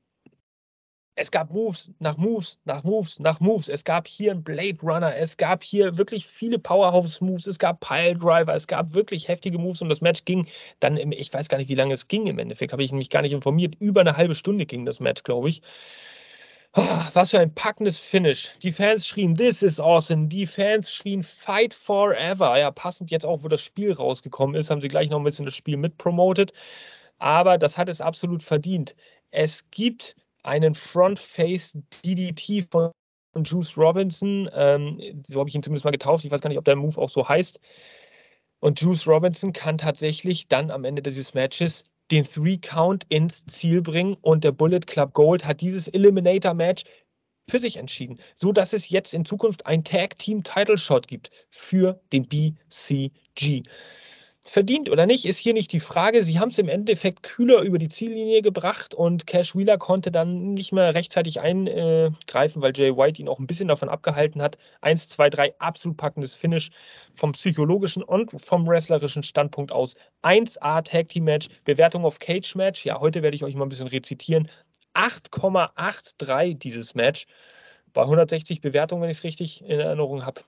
es 1.18 1.30
gab 1.30 1.50
Moves 1.50 1.90
nach 1.98 2.18
Moves 2.18 2.60
nach 2.66 2.84
Moves 2.84 3.18
nach 3.18 3.40
Moves. 3.40 3.70
Es 3.70 3.84
gab 3.84 4.06
hier 4.06 4.32
einen 4.32 4.44
Blade 4.44 4.78
Runner, 4.82 5.16
es 5.16 5.38
gab 5.38 5.64
hier 5.64 5.96
wirklich 5.96 6.26
viele 6.26 6.58
Powerhouse-Moves, 6.58 7.46
es 7.46 7.58
gab 7.58 7.80
Pile 7.80 8.14
Driver, 8.14 8.54
es 8.54 8.66
gab 8.66 8.92
wirklich 8.92 9.26
heftige 9.26 9.58
Moves 9.58 9.80
und 9.80 9.88
das 9.88 10.02
Match 10.02 10.26
ging 10.26 10.46
dann, 10.78 10.98
im, 10.98 11.12
ich 11.12 11.32
weiß 11.32 11.48
gar 11.48 11.56
nicht, 11.56 11.70
wie 11.70 11.74
lange 11.74 11.94
es 11.94 12.08
ging 12.08 12.26
im 12.26 12.38
Endeffekt, 12.38 12.72
habe 12.72 12.84
ich 12.84 12.92
mich 12.92 13.08
gar 13.08 13.22
nicht 13.22 13.32
informiert. 13.32 13.74
Über 13.80 14.02
eine 14.02 14.18
halbe 14.18 14.34
Stunde 14.34 14.66
ging 14.66 14.84
das 14.84 15.00
Match, 15.00 15.22
glaube 15.22 15.48
ich. 15.48 15.62
Oh, 16.74 16.82
was 17.14 17.30
für 17.30 17.40
ein 17.40 17.54
packendes 17.54 17.98
Finish. 17.98 18.50
Die 18.62 18.72
Fans 18.72 19.06
schrien, 19.06 19.34
this 19.34 19.62
is 19.62 19.80
awesome. 19.80 20.28
Die 20.28 20.46
Fans 20.46 20.92
schrien, 20.92 21.22
fight 21.22 21.72
forever. 21.72 22.58
Ja, 22.58 22.70
passend 22.70 23.10
jetzt 23.10 23.24
auch, 23.24 23.42
wo 23.42 23.48
das 23.48 23.62
Spiel 23.62 23.92
rausgekommen 23.92 24.54
ist, 24.54 24.68
haben 24.68 24.82
sie 24.82 24.88
gleich 24.88 25.08
noch 25.08 25.18
ein 25.18 25.24
bisschen 25.24 25.46
das 25.46 25.54
Spiel 25.56 25.78
mitpromotet. 25.78 26.52
Aber 27.18 27.56
das 27.56 27.78
hat 27.78 27.88
es 27.88 28.02
absolut 28.02 28.42
verdient. 28.42 28.94
Es 29.30 29.70
gibt 29.70 30.16
einen 30.46 30.74
Front-Face 30.74 31.78
DDT 32.04 32.68
von 32.70 32.92
Juice 33.44 33.76
Robinson. 33.76 34.48
Ähm, 34.54 35.22
so 35.26 35.40
habe 35.40 35.48
ich 35.48 35.54
ihn 35.54 35.62
zumindest 35.62 35.84
mal 35.84 35.90
getauft. 35.90 36.24
Ich 36.24 36.30
weiß 36.30 36.40
gar 36.40 36.48
nicht, 36.48 36.58
ob 36.58 36.64
der 36.64 36.76
Move 36.76 36.98
auch 36.98 37.08
so 37.08 37.28
heißt. 37.28 37.60
Und 38.60 38.80
Juice 38.80 39.06
Robinson 39.06 39.52
kann 39.52 39.78
tatsächlich 39.78 40.48
dann 40.48 40.70
am 40.70 40.84
Ende 40.84 41.02
dieses 41.02 41.34
Matches 41.34 41.84
den 42.10 42.24
Three-Count 42.24 43.04
ins 43.08 43.44
Ziel 43.46 43.82
bringen 43.82 44.16
und 44.22 44.44
der 44.44 44.52
Bullet 44.52 44.80
Club 44.80 45.12
Gold 45.12 45.44
hat 45.44 45.60
dieses 45.60 45.88
Eliminator-Match 45.88 46.84
für 47.48 47.58
sich 47.58 47.76
entschieden, 47.76 48.18
so 48.34 48.52
dass 48.52 48.72
es 48.72 48.88
jetzt 48.88 49.14
in 49.14 49.24
Zukunft 49.24 49.66
ein 49.66 49.84
Tag 49.84 50.18
Team 50.18 50.42
Title 50.42 50.78
Shot 50.78 51.06
gibt 51.06 51.30
für 51.48 52.00
den 52.12 52.26
BCG 52.26 53.62
verdient 54.46 54.90
oder 54.90 55.06
nicht, 55.06 55.24
ist 55.24 55.38
hier 55.38 55.52
nicht 55.52 55.72
die 55.72 55.80
Frage. 55.80 56.22
Sie 56.22 56.38
haben 56.38 56.50
es 56.50 56.58
im 56.58 56.68
Endeffekt 56.68 57.22
kühler 57.22 57.60
über 57.62 57.78
die 57.78 57.88
Ziellinie 57.88 58.42
gebracht 58.42 58.94
und 58.94 59.26
Cash 59.26 59.54
Wheeler 59.54 59.78
konnte 59.78 60.10
dann 60.10 60.54
nicht 60.54 60.72
mehr 60.72 60.94
rechtzeitig 60.94 61.40
eingreifen, 61.40 62.62
weil 62.62 62.72
Jay 62.74 62.96
White 62.96 63.20
ihn 63.20 63.28
auch 63.28 63.38
ein 63.38 63.46
bisschen 63.46 63.68
davon 63.68 63.88
abgehalten 63.88 64.40
hat. 64.40 64.58
1, 64.80 65.08
2, 65.08 65.30
3, 65.30 65.58
absolut 65.58 65.96
packendes 65.96 66.34
Finish 66.34 66.70
vom 67.14 67.32
psychologischen 67.32 68.02
und 68.02 68.40
vom 68.40 68.66
wrestlerischen 68.66 69.22
Standpunkt 69.22 69.72
aus. 69.72 69.96
1A 70.22 70.82
Tag 70.82 71.08
Team 71.08 71.24
Match, 71.24 71.48
Bewertung 71.64 72.04
auf 72.04 72.18
Cage 72.18 72.54
Match. 72.54 72.84
Ja, 72.84 73.00
heute 73.00 73.22
werde 73.22 73.34
ich 73.34 73.44
euch 73.44 73.54
mal 73.54 73.66
ein 73.66 73.70
bisschen 73.70 73.88
rezitieren. 73.88 74.48
8,83 74.94 76.58
dieses 76.58 76.94
Match 76.94 77.26
bei 77.92 78.02
160 78.02 78.60
Bewertungen, 78.60 79.02
wenn 79.02 79.10
ich 79.10 79.18
es 79.18 79.24
richtig 79.24 79.62
in 79.62 79.80
Erinnerung 79.80 80.24
habe. 80.24 80.42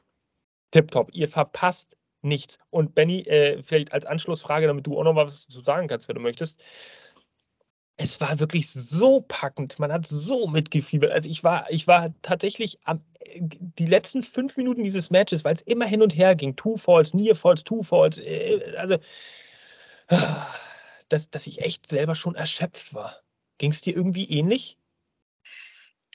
Tipptopp. 0.71 1.11
Ihr 1.15 1.29
verpasst 1.29 1.97
nichts. 2.29 2.59
Und 2.71 2.95
Benny, 2.95 3.23
äh, 3.23 3.63
vielleicht 3.63 3.93
als 3.93 4.07
Anschlussfrage, 4.07 4.67
damit 4.67 4.87
du 4.87 4.99
auch 4.99 5.05
noch 5.05 5.17
was 5.17 5.49
zu 5.49 5.61
sagen 5.61 5.89
kannst, 5.89 6.09
wenn 6.09 6.17
du 6.17 6.23
möchtest. 6.23 6.61
Es 7.97 8.21
war 8.21 8.39
wirklich 8.39 8.71
so 8.71 9.25
packend. 9.27 9.79
Man 9.81 9.93
hat 9.93 10.07
so 10.07 10.47
mitgefiebert. 10.47 11.11
Also 11.11 11.29
ich 11.29 11.43
war, 11.43 11.67
ich 11.71 11.89
war 11.89 12.15
tatsächlich 12.23 12.79
am, 12.85 13.03
die 13.41 13.87
letzten 13.87 14.23
fünf 14.23 14.57
Minuten 14.57 14.85
dieses 14.85 15.11
Matches, 15.11 15.45
weil 15.45 15.55
es 15.55 15.63
immer 15.63 15.87
hin 15.87 16.03
und 16.03 16.17
her 16.17 16.37
ging. 16.37 16.55
Two 16.55 16.77
Falls, 16.77 17.13
Near 17.15 17.35
Falls, 17.35 17.65
Two 17.65 17.83
Falls. 17.83 18.19
Äh, 18.19 18.75
also, 18.77 18.99
dass, 21.09 21.31
dass 21.31 21.47
ich 21.47 21.63
echt 21.63 21.89
selber 21.89 22.15
schon 22.15 22.35
erschöpft 22.35 22.95
war. 22.95 23.17
Ging 23.59 23.73
es 23.73 23.81
dir 23.81 23.95
irgendwie 23.97 24.31
ähnlich? 24.31 24.79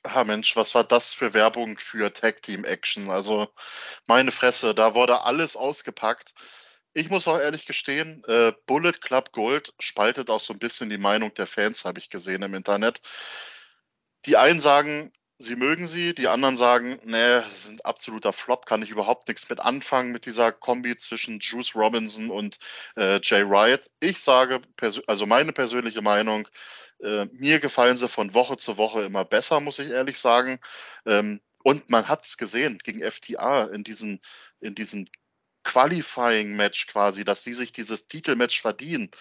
Ah 0.04 0.24
Mensch, 0.26 0.56
was 0.58 0.76
war 0.76 0.84
das 0.84 1.14
für 1.14 1.34
Werbung 1.34 1.78
für 1.80 2.14
Tag 2.14 2.42
Team 2.42 2.66
Action? 2.66 3.10
Also 3.10 3.48
meine 4.06 4.32
Fresse, 4.32 4.76
da 4.76 4.96
wurde 4.96 5.22
alles 5.22 5.56
ausgepackt. 5.56 6.34
Ich 6.94 7.10
muss 7.10 7.28
auch 7.28 7.40
ehrlich 7.40 7.66
gestehen, 7.66 8.24
äh, 8.28 8.52
Bullet 8.68 8.94
Club 8.94 9.32
Gold 9.32 9.74
spaltet 9.80 10.30
auch 10.30 10.42
so 10.42 10.54
ein 10.54 10.60
bisschen 10.60 10.90
die 10.90 10.98
Meinung 10.98 11.34
der 11.34 11.48
Fans, 11.48 11.86
habe 11.86 12.00
ich 12.00 12.10
gesehen 12.10 12.44
im 12.44 12.54
Internet. 12.54 13.02
Die 14.26 14.38
einen 14.38 14.60
sagen, 14.60 15.14
sie 15.38 15.56
mögen 15.56 15.88
sie, 15.88 16.14
die 16.14 16.28
anderen 16.28 16.56
sagen, 16.56 17.00
nee, 17.04 17.42
sind 17.52 17.86
absoluter 17.86 18.34
Flop, 18.34 18.66
kann 18.66 18.84
ich 18.84 18.90
überhaupt 18.90 19.28
nichts 19.28 19.50
mit 19.50 19.60
anfangen 19.60 20.12
mit 20.12 20.26
dieser 20.26 20.52
Kombi 20.52 20.98
zwischen 20.98 21.40
Juice 21.40 21.76
Robinson 21.76 22.30
und 22.30 22.60
äh, 22.96 23.20
Jay 23.24 23.50
Wright. 23.50 23.90
Ich 24.00 24.20
sage, 24.20 24.62
also 25.08 25.26
meine 25.26 25.54
persönliche 25.54 26.02
Meinung, 26.02 26.48
äh, 27.04 27.26
mir 27.34 27.60
gefallen 27.60 27.98
sie 27.98 28.08
von 28.08 28.34
Woche 28.34 28.58
zu 28.58 28.78
Woche 28.78 29.04
immer 29.04 29.26
besser, 29.26 29.60
muss 29.60 29.80
ich 29.80 29.90
ehrlich 29.90 30.18
sagen. 30.20 30.60
Ähm, 31.06 31.42
und 31.64 31.90
man 31.90 32.08
hat 32.08 32.26
es 32.26 32.38
gesehen 32.38 32.78
gegen 32.80 33.10
FTA 33.10 33.66
in 33.66 33.84
diesen, 33.84 34.22
in 34.60 34.76
diesen 34.76 35.10
Qualifying-Match 35.64 36.88
quasi, 36.88 37.24
dass 37.24 37.44
sie 37.44 37.54
sich 37.54 37.72
dieses 37.72 38.08
Titelmatch 38.08 38.62
verdienen. 38.62 39.12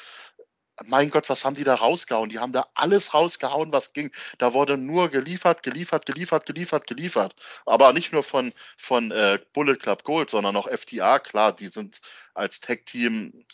Mein 0.85 1.11
Gott, 1.11 1.28
was 1.28 1.45
haben 1.45 1.55
die 1.55 1.64
da 1.64 1.74
rausgehauen? 1.74 2.30
Die 2.30 2.39
haben 2.39 2.53
da 2.53 2.66
alles 2.74 3.14
rausgehauen, 3.14 3.72
was 3.72 3.93
ging. 3.93 4.11
Da 4.39 4.55
wurde 4.55 4.76
nur 4.76 5.09
geliefert, 5.11 5.62
geliefert, 5.62 6.07
geliefert, 6.07 6.47
geliefert, 6.47 6.87
geliefert. 6.87 7.37
Aber 7.66 7.93
nicht 7.93 8.12
nur 8.12 8.22
von, 8.22 8.53
von 8.76 9.11
äh, 9.12 9.39
Bullet 9.53 9.76
Club 9.76 10.03
Gold, 10.03 10.30
sondern 10.30 10.57
auch 10.57 10.68
FTA. 10.68 11.20
Klar, 11.20 11.55
die 11.55 11.68
sind 11.68 12.01
als 12.35 12.61
Tech-Team, 12.61 13.45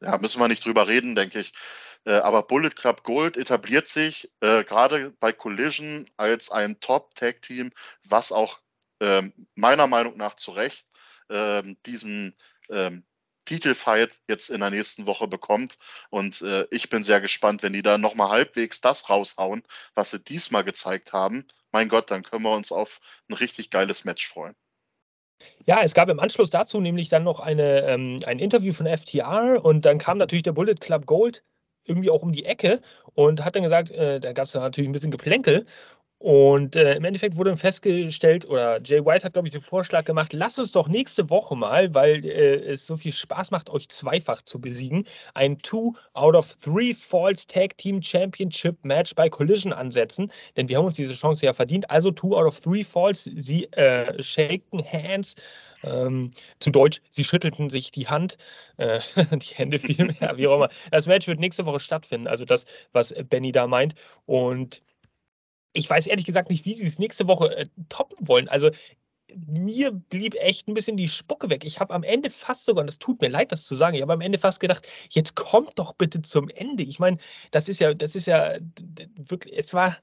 ja, 0.00 0.18
müssen 0.18 0.40
wir 0.40 0.48
nicht 0.48 0.64
drüber 0.64 0.88
reden, 0.88 1.14
denke 1.14 1.40
ich. 1.40 1.52
Äh, 2.04 2.14
aber 2.14 2.42
Bullet 2.42 2.70
Club 2.70 3.02
Gold 3.02 3.36
etabliert 3.36 3.86
sich 3.86 4.30
äh, 4.40 4.64
gerade 4.64 5.10
bei 5.20 5.32
Collision 5.32 6.06
als 6.16 6.50
ein 6.50 6.80
Top-Tag-Team, 6.80 7.72
was 8.08 8.32
auch 8.32 8.60
äh, 9.00 9.22
meiner 9.54 9.86
Meinung 9.86 10.16
nach 10.16 10.34
zu 10.34 10.52
Recht 10.52 10.86
ähm, 11.30 11.76
diesen 11.86 12.36
ähm, 12.70 13.04
Titelfight 13.44 14.20
jetzt 14.28 14.50
in 14.50 14.60
der 14.60 14.70
nächsten 14.70 15.06
Woche 15.06 15.28
bekommt. 15.28 15.78
Und 16.10 16.42
äh, 16.42 16.66
ich 16.70 16.88
bin 16.88 17.02
sehr 17.02 17.20
gespannt, 17.20 17.62
wenn 17.62 17.72
die 17.72 17.82
da 17.82 17.98
nochmal 17.98 18.30
halbwegs 18.30 18.80
das 18.80 19.10
raushauen, 19.10 19.62
was 19.94 20.10
sie 20.10 20.22
diesmal 20.22 20.64
gezeigt 20.64 21.12
haben. 21.12 21.46
Mein 21.72 21.88
Gott, 21.88 22.10
dann 22.10 22.22
können 22.22 22.42
wir 22.42 22.54
uns 22.54 22.72
auf 22.72 23.00
ein 23.28 23.34
richtig 23.34 23.70
geiles 23.70 24.04
Match 24.04 24.26
freuen. 24.26 24.54
Ja, 25.66 25.82
es 25.82 25.94
gab 25.94 26.08
im 26.08 26.20
Anschluss 26.20 26.50
dazu 26.50 26.80
nämlich 26.80 27.08
dann 27.08 27.24
noch 27.24 27.40
eine, 27.40 27.82
ähm, 27.82 28.18
ein 28.24 28.38
Interview 28.38 28.72
von 28.72 28.86
FTR 28.86 29.62
und 29.62 29.84
dann 29.84 29.98
kam 29.98 30.18
natürlich 30.18 30.44
der 30.44 30.52
Bullet 30.52 30.76
Club 30.76 31.06
Gold 31.06 31.42
irgendwie 31.84 32.10
auch 32.10 32.22
um 32.22 32.32
die 32.32 32.44
Ecke 32.44 32.80
und 33.14 33.44
hat 33.44 33.56
dann 33.56 33.62
gesagt, 33.62 33.90
äh, 33.90 34.20
da 34.20 34.32
gab 34.32 34.46
es 34.46 34.54
natürlich 34.54 34.88
ein 34.88 34.92
bisschen 34.92 35.10
Geplänkel 35.10 35.66
und 36.24 36.74
äh, 36.74 36.94
im 36.94 37.04
Endeffekt 37.04 37.36
wurde 37.36 37.54
festgestellt, 37.54 38.48
oder 38.48 38.80
Jay 38.82 39.04
White 39.04 39.26
hat, 39.26 39.34
glaube 39.34 39.46
ich, 39.46 39.52
den 39.52 39.60
Vorschlag 39.60 40.06
gemacht, 40.06 40.32
lass 40.32 40.58
uns 40.58 40.72
doch 40.72 40.88
nächste 40.88 41.28
Woche 41.28 41.54
mal, 41.54 41.92
weil 41.92 42.24
äh, 42.24 42.64
es 42.64 42.86
so 42.86 42.96
viel 42.96 43.12
Spaß 43.12 43.50
macht, 43.50 43.68
euch 43.68 43.90
zweifach 43.90 44.40
zu 44.40 44.58
besiegen, 44.58 45.06
ein 45.34 45.58
Two 45.58 45.92
out 46.14 46.34
of 46.34 46.56
Three 46.56 46.94
Falls 46.94 47.46
Tag 47.46 47.76
Team 47.76 48.00
Championship 48.00 48.82
Match 48.84 49.14
bei 49.14 49.28
Collision 49.28 49.74
ansetzen. 49.74 50.32
Denn 50.56 50.66
wir 50.70 50.78
haben 50.78 50.86
uns 50.86 50.96
diese 50.96 51.12
Chance 51.12 51.44
ja 51.44 51.52
verdient. 51.52 51.90
Also 51.90 52.10
Two 52.10 52.34
out 52.34 52.46
of 52.46 52.58
Three 52.58 52.84
Falls, 52.84 53.24
sie 53.24 53.64
äh, 53.72 54.22
shaken 54.22 54.82
hands. 54.82 55.34
Ähm, 55.84 56.30
zu 56.60 56.70
Deutsch, 56.70 57.00
sie 57.10 57.24
schüttelten 57.24 57.70
sich 57.70 57.90
die 57.90 58.08
Hand, 58.08 58.38
äh, 58.78 59.00
die 59.36 59.54
Hände 59.54 59.78
vielmehr, 59.78 60.36
wie 60.36 60.46
auch 60.46 60.56
immer. 60.56 60.70
Das 60.90 61.06
Match 61.06 61.26
wird 61.26 61.40
nächste 61.40 61.66
Woche 61.66 61.80
stattfinden, 61.80 62.26
also 62.26 62.44
das, 62.44 62.64
was 62.92 63.14
Benny 63.28 63.52
da 63.52 63.66
meint. 63.66 63.94
Und 64.26 64.82
ich 65.72 65.88
weiß 65.90 66.06
ehrlich 66.06 66.24
gesagt 66.24 66.50
nicht, 66.50 66.64
wie 66.64 66.74
sie 66.74 66.86
es 66.86 66.98
nächste 66.98 67.28
Woche 67.28 67.56
äh, 67.56 67.66
toppen 67.88 68.26
wollen. 68.26 68.48
Also 68.48 68.70
mir 69.36 69.90
blieb 69.90 70.34
echt 70.36 70.68
ein 70.68 70.74
bisschen 70.74 70.96
die 70.96 71.08
Spucke 71.08 71.50
weg. 71.50 71.64
Ich 71.64 71.80
habe 71.80 71.94
am 71.94 72.02
Ende 72.02 72.30
fast 72.30 72.64
sogar, 72.64 72.82
und 72.82 72.86
das 72.86 72.98
tut 72.98 73.20
mir 73.20 73.28
leid, 73.28 73.52
das 73.52 73.64
zu 73.64 73.74
sagen, 73.74 73.96
ich 73.96 74.02
habe 74.02 74.12
am 74.12 74.20
Ende 74.20 74.38
fast 74.38 74.60
gedacht, 74.60 74.86
jetzt 75.10 75.34
kommt 75.34 75.78
doch 75.78 75.94
bitte 75.94 76.22
zum 76.22 76.48
Ende. 76.48 76.82
Ich 76.82 76.98
meine, 76.98 77.18
das 77.50 77.68
ist 77.68 77.80
ja, 77.80 77.94
das 77.94 78.14
ist 78.14 78.26
ja 78.26 78.58
wirklich, 79.16 79.56
es 79.56 79.74
war, 79.74 79.96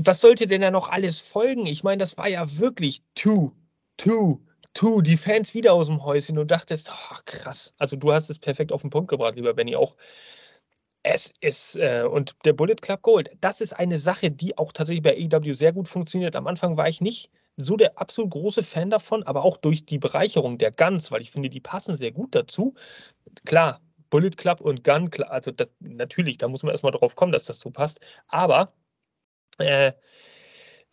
was 0.00 0.20
sollte 0.20 0.46
denn 0.46 0.60
da 0.60 0.70
noch 0.70 0.88
alles 0.88 1.18
folgen? 1.18 1.66
Ich 1.66 1.82
meine, 1.82 1.98
das 1.98 2.16
war 2.16 2.28
ja 2.28 2.58
wirklich 2.58 3.02
two, 3.14 3.52
two, 3.96 4.40
two, 4.74 5.00
die 5.02 5.16
Fans 5.16 5.54
wieder 5.54 5.72
aus 5.72 5.86
dem 5.86 6.04
Häuschen 6.04 6.38
und 6.38 6.50
dachtest, 6.50 6.90
oh, 6.92 7.16
krass. 7.24 7.74
Also 7.78 7.96
du 7.96 8.12
hast 8.12 8.30
es 8.30 8.38
perfekt 8.38 8.72
auf 8.72 8.82
den 8.82 8.90
Punkt 8.90 9.08
gebracht, 9.08 9.36
lieber 9.36 9.54
Benny, 9.54 9.76
auch 9.76 9.96
es 11.02 11.32
ist, 11.40 11.76
äh, 11.76 12.02
und 12.02 12.34
der 12.44 12.52
Bullet 12.52 12.74
Club 12.76 13.02
Gold, 13.02 13.30
das 13.40 13.60
ist 13.60 13.72
eine 13.72 13.98
Sache, 13.98 14.30
die 14.30 14.58
auch 14.58 14.72
tatsächlich 14.72 15.04
bei 15.04 15.16
AEW 15.16 15.54
sehr 15.54 15.72
gut 15.72 15.86
funktioniert. 15.86 16.34
Am 16.34 16.48
Anfang 16.48 16.76
war 16.76 16.88
ich 16.88 17.00
nicht 17.00 17.30
so 17.56 17.76
der 17.76 17.98
absolut 17.98 18.32
große 18.32 18.64
Fan 18.64 18.90
davon, 18.90 19.22
aber 19.22 19.44
auch 19.44 19.56
durch 19.56 19.86
die 19.86 19.98
Bereicherung 19.98 20.58
der 20.58 20.72
Guns, 20.72 21.12
weil 21.12 21.22
ich 21.22 21.30
finde, 21.30 21.48
die 21.48 21.60
passen 21.60 21.96
sehr 21.96 22.10
gut 22.10 22.34
dazu. 22.34 22.74
Klar, 23.44 23.80
Bullet 24.10 24.30
Club 24.36 24.60
und 24.60 24.84
Gun, 24.84 25.10
also 25.28 25.52
das, 25.52 25.70
natürlich, 25.80 26.38
da 26.38 26.48
muss 26.48 26.62
man 26.64 26.72
erstmal 26.72 26.92
drauf 26.92 27.14
kommen, 27.16 27.32
dass 27.32 27.44
das 27.44 27.60
so 27.60 27.70
passt. 27.70 28.00
Aber 28.26 28.72
äh, 29.58 29.92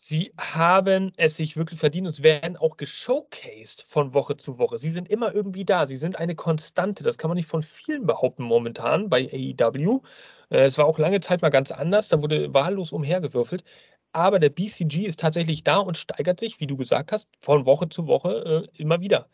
Sie 0.06 0.34
haben 0.38 1.14
es 1.16 1.38
sich 1.38 1.56
wirklich 1.56 1.80
verdient 1.80 2.08
und 2.08 2.24
werden 2.24 2.58
auch 2.58 2.76
geshowcased 2.76 3.84
von 3.88 4.14
Woche 4.14 4.36
zu 4.36 4.60
Woche. 4.60 4.78
Sie 4.78 4.89
sind 4.89 5.08
immer 5.10 5.34
irgendwie 5.34 5.64
da. 5.64 5.86
Sie 5.86 5.95
sind 5.95 6.18
eine 6.18 6.36
Konstante. 6.36 7.06
Das 7.06 7.18
kann 7.18 7.30
man 7.30 7.38
nicht 7.38 7.47
von 7.47 7.64
vielen 7.64 8.06
behaupten 8.06 8.43
momentan 8.43 9.10
bei 9.10 9.30
AEW. 9.32 10.01
Äh, 10.49 10.66
es 10.66 10.78
war 10.78 10.88
auch 10.88 10.99
lange 10.99 11.22
Zeit 11.22 11.41
mal 11.41 11.51
ganz 11.51 11.72
anders. 11.72 12.10
Da 12.10 12.22
wurde 12.22 12.54
wahllos 12.54 12.91
umhergewürfelt. 12.91 13.64
Aber 14.12 14.39
der 14.39 14.49
BCG 14.49 15.06
ist 15.06 15.22
tatsächlich 15.22 15.64
da 15.64 15.78
und 15.78 15.95
steigert 15.95 16.38
sich, 16.41 16.60
wie 16.60 16.68
du 16.68 16.76
gesagt 16.76 17.14
hast, 17.14 17.30
von 17.39 17.66
Woche 17.66 17.88
zu 17.88 18.06
Woche 18.06 18.68
äh, 18.76 18.82
immer 18.82 18.99
wieder. 18.99 19.30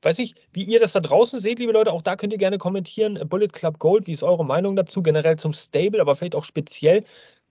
Weiß 0.00 0.18
ich, 0.20 0.36
wie 0.54 0.64
ihr 0.64 0.80
das 0.80 0.92
da 0.92 1.00
draußen 1.00 1.38
seht, 1.38 1.58
liebe 1.58 1.72
Leute, 1.72 1.92
auch 1.92 2.00
da 2.00 2.16
könnt 2.16 2.32
ihr 2.32 2.38
gerne 2.38 2.56
kommentieren. 2.56 3.20
Bullet 3.28 3.48
Club 3.48 3.78
Gold, 3.78 4.06
wie 4.06 4.12
ist 4.12 4.22
eure 4.22 4.46
Meinung 4.46 4.74
dazu? 4.74 5.02
Generell 5.02 5.36
zum 5.38 5.52
Stable, 5.52 6.00
aber 6.00 6.16
vielleicht 6.16 6.34
auch 6.34 6.44
speziell 6.44 7.04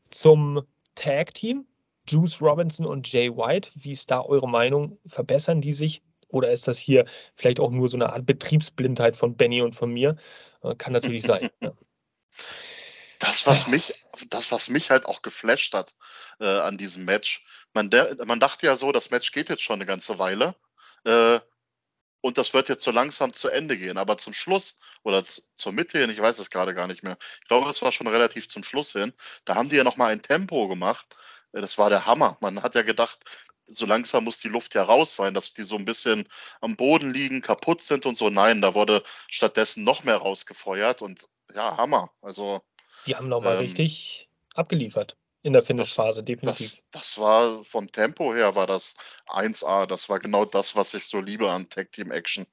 zum 0.09 0.63
Tag 0.95 1.35
Team. 1.35 1.67
Juice 2.07 2.41
Robinson 2.41 2.85
und 2.85 3.11
Jay 3.11 3.29
White. 3.29 3.71
Wie 3.75 3.91
ist 3.91 4.11
da 4.11 4.21
eure 4.21 4.49
Meinung? 4.49 4.99
Verbessern 5.05 5.61
die 5.61 5.73
sich? 5.73 6.01
Oder 6.27 6.51
ist 6.51 6.67
das 6.67 6.79
hier 6.79 7.05
vielleicht 7.35 7.59
auch 7.59 7.69
nur 7.69 7.89
so 7.89 7.97
eine 7.97 8.11
Art 8.11 8.25
Betriebsblindheit 8.25 9.15
von 9.15 9.37
Benny 9.37 9.61
und 9.61 9.75
von 9.75 9.91
mir? 9.91 10.15
Äh, 10.63 10.75
kann 10.75 10.93
natürlich 10.93 11.23
sein. 11.23 11.49
Ja. 11.61 11.71
Das, 13.19 13.47
was 13.47 13.67
mich, 13.67 13.93
das, 14.29 14.51
was 14.51 14.67
mich 14.67 14.89
halt 14.89 15.05
auch 15.05 15.21
geflasht 15.21 15.73
hat 15.73 15.93
äh, 16.41 16.45
an 16.45 16.77
diesem 16.77 17.05
Match, 17.05 17.45
man, 17.73 17.89
der, 17.89 18.17
man 18.25 18.41
dachte 18.41 18.65
ja 18.65 18.75
so, 18.75 18.91
das 18.91 19.11
Match 19.11 19.31
geht 19.31 19.47
jetzt 19.47 19.61
schon 19.61 19.75
eine 19.75 19.85
ganze 19.85 20.19
Weile. 20.19 20.55
Äh, 21.05 21.39
und 22.19 22.37
das 22.37 22.53
wird 22.53 22.69
jetzt 22.69 22.83
so 22.83 22.91
langsam 22.91 23.33
zu 23.33 23.49
Ende 23.49 23.77
gehen. 23.77 23.97
Aber 23.97 24.17
zum 24.17 24.33
Schluss 24.33 24.79
oder 25.03 25.25
zur 25.25 25.71
Mitte 25.73 25.99
hin, 25.99 26.09
ich 26.09 26.21
weiß 26.21 26.39
es 26.39 26.49
gerade 26.49 26.73
gar 26.73 26.87
nicht 26.87 27.03
mehr. 27.03 27.17
Ich 27.41 27.47
glaube, 27.49 27.69
es 27.69 27.81
war 27.81 27.91
schon 27.91 28.07
relativ 28.07 28.47
zum 28.47 28.63
Schluss 28.63 28.93
hin. 28.93 29.13
Da 29.43 29.55
haben 29.55 29.67
die 29.67 29.75
ja 29.75 29.83
nochmal 29.83 30.13
ein 30.13 30.21
Tempo 30.21 30.69
gemacht, 30.69 31.05
das 31.61 31.77
war 31.77 31.89
der 31.89 32.05
Hammer. 32.05 32.37
Man 32.41 32.61
hat 32.61 32.75
ja 32.75 32.81
gedacht, 32.81 33.19
so 33.67 33.85
langsam 33.85 34.25
muss 34.25 34.39
die 34.39 34.49
Luft 34.49 34.75
ja 34.75 34.83
raus 34.83 35.15
sein, 35.15 35.33
dass 35.33 35.53
die 35.53 35.63
so 35.63 35.75
ein 35.75 35.85
bisschen 35.85 36.27
am 36.61 36.75
Boden 36.75 37.13
liegen, 37.13 37.41
kaputt 37.41 37.81
sind 37.81 38.05
und 38.05 38.15
so. 38.15 38.29
Nein, 38.29 38.61
da 38.61 38.75
wurde 38.75 39.03
stattdessen 39.29 39.83
noch 39.83 40.03
mehr 40.03 40.17
rausgefeuert 40.17 41.01
und 41.01 41.27
ja, 41.55 41.77
Hammer. 41.77 42.11
Also. 42.21 42.61
Die 43.05 43.15
haben 43.15 43.29
nochmal 43.29 43.55
ähm, 43.55 43.61
richtig 43.61 44.29
abgeliefert 44.53 45.17
in 45.43 45.53
der 45.53 45.61
Finishphase, 45.61 46.23
definitiv. 46.23 46.69
Das, 46.69 46.87
das, 46.91 47.19
war 47.19 47.63
vom 47.65 47.87
Tempo 47.87 48.33
her 48.33 48.55
war 48.55 48.65
das 48.65 48.95
1A. 49.27 49.85
Das 49.85 50.07
war 50.07 50.19
genau 50.19 50.45
das, 50.45 50.75
was 50.75 50.93
ich 50.93 51.05
so 51.05 51.19
liebe 51.19 51.51
an 51.51 51.69
Tag 51.69 51.91
Team 51.91 52.11
Action. 52.11 52.47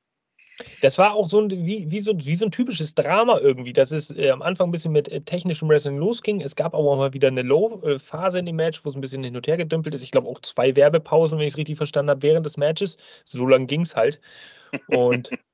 Das 0.81 0.99
war 0.99 1.15
auch 1.15 1.29
so 1.29 1.41
ein, 1.41 1.51
wie, 1.51 1.91
wie, 1.91 2.01
so, 2.01 2.13
wie 2.17 2.35
so 2.35 2.45
ein 2.45 2.51
typisches 2.51 2.95
Drama 2.95 3.39
irgendwie, 3.39 3.73
dass 3.73 3.91
es 3.93 4.11
äh, 4.11 4.31
am 4.31 4.43
Anfang 4.43 4.69
ein 4.69 4.73
bisschen 4.73 4.93
mit 4.93 5.09
äh, 5.09 5.21
technischem 5.21 5.69
Wrestling 5.69 5.99
losging. 5.99 6.41
Es 6.41 6.57
gab 6.57 6.75
aber 6.75 6.89
auch 6.89 6.97
mal 6.97 7.13
wieder 7.13 7.29
eine 7.29 7.43
Low-Phase 7.43 8.39
in 8.39 8.47
dem 8.47 8.57
Match, 8.57 8.85
wo 8.85 8.89
es 8.89 8.95
ein 8.95 9.01
bisschen 9.01 9.25
hin 9.25 9.37
und 9.37 9.47
her 9.47 9.57
gedümpelt 9.57 9.95
ist. 9.95 10.03
Ich 10.03 10.11
glaube 10.11 10.29
auch 10.29 10.41
zwei 10.41 10.77
Werbepausen, 10.77 11.39
wenn 11.39 11.47
ich 11.47 11.55
es 11.55 11.59
richtig 11.59 11.77
verstanden 11.77 12.11
habe, 12.11 12.23
während 12.23 12.47
des 12.47 12.57
Matches. 12.57 12.99
So 13.25 13.47
lang 13.47 13.67
ging 13.67 13.83
es 13.83 13.97
halt. 13.97 14.21
Und 14.89 15.31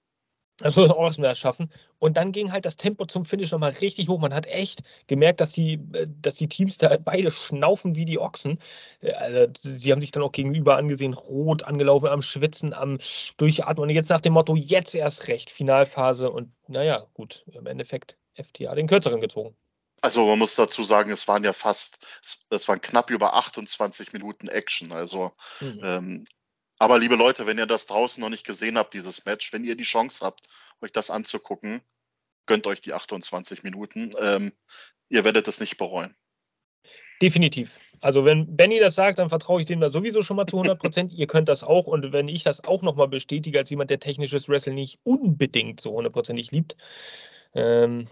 das 0.58 0.76
muss 0.76 0.88
man 0.88 0.96
auch 0.96 1.04
erstmal 1.04 1.36
schaffen. 1.36 1.70
Und 1.98 2.16
dann 2.16 2.32
ging 2.32 2.50
halt 2.52 2.64
das 2.64 2.76
Tempo 2.76 3.04
zum 3.04 3.24
Finish 3.24 3.52
nochmal 3.52 3.72
richtig 3.72 4.08
hoch. 4.08 4.18
Man 4.18 4.32
hat 4.32 4.46
echt 4.46 4.82
gemerkt, 5.06 5.40
dass 5.40 5.52
die, 5.52 5.74
äh, 5.92 6.06
dass 6.22 6.36
die 6.36 6.48
Teams 6.48 6.78
da 6.78 6.96
beide 6.96 7.30
schnaufen 7.30 7.94
wie 7.94 8.04
die 8.04 8.18
Ochsen. 8.18 8.58
Äh, 9.00 9.12
also, 9.12 9.52
sie 9.62 9.92
haben 9.92 10.00
sich 10.00 10.12
dann 10.12 10.22
auch 10.22 10.32
gegenüber 10.32 10.76
angesehen, 10.76 11.14
rot 11.14 11.62
angelaufen, 11.62 12.08
am 12.08 12.22
Schwitzen, 12.22 12.72
am 12.72 12.98
Durchatmen. 13.36 13.88
Und 13.88 13.94
jetzt 13.94 14.10
nach 14.10 14.20
dem 14.20 14.32
Motto, 14.32 14.56
jetzt 14.56 14.94
erst 14.94 15.28
recht, 15.28 15.50
Finalphase. 15.50 16.30
Und 16.30 16.52
naja, 16.68 17.06
gut, 17.14 17.44
im 17.52 17.66
Endeffekt 17.66 18.18
FTA 18.34 18.74
den 18.74 18.86
kürzeren 18.86 19.20
gezogen. 19.20 19.56
Also 20.02 20.26
man 20.26 20.38
muss 20.38 20.54
dazu 20.54 20.82
sagen, 20.82 21.10
es 21.10 21.26
waren 21.26 21.42
ja 21.42 21.52
fast, 21.52 22.04
es 22.50 22.68
waren 22.68 22.80
knapp 22.80 23.10
über 23.10 23.34
28 23.34 24.12
Minuten 24.12 24.48
Action. 24.48 24.92
Also 24.92 25.32
mhm. 25.60 25.80
ähm, 25.82 26.24
aber 26.78 26.98
liebe 26.98 27.16
Leute, 27.16 27.46
wenn 27.46 27.58
ihr 27.58 27.66
das 27.66 27.86
draußen 27.86 28.20
noch 28.20 28.30
nicht 28.30 28.44
gesehen 28.44 28.76
habt, 28.76 28.94
dieses 28.94 29.24
Match, 29.24 29.52
wenn 29.52 29.64
ihr 29.64 29.76
die 29.76 29.84
Chance 29.84 30.24
habt, 30.24 30.46
euch 30.80 30.92
das 30.92 31.10
anzugucken, 31.10 31.80
gönnt 32.46 32.66
euch 32.66 32.80
die 32.80 32.92
28 32.92 33.62
Minuten. 33.62 34.10
Ähm, 34.20 34.52
ihr 35.08 35.24
werdet 35.24 35.48
es 35.48 35.60
nicht 35.60 35.76
bereuen. 35.76 36.14
Definitiv. 37.22 37.80
Also 38.00 38.26
wenn 38.26 38.56
Benny 38.56 38.78
das 38.78 38.94
sagt, 38.94 39.18
dann 39.18 39.30
vertraue 39.30 39.60
ich 39.60 39.66
dem 39.66 39.80
da 39.80 39.90
sowieso 39.90 40.22
schon 40.22 40.36
mal 40.36 40.46
zu 40.46 40.56
100 40.56 40.78
Prozent. 40.78 41.12
Ihr 41.14 41.26
könnt 41.26 41.48
das 41.48 41.62
auch. 41.62 41.86
Und 41.86 42.12
wenn 42.12 42.28
ich 42.28 42.42
das 42.42 42.64
auch 42.64 42.82
nochmal 42.82 43.08
bestätige, 43.08 43.58
als 43.58 43.70
jemand, 43.70 43.88
der 43.88 44.00
technisches 44.00 44.48
Wrestling 44.48 44.74
nicht 44.74 45.00
unbedingt 45.02 45.80
so 45.80 45.92
hundertprozentig 45.92 46.50
liebt, 46.50 46.76
ähm, 47.54 48.06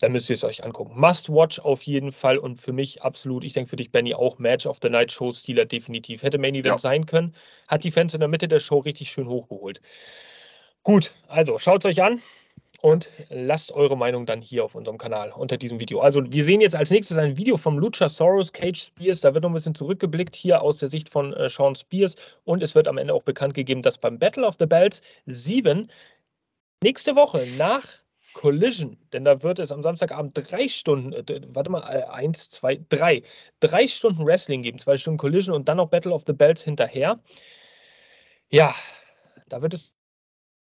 dann 0.00 0.12
müsst 0.12 0.28
ihr 0.28 0.34
es 0.34 0.44
euch 0.44 0.64
angucken. 0.64 0.98
Must 0.98 1.28
watch 1.28 1.58
auf 1.58 1.82
jeden 1.82 2.12
Fall 2.12 2.38
und 2.38 2.56
für 2.56 2.72
mich 2.72 3.02
absolut, 3.02 3.44
ich 3.44 3.52
denke 3.54 3.70
für 3.70 3.76
dich, 3.76 3.90
Benny, 3.90 4.14
auch 4.14 4.38
Match 4.38 4.66
of 4.66 4.78
the 4.82 4.90
Night 4.90 5.10
Show 5.10 5.32
Stealer 5.32 5.64
definitiv. 5.64 6.22
Hätte 6.22 6.38
Main 6.38 6.54
Event 6.54 6.74
ja. 6.74 6.78
sein 6.78 7.06
können, 7.06 7.34
hat 7.68 7.84
die 7.84 7.90
Fans 7.90 8.14
in 8.14 8.20
der 8.20 8.28
Mitte 8.28 8.48
der 8.48 8.60
Show 8.60 8.78
richtig 8.78 9.10
schön 9.10 9.28
hochgeholt. 9.28 9.80
Gut, 10.82 11.14
also 11.28 11.58
schaut 11.58 11.84
es 11.84 11.90
euch 11.90 12.02
an 12.02 12.20
und 12.82 13.08
lasst 13.30 13.72
eure 13.72 13.96
Meinung 13.96 14.26
dann 14.26 14.42
hier 14.42 14.64
auf 14.64 14.74
unserem 14.74 14.98
Kanal 14.98 15.32
unter 15.32 15.56
diesem 15.56 15.80
Video. 15.80 16.00
Also 16.00 16.22
wir 16.30 16.44
sehen 16.44 16.60
jetzt 16.60 16.76
als 16.76 16.90
nächstes 16.90 17.16
ein 17.16 17.36
Video 17.36 17.56
vom 17.56 17.78
Luchasaurus 17.78 18.52
Cage 18.52 18.80
Spears. 18.80 19.20
Da 19.20 19.34
wird 19.34 19.42
noch 19.42 19.50
ein 19.50 19.54
bisschen 19.54 19.74
zurückgeblickt 19.74 20.36
hier 20.36 20.62
aus 20.62 20.78
der 20.78 20.88
Sicht 20.88 21.08
von 21.08 21.32
äh, 21.32 21.48
Sean 21.48 21.74
Spears 21.74 22.16
und 22.44 22.62
es 22.62 22.74
wird 22.74 22.86
am 22.86 22.98
Ende 22.98 23.14
auch 23.14 23.22
bekannt 23.22 23.54
gegeben, 23.54 23.82
dass 23.82 23.98
beim 23.98 24.18
Battle 24.18 24.46
of 24.46 24.56
the 24.58 24.66
Bells 24.66 25.00
7 25.24 25.90
nächste 26.82 27.16
Woche 27.16 27.44
nach 27.56 28.05
Collision, 28.36 28.98
denn 29.14 29.24
da 29.24 29.42
wird 29.42 29.58
es 29.58 29.72
am 29.72 29.82
Samstagabend 29.82 30.36
drei 30.36 30.68
Stunden, 30.68 31.14
äh, 31.14 31.40
warte 31.54 31.70
mal, 31.70 31.80
äh, 31.90 32.04
eins, 32.04 32.50
zwei, 32.50 32.78
drei, 32.90 33.22
drei 33.60 33.88
Stunden 33.88 34.26
Wrestling 34.26 34.60
geben, 34.60 34.78
zwei 34.78 34.98
Stunden 34.98 35.16
Collision 35.16 35.54
und 35.54 35.70
dann 35.70 35.78
noch 35.78 35.88
Battle 35.88 36.12
of 36.12 36.24
the 36.26 36.34
Bells 36.34 36.62
hinterher. 36.62 37.18
Ja, 38.50 38.74
da 39.48 39.62
wird 39.62 39.72
es 39.72 39.94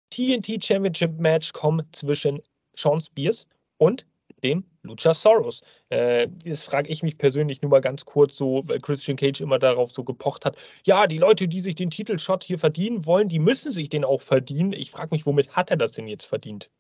TNT 0.08 0.64
Championship 0.64 1.20
Match 1.20 1.52
kommen 1.52 1.86
zwischen 1.92 2.40
Sean 2.74 3.02
Spears 3.02 3.46
und 3.76 4.06
dem 4.42 4.64
Luchasaurus. 4.82 5.60
Äh, 5.90 6.28
das 6.42 6.64
frage 6.64 6.88
ich 6.88 7.02
mich 7.02 7.18
persönlich 7.18 7.60
nur 7.60 7.70
mal 7.72 7.82
ganz 7.82 8.06
kurz 8.06 8.38
so, 8.38 8.66
weil 8.68 8.80
Christian 8.80 9.18
Cage 9.18 9.42
immer 9.42 9.58
darauf 9.58 9.92
so 9.92 10.02
gepocht 10.02 10.46
hat. 10.46 10.56
Ja, 10.86 11.06
die 11.06 11.18
Leute, 11.18 11.46
die 11.46 11.60
sich 11.60 11.74
den 11.74 11.90
Titelshot 11.90 12.42
hier 12.42 12.58
verdienen 12.58 13.04
wollen, 13.04 13.28
die 13.28 13.38
müssen 13.38 13.70
sich 13.70 13.90
den 13.90 14.06
auch 14.06 14.22
verdienen. 14.22 14.72
Ich 14.72 14.92
frage 14.92 15.14
mich, 15.14 15.26
womit 15.26 15.54
hat 15.56 15.70
er 15.70 15.76
das 15.76 15.92
denn 15.92 16.08
jetzt 16.08 16.24
verdient? 16.24 16.70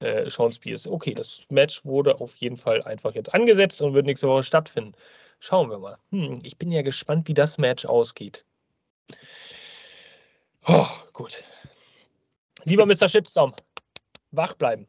Äh, 0.00 0.28
Sean 0.30 0.50
Spears. 0.50 0.86
Okay, 0.86 1.14
das 1.14 1.44
Match 1.50 1.84
wurde 1.84 2.20
auf 2.20 2.34
jeden 2.36 2.56
Fall 2.56 2.82
einfach 2.82 3.14
jetzt 3.14 3.32
angesetzt 3.34 3.80
und 3.82 3.94
wird 3.94 4.06
nächste 4.06 4.28
Woche 4.28 4.44
stattfinden. 4.44 4.94
Schauen 5.38 5.70
wir 5.70 5.78
mal. 5.78 5.98
Hm, 6.10 6.40
ich 6.42 6.58
bin 6.58 6.72
ja 6.72 6.82
gespannt, 6.82 7.28
wie 7.28 7.34
das 7.34 7.58
Match 7.58 7.84
ausgeht. 7.84 8.44
Oh, 10.66 10.86
gut. 11.12 11.42
Lieber 12.64 12.86
Mr. 12.86 13.08
Shitstorm, 13.08 13.54
wach 14.30 14.54
bleiben. 14.54 14.86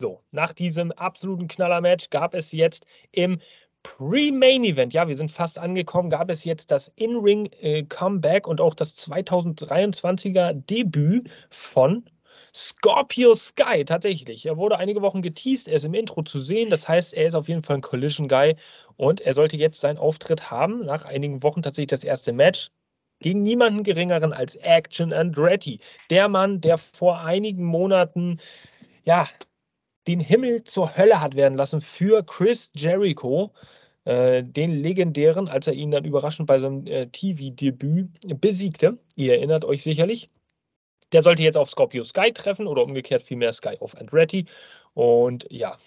So, 0.00 0.22
nach 0.30 0.52
diesem 0.52 0.92
absoluten 0.92 1.48
Knaller-Match 1.48 2.10
gab 2.10 2.34
es 2.34 2.52
jetzt 2.52 2.86
im 3.10 3.40
Pre-Main 3.82 4.64
Event, 4.64 4.92
ja, 4.92 5.08
wir 5.08 5.16
sind 5.16 5.30
fast 5.30 5.58
angekommen, 5.58 6.10
gab 6.10 6.30
es 6.30 6.44
jetzt 6.44 6.70
das 6.70 6.88
In-Ring-Comeback 6.96 8.46
äh, 8.46 8.50
und 8.50 8.60
auch 8.60 8.74
das 8.74 8.96
2023er 8.98 10.52
Debüt 10.52 11.30
von 11.50 12.04
Scorpio 12.58 13.34
Sky, 13.34 13.84
tatsächlich. 13.84 14.44
Er 14.46 14.56
wurde 14.56 14.78
einige 14.78 15.00
Wochen 15.00 15.22
geteased, 15.22 15.68
er 15.68 15.76
ist 15.76 15.84
im 15.84 15.94
Intro 15.94 16.22
zu 16.22 16.40
sehen, 16.40 16.70
das 16.70 16.88
heißt, 16.88 17.14
er 17.14 17.26
ist 17.26 17.34
auf 17.34 17.48
jeden 17.48 17.62
Fall 17.62 17.76
ein 17.76 17.82
Collision 17.82 18.28
Guy 18.28 18.56
und 18.96 19.20
er 19.20 19.34
sollte 19.34 19.56
jetzt 19.56 19.80
seinen 19.80 19.96
Auftritt 19.96 20.50
haben. 20.50 20.84
Nach 20.84 21.04
einigen 21.04 21.42
Wochen 21.44 21.62
tatsächlich 21.62 21.90
das 21.90 22.02
erste 22.02 22.32
Match 22.32 22.70
gegen 23.20 23.42
niemanden 23.42 23.84
geringeren 23.84 24.32
als 24.32 24.56
Action 24.56 25.12
Andretti. 25.12 25.78
Der 26.10 26.28
Mann, 26.28 26.60
der 26.60 26.78
vor 26.78 27.20
einigen 27.20 27.64
Monaten, 27.64 28.40
ja, 29.04 29.28
den 30.08 30.20
Himmel 30.20 30.64
zur 30.64 30.96
Hölle 30.96 31.20
hat 31.20 31.36
werden 31.36 31.56
lassen 31.56 31.80
für 31.80 32.24
Chris 32.24 32.72
Jericho, 32.74 33.52
äh, 34.04 34.42
den 34.42 34.72
legendären, 34.72 35.48
als 35.48 35.68
er 35.68 35.74
ihn 35.74 35.90
dann 35.90 36.04
überraschend 36.04 36.48
bei 36.48 36.58
seinem 36.58 36.86
äh, 36.86 37.06
TV-Debüt 37.06 38.40
besiegte. 38.40 38.98
Ihr 39.14 39.34
erinnert 39.34 39.64
euch 39.64 39.82
sicherlich. 39.82 40.30
Der 41.12 41.22
sollte 41.22 41.42
jetzt 41.42 41.56
auf 41.56 41.70
Scorpio 41.70 42.04
Sky 42.04 42.32
treffen 42.32 42.66
oder 42.66 42.82
umgekehrt 42.82 43.22
vielmehr 43.22 43.52
Sky 43.52 43.76
auf 43.80 43.96
Andretti. 43.96 44.46
Und 44.94 45.46
ja, 45.50 45.78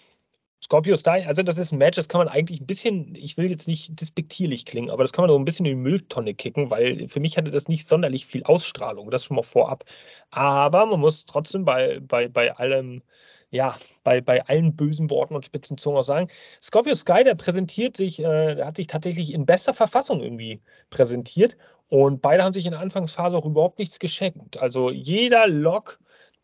Scorpio 0.62 0.96
Sky, 0.96 1.24
also 1.26 1.42
das 1.42 1.58
ist 1.58 1.72
ein 1.72 1.78
Match, 1.78 1.96
das 1.96 2.08
kann 2.08 2.20
man 2.20 2.28
eigentlich 2.28 2.60
ein 2.60 2.66
bisschen, 2.66 3.16
ich 3.16 3.36
will 3.36 3.50
jetzt 3.50 3.66
nicht 3.66 4.00
despektierlich 4.00 4.64
klingen, 4.64 4.90
aber 4.90 5.02
das 5.02 5.12
kann 5.12 5.24
man 5.24 5.30
so 5.30 5.38
ein 5.38 5.44
bisschen 5.44 5.66
in 5.66 5.72
die 5.76 5.82
Mülltonne 5.82 6.34
kicken, 6.34 6.70
weil 6.70 7.08
für 7.08 7.18
mich 7.18 7.36
hatte 7.36 7.50
das 7.50 7.66
nicht 7.66 7.88
sonderlich 7.88 8.26
viel 8.26 8.44
Ausstrahlung, 8.44 9.10
das 9.10 9.24
schon 9.24 9.34
mal 9.34 9.42
vorab. 9.42 9.84
Aber 10.30 10.86
man 10.86 11.00
muss 11.00 11.24
trotzdem 11.24 11.64
bei, 11.64 11.98
bei, 12.00 12.28
bei 12.28 12.54
allem, 12.54 13.02
ja, 13.50 13.76
bei, 14.04 14.20
bei 14.20 14.46
allen 14.46 14.76
bösen 14.76 15.10
Worten 15.10 15.34
und 15.34 15.44
spitzen 15.44 15.78
Zungen 15.78 15.98
auch 15.98 16.04
sagen, 16.04 16.28
Scorpio 16.62 16.94
Sky, 16.94 17.24
der 17.24 17.34
präsentiert 17.34 17.96
sich, 17.96 18.20
äh, 18.20 18.62
hat 18.62 18.76
sich 18.76 18.86
tatsächlich 18.86 19.32
in 19.32 19.46
bester 19.46 19.74
Verfassung 19.74 20.22
irgendwie 20.22 20.62
präsentiert 20.90 21.56
und 21.92 22.22
beide 22.22 22.42
haben 22.42 22.54
sich 22.54 22.64
in 22.64 22.72
der 22.72 22.80
Anfangsphase 22.80 23.36
auch 23.36 23.44
überhaupt 23.44 23.78
nichts 23.78 23.98
geschenkt. 23.98 24.56
Also 24.56 24.90
jeder 24.90 25.46
Lock 25.46 25.98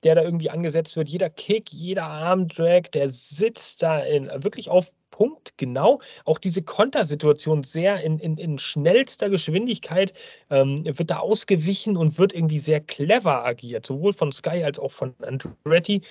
der 0.04 0.14
da 0.14 0.22
irgendwie 0.22 0.50
angesetzt 0.50 0.94
wird. 0.96 1.08
Jeder 1.08 1.28
Kick, 1.28 1.72
jeder 1.72 2.04
Armdrag, 2.04 2.92
der 2.92 3.08
sitzt 3.08 3.82
da 3.82 3.98
in, 3.98 4.30
wirklich 4.44 4.68
auf 4.68 4.92
Punkt 5.10 5.54
genau. 5.56 6.00
Auch 6.24 6.38
diese 6.38 6.62
Kontersituation 6.62 7.64
sehr 7.64 8.00
in, 8.02 8.20
in, 8.20 8.36
in 8.36 8.58
schnellster 8.58 9.28
Geschwindigkeit 9.28 10.12
ähm, 10.50 10.84
wird 10.84 11.10
da 11.10 11.18
ausgewichen 11.18 11.96
und 11.96 12.18
wird 12.18 12.32
irgendwie 12.32 12.60
sehr 12.60 12.80
clever 12.80 13.44
agiert, 13.44 13.86
sowohl 13.86 14.12
von 14.12 14.30
Sky 14.30 14.62
als 14.62 14.78
auch 14.78 14.92
von 14.92 15.16
Andretti. 15.20 16.02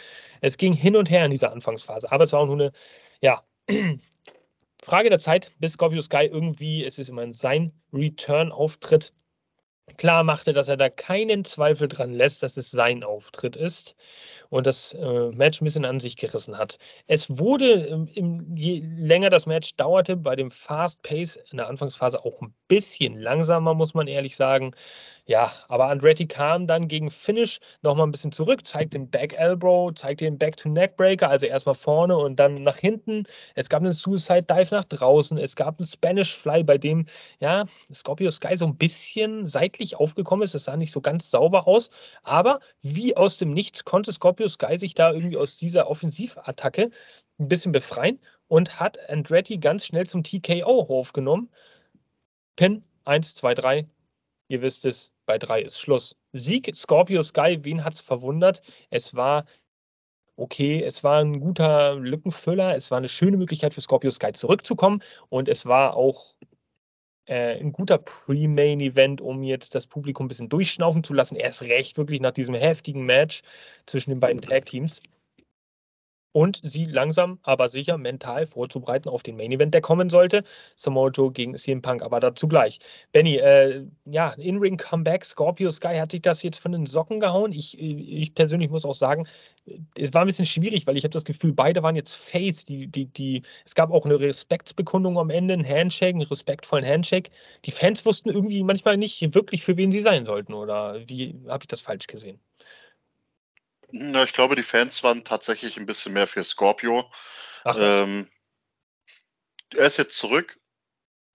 Es 0.41 0.57
ging 0.57 0.73
hin 0.73 0.97
und 0.97 1.09
her 1.09 1.23
in 1.23 1.31
dieser 1.31 1.53
Anfangsphase, 1.53 2.11
aber 2.11 2.25
es 2.25 2.33
war 2.33 2.41
auch 2.41 2.47
nur 2.47 2.55
eine, 2.55 2.71
ja, 3.21 3.43
Frage 4.83 5.09
der 5.09 5.19
Zeit, 5.19 5.53
bis 5.59 5.73
Scorpio 5.73 6.01
Sky 6.01 6.25
irgendwie, 6.25 6.83
es 6.83 6.99
ist 6.99 7.09
immer 7.09 7.31
sein 7.33 7.71
Return-Auftritt, 7.93 9.13
klar 9.95 10.23
machte, 10.23 10.53
dass 10.53 10.67
er 10.67 10.77
da 10.77 10.89
keinen 10.89 11.45
Zweifel 11.45 11.87
dran 11.87 12.13
lässt, 12.13 12.43
dass 12.43 12.57
es 12.57 12.71
sein 12.71 13.03
Auftritt 13.03 13.55
ist 13.55 13.95
und 14.49 14.67
das 14.67 14.93
äh, 14.93 15.29
Match 15.31 15.61
ein 15.61 15.65
bisschen 15.65 15.85
an 15.85 15.99
sich 15.99 16.17
gerissen 16.17 16.57
hat. 16.57 16.77
Es 17.07 17.39
wurde, 17.39 17.71
im, 17.71 18.07
im, 18.07 18.55
je 18.55 18.83
länger 18.85 19.29
das 19.29 19.45
Match 19.45 19.75
dauerte, 19.75 20.17
bei 20.17 20.35
dem 20.35 20.51
Fast 20.51 21.01
Pace 21.03 21.37
in 21.51 21.57
der 21.57 21.67
Anfangsphase 21.67 22.23
auch 22.23 22.41
ein 22.41 22.53
bisschen 22.67 23.19
langsamer, 23.19 23.73
muss 23.73 23.93
man 23.93 24.07
ehrlich 24.07 24.35
sagen. 24.35 24.73
Ja, 25.29 25.51
aber 25.67 25.89
Andretti 25.89 26.25
kam 26.25 26.67
dann 26.67 26.87
gegen 26.87 27.11
Finish 27.11 27.59
nochmal 27.81 28.07
ein 28.07 28.11
bisschen 28.11 28.31
zurück, 28.31 28.65
zeigt 28.65 28.93
den 28.93 29.09
Back 29.09 29.37
Elbow, 29.37 29.91
zeigt 29.91 30.21
den 30.21 30.37
Back 30.37 30.55
to 30.55 30.69
Neck 30.69 30.95
Breaker, 30.95 31.29
also 31.29 31.45
erstmal 31.45 31.75
vorne 31.75 32.15
und 32.17 32.37
dann 32.37 32.53
nach 32.55 32.77
hinten. 32.77 33.25
Es 33.53 33.67
gab 33.67 33.81
einen 33.81 33.91
Suicide 33.91 34.43
Dive 34.43 34.73
nach 34.73 34.85
draußen, 34.85 35.37
es 35.37 35.57
gab 35.57 35.79
einen 35.79 35.87
Spanish 35.87 36.33
Fly, 36.33 36.63
bei 36.63 36.77
dem 36.77 37.07
ja 37.41 37.65
Scorpio 37.93 38.31
Sky 38.31 38.55
so 38.55 38.67
ein 38.67 38.77
bisschen 38.77 39.45
seitlich 39.45 39.97
aufgekommen 39.97 40.45
ist. 40.45 40.53
Das 40.53 40.63
sah 40.63 40.77
nicht 40.77 40.93
so 40.93 41.01
ganz 41.01 41.29
sauber 41.29 41.67
aus, 41.67 41.89
aber 42.23 42.61
wie 42.81 43.17
aus 43.17 43.37
dem 43.37 43.51
Nichts 43.51 43.83
konnte 43.83 44.13
Scorpio 44.13 44.47
Sky 44.47 44.77
sich 44.77 44.93
da 44.93 45.11
irgendwie 45.11 45.37
aus 45.37 45.57
dieser 45.57 45.89
Offensivattacke 45.89 46.89
ein 47.37 47.47
bisschen 47.49 47.73
befreien 47.73 48.21
und 48.47 48.79
hat 48.79 48.97
Andretti 49.09 49.57
ganz 49.57 49.85
schnell 49.85 50.05
zum 50.07 50.23
TKO 50.23 50.83
aufgenommen. 50.83 51.49
Pin 52.55 52.83
1, 53.03 53.35
2, 53.35 53.53
3, 53.53 53.87
Ihr 54.49 54.61
wisst 54.61 54.85
es, 54.85 55.11
bei 55.27 55.37
drei 55.37 55.61
ist 55.61 55.79
Schluss. 55.79 56.15
Sieg 56.33 56.75
Scorpio 56.75 57.21
Sky, 57.21 57.59
wen 57.61 57.83
hat 57.83 57.93
es 57.93 57.99
verwundert? 57.99 58.63
Es 58.89 59.13
war 59.13 59.45
okay, 60.37 60.83
es 60.83 61.03
war 61.03 61.19
ein 61.19 61.39
guter 61.39 61.95
Lückenfüller, 61.95 62.75
es 62.75 62.91
war 62.91 62.97
eine 62.97 63.09
schöne 63.09 63.37
Möglichkeit 63.37 63.73
für 63.73 63.81
Scorpio 63.81 64.11
Sky 64.11 64.33
zurückzukommen 64.33 65.01
und 65.29 65.49
es 65.49 65.65
war 65.65 65.95
auch 65.95 66.35
äh, 67.25 67.59
ein 67.59 67.71
guter 67.71 67.97
Pre-Main-Event, 67.97 69.21
um 69.21 69.43
jetzt 69.43 69.75
das 69.75 69.87
Publikum 69.87 70.25
ein 70.25 70.29
bisschen 70.29 70.49
durchschnaufen 70.49 71.03
zu 71.03 71.13
lassen. 71.13 71.35
Erst 71.35 71.63
recht 71.63 71.97
wirklich 71.97 72.21
nach 72.21 72.31
diesem 72.31 72.55
heftigen 72.55 73.05
Match 73.05 73.41
zwischen 73.85 74.11
den 74.11 74.19
beiden 74.19 74.41
Tag-Teams 74.41 75.01
und 76.37 76.61
sie 76.63 76.85
langsam, 76.85 77.39
aber 77.41 77.67
sicher 77.67 77.97
mental 77.97 78.45
vorzubereiten 78.45 79.09
auf 79.09 79.23
den 79.23 79.37
Main 79.37 79.51
Event, 79.51 79.73
der 79.73 79.81
kommen 79.81 80.11
sollte. 80.11 80.43
Samoa 80.75 81.09
Joe 81.09 81.31
gegen 81.31 81.57
CM 81.57 81.81
Punk, 81.81 82.03
aber 82.03 82.19
dazu 82.19 82.47
gleich. 82.47 82.77
Benny, 83.11 83.37
äh, 83.37 83.85
ja, 84.05 84.33
In-Ring 84.33 84.77
Comeback, 84.77 85.25
Scorpio 85.25 85.71
Sky 85.71 85.97
hat 85.97 86.11
sich 86.11 86.21
das 86.21 86.43
jetzt 86.43 86.59
von 86.59 86.73
den 86.73 86.85
Socken 86.85 87.19
gehauen. 87.19 87.53
Ich, 87.53 87.79
ich 87.79 88.35
persönlich 88.35 88.69
muss 88.69 88.85
auch 88.85 88.93
sagen, 88.93 89.27
es 89.97 90.13
war 90.13 90.21
ein 90.21 90.27
bisschen 90.27 90.45
schwierig, 90.45 90.85
weil 90.85 90.95
ich 90.95 91.05
habe 91.05 91.11
das 91.11 91.25
Gefühl, 91.25 91.53
beide 91.53 91.81
waren 91.81 91.95
jetzt 91.95 92.13
Face. 92.13 92.65
Die, 92.65 92.85
die, 92.85 93.05
die, 93.05 93.41
es 93.65 93.73
gab 93.73 93.89
auch 93.89 94.05
eine 94.05 94.19
Respektsbekundung 94.19 95.17
am 95.17 95.31
Ende, 95.31 95.55
ein 95.55 95.67
Handshake, 95.67 96.13
einen 96.13 96.21
respektvollen 96.21 96.85
Handshake. 96.85 97.31
Die 97.65 97.71
Fans 97.71 98.05
wussten 98.05 98.29
irgendwie 98.29 98.61
manchmal 98.61 98.97
nicht 98.97 99.33
wirklich, 99.33 99.63
für 99.63 99.75
wen 99.75 99.91
sie 99.91 100.01
sein 100.01 100.23
sollten, 100.23 100.53
oder 100.53 101.01
wie 101.09 101.33
habe 101.47 101.63
ich 101.63 101.67
das 101.67 101.81
falsch 101.81 102.05
gesehen? 102.05 102.39
Na, 103.91 104.23
ich 104.23 104.33
glaube, 104.33 104.55
die 104.55 104.63
Fans 104.63 105.03
waren 105.03 105.23
tatsächlich 105.23 105.77
ein 105.77 105.85
bisschen 105.85 106.13
mehr 106.13 106.27
für 106.27 106.43
Scorpio. 106.43 107.09
Ach, 107.63 107.77
ähm, 107.79 108.29
er 109.71 109.87
ist 109.87 109.97
jetzt 109.97 110.17
zurück. 110.17 110.59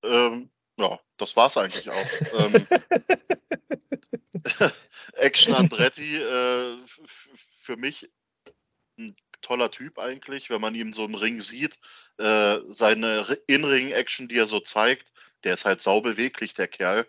Ähm, 0.02 0.50
ja, 0.78 0.98
das 1.16 1.36
war's 1.36 1.56
eigentlich 1.56 1.88
auch. 1.90 2.10
ähm, 2.38 2.66
Action 5.14 5.54
Andretti 5.54 6.16
äh, 6.16 6.76
für 7.60 7.76
mich 7.76 8.10
ein 8.98 9.16
toller 9.40 9.70
Typ 9.70 9.98
eigentlich, 9.98 10.50
wenn 10.50 10.60
man 10.60 10.74
ihn 10.74 10.92
so 10.92 11.04
im 11.04 11.14
Ring 11.14 11.40
sieht. 11.40 11.78
Äh, 12.18 12.58
seine 12.68 13.38
In-Ring-Action, 13.46 14.28
die 14.28 14.38
er 14.38 14.46
so 14.46 14.60
zeigt, 14.60 15.12
der 15.44 15.54
ist 15.54 15.64
halt 15.64 15.80
saubeweglich, 15.80 16.54
der 16.54 16.68
Kerl. 16.68 17.06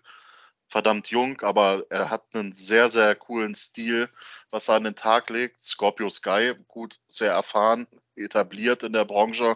Verdammt 0.74 1.12
jung, 1.12 1.40
aber 1.42 1.86
er 1.92 2.10
hat 2.10 2.24
einen 2.34 2.52
sehr, 2.52 2.90
sehr 2.90 3.14
coolen 3.14 3.54
Stil, 3.54 4.10
was 4.50 4.70
er 4.70 4.74
an 4.74 4.86
den 4.86 4.96
Tag 4.96 5.30
legt. 5.30 5.62
Scorpio 5.62 6.10
Sky, 6.10 6.56
gut, 6.68 7.00
sehr 7.08 7.32
erfahren, 7.32 7.86
etabliert 8.16 8.82
in 8.82 8.92
der 8.92 9.06
Branche. 9.06 9.56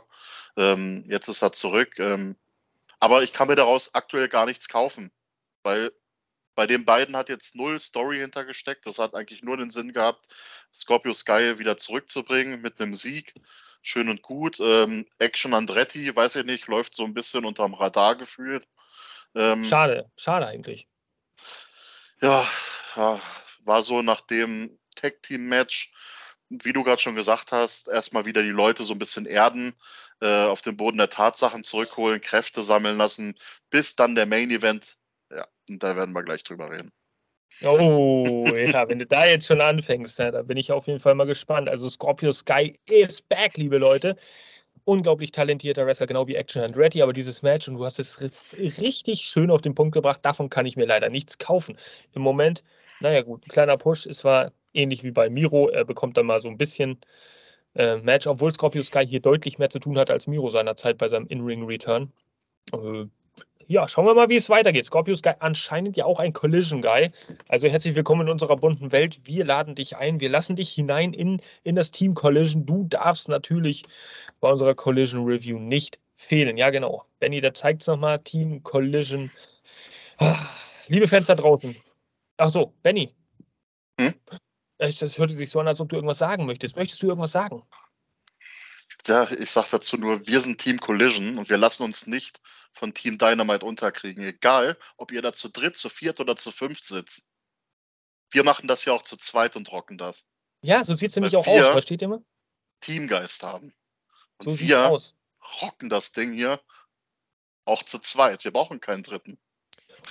Ähm, 0.58 1.06
jetzt 1.10 1.28
ist 1.28 1.42
er 1.42 1.52
zurück. 1.52 1.98
Ähm, 1.98 2.36
aber 3.00 3.24
ich 3.24 3.34
kann 3.34 3.48
mir 3.48 3.56
daraus 3.56 3.96
aktuell 3.96 4.28
gar 4.28 4.46
nichts 4.46 4.70
kaufen, 4.70 5.12
weil 5.64 5.92
bei 6.54 6.68
den 6.68 6.86
beiden 6.86 7.18
hat 7.18 7.30
jetzt 7.30 7.56
null 7.56 7.80
Story 7.80 8.20
hintergesteckt. 8.20 8.86
Das 8.86 9.00
hat 9.00 9.16
eigentlich 9.16 9.42
nur 9.42 9.58
den 9.58 9.72
Sinn 9.72 9.94
gehabt, 9.94 10.28
Scorpio 10.72 11.14
Sky 11.14 11.58
wieder 11.58 11.78
zurückzubringen 11.78 12.62
mit 12.62 12.80
einem 12.80 12.94
Sieg. 12.94 13.34
Schön 13.82 14.10
und 14.10 14.22
gut. 14.22 14.60
Ähm, 14.60 15.08
Action 15.18 15.56
Andretti, 15.56 16.16
weiß 16.16 16.36
ich 16.36 16.46
nicht, 16.46 16.68
läuft 16.68 16.94
so 16.94 17.06
ein 17.06 17.16
bisschen 17.16 17.44
unterm 17.44 17.74
Radar 17.74 18.16
gefühlt. 18.18 18.68
Ähm, 19.34 19.66
schade, 19.66 20.12
schade 20.16 20.46
eigentlich. 20.46 20.88
Ja, 22.22 22.48
war 22.96 23.82
so 23.82 24.02
nach 24.02 24.22
dem 24.22 24.78
Tag-Team-Match, 24.96 25.94
wie 26.50 26.74
du 26.74 26.84
gerade 26.84 27.02
schon 27.02 27.16
gesagt 27.16 27.52
hast, 27.52 27.88
erstmal 27.88 28.26
wieder 28.26 28.42
die 28.42 28.50
Leute 28.50 28.84
so 28.84 28.94
ein 28.94 29.00
bisschen 29.00 29.26
erden, 29.26 29.76
äh, 30.22 30.46
auf 30.46 30.62
den 30.62 30.78
Boden 30.78 30.98
der 30.98 31.10
Tatsachen 31.10 31.64
zurückholen, 31.64 32.22
Kräfte 32.22 32.64
sammeln 32.64 32.98
lassen, 32.98 33.36
bis 33.70 33.96
dann 33.96 34.16
der 34.16 34.26
Main-Event 34.26 34.98
ja, 35.30 35.48
und 35.70 35.84
da 35.84 35.96
werden 35.96 36.14
wir 36.14 36.24
gleich 36.24 36.44
drüber 36.44 36.72
reden. 36.72 36.92
Oh, 37.64 38.46
ja, 38.56 38.88
wenn 38.90 39.00
du 39.00 39.06
da 39.06 39.26
jetzt 39.26 39.48
schon 39.48 39.62
anfängst, 39.62 40.20
ja, 40.20 40.32
da 40.32 40.44
bin 40.44 40.58
ich 40.58 40.72
auf 40.72 40.88
jeden 40.88 41.00
Fall 41.00 41.16
mal 41.16 41.26
gespannt. 41.26 41.70
Also 41.70 41.90
Scorpio 41.90 42.32
Sky 42.32 42.80
is 42.88 43.22
back, 43.22 43.58
liebe 43.58 43.78
Leute. 43.78 44.16
Unglaublich 44.88 45.32
talentierter 45.32 45.86
Wrestler, 45.86 46.08
genau 46.08 46.28
wie 46.28 46.36
Action 46.36 46.64
Andretti, 46.64 47.02
aber 47.02 47.12
dieses 47.12 47.42
Match, 47.42 47.68
und 47.68 47.76
du 47.76 47.84
hast 47.84 48.00
es 48.00 48.22
richtig 48.22 49.24
schön 49.24 49.52
auf 49.52 49.62
den 49.62 49.76
Punkt 49.76 49.94
gebracht, 49.94 50.22
davon 50.24 50.50
kann 50.50 50.66
ich 50.66 50.78
mir 50.78 50.86
leider 50.86 51.10
nichts 51.10 51.38
kaufen. 51.38 51.78
Im 52.14 52.22
Moment, 52.22 52.64
naja 53.02 53.22
gut, 53.22 53.46
ein 53.46 53.50
kleiner 53.50 53.76
Push, 53.76 54.06
es 54.06 54.24
war 54.24 54.54
ähnlich 54.74 55.04
wie 55.04 55.12
bei 55.12 55.30
Miro, 55.30 55.68
er 55.68 55.84
bekommt 55.84 56.16
dann 56.16 56.26
mal 56.26 56.40
so 56.40 56.48
ein 56.48 56.58
bisschen 56.58 57.02
äh, 57.76 57.98
Match, 57.98 58.28
obwohl 58.28 58.54
Scorpio 58.54 58.82
Sky 58.82 59.06
hier 59.06 59.20
deutlich 59.20 59.60
mehr 59.60 59.70
zu 59.70 59.80
tun 59.80 59.98
hat 59.98 60.10
als 60.10 60.26
Miro 60.26 60.50
seinerzeit 60.52 60.98
bei 60.98 61.10
seinem 61.10 61.28
In-Ring-Return. 61.28 62.14
Äh, 62.72 63.08
ja, 63.68 63.88
schauen 63.90 64.06
wir 64.06 64.14
mal, 64.14 64.30
wie 64.30 64.38
es 64.38 64.50
weitergeht. 64.50 64.86
Scorpius 64.86 65.22
Guy 65.22 65.34
anscheinend 65.40 65.98
ja 65.98 66.06
auch 66.06 66.20
ein 66.20 66.32
Collision 66.32 66.82
Guy. 66.82 67.12
Also 67.50 67.68
herzlich 67.68 67.96
willkommen 67.96 68.22
in 68.22 68.32
unserer 68.32 68.56
bunten 68.56 68.94
Welt. 68.94 69.20
Wir 69.26 69.44
laden 69.44 69.76
dich 69.76 69.98
ein. 69.98 70.22
Wir 70.22 70.30
lassen 70.30 70.56
dich 70.56 70.72
hinein 70.72 71.14
in, 71.14 71.42
in 71.64 71.76
das 71.76 71.92
Team 71.92 72.14
Collision. 72.14 72.66
Du 72.66 72.86
darfst 72.86 73.28
natürlich 73.28 73.84
bei 74.40 74.50
unserer 74.50 74.74
Collision 74.74 75.26
Review 75.26 75.60
nicht 75.60 76.00
fehlen. 76.16 76.56
Ja, 76.56 76.70
genau. 76.70 77.04
Benny, 77.20 77.42
da 77.42 77.54
zeigt 77.54 77.82
es 77.82 77.88
nochmal. 77.88 78.20
Team 78.20 78.64
Collision. 78.64 79.32
Liebe 80.88 81.10
Fans 81.10 81.28
da 81.28 81.36
draußen. 81.36 81.76
Ach 82.38 82.50
so, 82.50 82.74
Benny. 82.84 83.14
Hm? 84.00 84.14
Das 84.78 85.18
hörte 85.18 85.34
sich 85.34 85.50
so 85.50 85.60
an, 85.60 85.68
als 85.68 85.82
ob 85.82 85.90
du 85.90 85.98
irgendwas 85.98 86.20
sagen 86.20 86.46
möchtest. 86.46 86.78
Möchtest 86.78 87.04
du 87.04 87.08
irgendwas 87.08 87.34
sagen? 87.34 87.64
Ja, 89.08 89.30
ich 89.30 89.52
sage 89.52 89.68
dazu 89.72 89.98
nur, 89.98 90.26
wir 90.26 90.40
sind 90.40 90.60
Team 90.60 90.80
Collision 90.80 91.38
und 91.38 91.50
wir 91.50 91.58
lassen 91.58 91.84
uns 91.84 92.08
nicht 92.08 92.40
von 92.78 92.94
Team 92.94 93.18
Dynamite 93.18 93.66
unterkriegen. 93.66 94.24
Egal, 94.24 94.78
ob 94.98 95.12
ihr 95.12 95.22
da 95.22 95.34
zu 95.34 95.50
dritt, 95.50 95.76
zu 95.76 95.90
viert 95.90 96.20
oder 96.20 96.36
zu 96.36 96.52
fünft 96.52 96.84
sitzt. 96.84 97.30
Wir 98.32 98.44
machen 98.44 98.68
das 98.68 98.86
ja 98.86 98.94
auch 98.94 99.04
zu 99.04 99.18
zweit 99.18 99.56
und 99.56 99.72
rocken 99.72 99.98
das. 99.98 100.26
Ja, 100.62 100.84
so 100.84 100.96
sieht 100.96 101.10
es 101.10 101.16
nämlich 101.16 101.36
auch 101.36 101.48
aus. 101.48 101.72
Versteht 101.72 102.02
ihr 102.02 102.08
mal? 102.08 102.24
Teamgeist 102.82 103.44
haben. 103.44 103.74
Und 104.40 104.50
so 104.50 104.60
wir 104.60 104.88
aus. 104.88 105.16
rocken 105.62 105.90
das 105.90 106.12
Ding 106.12 106.34
hier 106.34 106.60
auch 107.66 107.84
zu 107.84 108.00
zweit. 108.00 108.44
Wir 108.44 108.52
brauchen 108.52 108.80
keinen 108.80 109.04
dritten. 109.04 109.38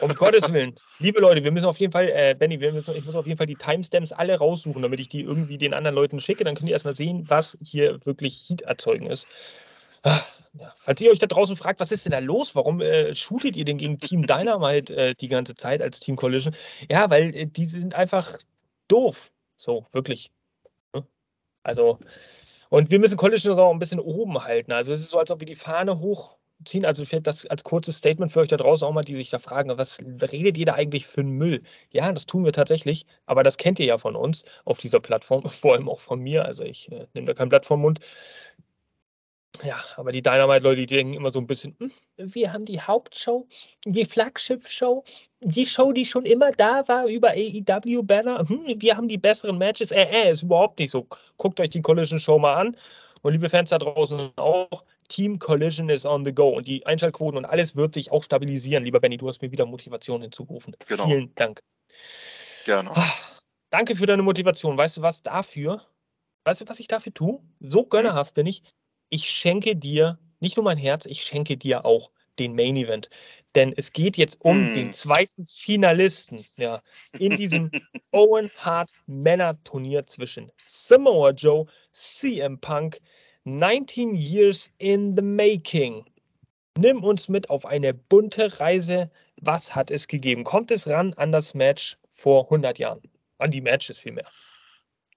Um 0.01 0.09
Gottes 0.14 0.53
Willen. 0.53 0.77
Liebe 0.99 1.21
Leute, 1.21 1.45
wir 1.45 1.53
müssen 1.53 1.67
auf 1.67 1.79
jeden 1.79 1.93
Fall, 1.93 2.09
äh, 2.09 2.35
Benny, 2.35 2.61
wir 2.61 2.73
müssen, 2.73 2.95
ich 2.97 3.05
muss 3.05 3.14
auf 3.14 3.27
jeden 3.27 3.39
Fall 3.39 3.47
die 3.47 3.57
Timestamps 3.57 4.12
alle 4.12 4.37
raussuchen, 4.37 4.83
damit 4.83 5.01
ich 5.01 5.09
die 5.09 5.23
irgendwie 5.23 5.59
den 5.59 5.75
anderen 5.75 5.95
Leuten 5.95 6.21
schicke. 6.21 6.45
Dann 6.45 6.55
könnt 6.55 6.69
ihr 6.69 6.75
erstmal 6.75 6.95
sehen, 6.95 7.29
was 7.29 7.57
hier 7.62 8.05
wirklich 8.05 8.49
Heat 8.49 8.62
erzeugen 8.62 9.07
ist. 9.07 9.27
Ja, 10.59 10.72
falls 10.76 11.01
ihr 11.01 11.11
euch 11.11 11.18
da 11.18 11.26
draußen 11.26 11.57
fragt, 11.57 11.80
was 11.80 11.92
ist 11.92 12.05
denn 12.05 12.12
da 12.12 12.18
los? 12.18 12.55
Warum 12.55 12.80
äh, 12.80 13.14
shootet 13.14 13.57
ihr 13.57 13.64
denn 13.64 13.78
gegen 13.78 13.99
Team 13.99 14.26
Dynamite 14.26 14.97
äh, 14.97 15.14
die 15.14 15.28
ganze 15.28 15.55
Zeit 15.55 15.82
als 15.82 16.01
Team 16.01 16.16
Collision? 16.16 16.55
Ja, 16.90 17.11
weil 17.11 17.34
äh, 17.34 17.47
die 17.47 17.66
sind 17.66 17.94
einfach 17.94 18.38
doof. 18.88 19.30
So, 19.57 19.86
wirklich. 19.92 20.30
Also, 21.62 21.99
und 22.68 22.90
wir 22.90 22.99
müssen 22.99 23.16
Collision 23.16 23.59
auch 23.59 23.72
ein 23.72 23.78
bisschen 23.78 24.01
oben 24.01 24.42
halten. 24.44 24.72
Also 24.72 24.92
es 24.92 25.01
ist 25.01 25.11
so, 25.11 25.18
als 25.18 25.30
ob 25.30 25.40
wir 25.40 25.47
die 25.47 25.55
Fahne 25.55 25.99
hochziehen. 25.99 26.84
Also 26.84 27.05
fällt 27.05 27.26
das 27.26 27.47
als 27.47 27.64
kurzes 27.64 27.97
Statement 27.99 28.32
für 28.32 28.40
euch 28.40 28.49
da 28.49 28.57
draußen 28.57 28.86
auch 28.86 28.92
mal, 28.92 29.03
die 29.03 29.14
sich 29.14 29.30
da 29.30 29.38
fragen, 29.38 29.76
was 29.76 30.01
redet 30.01 30.57
ihr 30.59 30.66
da 30.66 30.74
eigentlich 30.74 31.07
für 31.07 31.20
einen 31.22 31.32
Müll? 31.32 31.62
Ja, 31.90 32.11
das 32.12 32.26
tun 32.26 32.44
wir 32.44 32.53
tatsächlich, 32.53 33.07
aber 33.26 33.42
das 33.42 33.57
kennt 33.57 33.78
ihr 33.78 33.86
ja 33.86 33.99
von 33.99 34.16
uns 34.16 34.44
auf 34.64 34.78
dieser 34.78 35.01
Plattform, 35.01 35.44
vor 35.49 35.74
allem 35.74 35.88
auch 35.88 36.01
von 36.01 36.20
mir. 36.20 36.44
Also 36.44 36.64
ich 36.64 36.90
äh, 36.92 37.07
nehme 37.14 37.26
da 37.26 37.34
kein 37.34 37.49
Blatt 37.49 37.66
vom 37.66 37.80
Mund. 37.80 38.01
Ja, 39.64 39.82
aber 39.97 40.12
die 40.12 40.22
Dynamite-Leute, 40.22 40.86
die 40.86 40.94
denken 40.94 41.14
immer 41.14 41.32
so 41.32 41.38
ein 41.38 41.47
bisschen, 41.47 41.76
hm, 41.78 41.92
wir 42.16 42.53
haben 42.53 42.64
die 42.64 42.80
Hauptshow, 42.80 43.47
die 43.84 44.05
Flaggschiff-Show, 44.05 45.05
die 45.40 45.66
Show, 45.66 45.92
die 45.92 46.05
schon 46.05 46.26
immer 46.26 46.53
da 46.53 46.86
war 46.88 47.07
über 47.07 47.30
AEW-Banner. 47.30 48.49
Hm, 48.49 48.74
wir 48.80 48.97
haben 48.97 49.09
die 49.09 49.18
besseren 49.18 49.59
Matches. 49.59 49.90
Äh, 49.90 50.05
äh, 50.05 50.30
ist 50.30 50.42
überhaupt 50.42 50.78
nicht 50.78 50.90
so. 50.90 51.07
Guckt 51.36 51.61
euch 51.61 51.70
die 51.70 51.82
Collision-Show 51.82 52.38
mal 52.38 52.55
an. 52.55 52.76
Und 53.22 53.32
liebe 53.32 53.49
Fans 53.49 53.70
da 53.70 53.78
draußen 53.78 54.30
auch, 54.36 54.84
Team 55.09 55.38
Collision 55.38 55.88
is 55.88 56.05
on 56.05 56.24
the 56.24 56.32
go. 56.32 56.49
Und 56.51 56.66
die 56.66 56.84
Einschaltquoten 56.86 57.38
und 57.38 57.44
alles 57.44 57.76
wird 57.76 57.94
sich 57.94 58.12
auch 58.12 58.22
stabilisieren. 58.22 58.84
Lieber 58.84 59.01
Benny, 59.01 59.16
du 59.16 59.28
hast 59.28 59.42
mir 59.42 59.51
wieder 59.51 59.66
Motivation 59.66 60.22
hinzugerufen. 60.22 60.76
Genau. 60.86 61.07
Vielen 61.07 61.34
Dank. 61.34 61.62
Gerne. 62.64 62.90
Ah, 62.94 63.12
danke 63.70 63.97
für 63.97 64.07
deine 64.07 64.22
Motivation. 64.22 64.76
Weißt 64.76 64.99
du 64.99 65.03
was 65.03 65.22
dafür? 65.22 65.82
Weißt 66.44 66.61
du, 66.61 66.68
was 66.68 66.78
ich 66.78 66.86
dafür 66.86 67.12
tue? 67.14 67.40
So 67.61 67.84
gönnerhaft 67.84 68.34
bin 68.34 68.47
ich 68.47 68.62
ich 69.09 69.31
schenke 69.31 69.77
dir 69.77 70.19
nicht 70.41 70.57
nur 70.57 70.65
mein 70.65 70.79
Herz, 70.79 71.07
ich 71.07 71.23
schenke 71.23 71.57
dir 71.57 71.85
auch 71.85 72.11
den 72.39 72.55
Main 72.55 72.77
Event. 72.77 73.09
Denn 73.55 73.73
es 73.75 73.93
geht 73.93 74.17
jetzt 74.17 74.39
um 74.43 74.73
mm. 74.73 74.75
den 74.75 74.93
zweiten 74.93 75.47
Finalisten 75.47 76.45
ja, 76.57 76.83
in 77.19 77.37
diesem 77.37 77.71
Owen 78.13 78.51
Hart 78.59 78.91
Männer 79.07 79.63
Turnier 79.65 80.05
zwischen 80.07 80.53
Samoa 80.59 81.31
Joe, 81.31 81.67
CM 81.93 82.61
Punk, 82.61 83.01
19 83.45 84.15
Years 84.15 84.71
in 84.79 85.17
the 85.17 85.23
Making. 85.23 86.05
Nimm 86.77 87.03
uns 87.03 87.29
mit 87.29 87.49
auf 87.49 87.65
eine 87.65 87.95
bunte 87.95 88.61
Reise. 88.61 89.11
Was 89.41 89.75
hat 89.75 89.91
es 89.91 90.09
gegeben? 90.09 90.45
Kommt 90.45 90.71
es 90.71 90.87
ran 90.89 91.15
an 91.15 91.33
das 91.33 91.55
Match 91.55 91.97
vor 92.11 92.45
100 92.45 92.79
Jahren? 92.79 93.01
An 93.39 93.51
die 93.51 93.63
Matches 93.63 93.99
vielmehr 93.99 94.27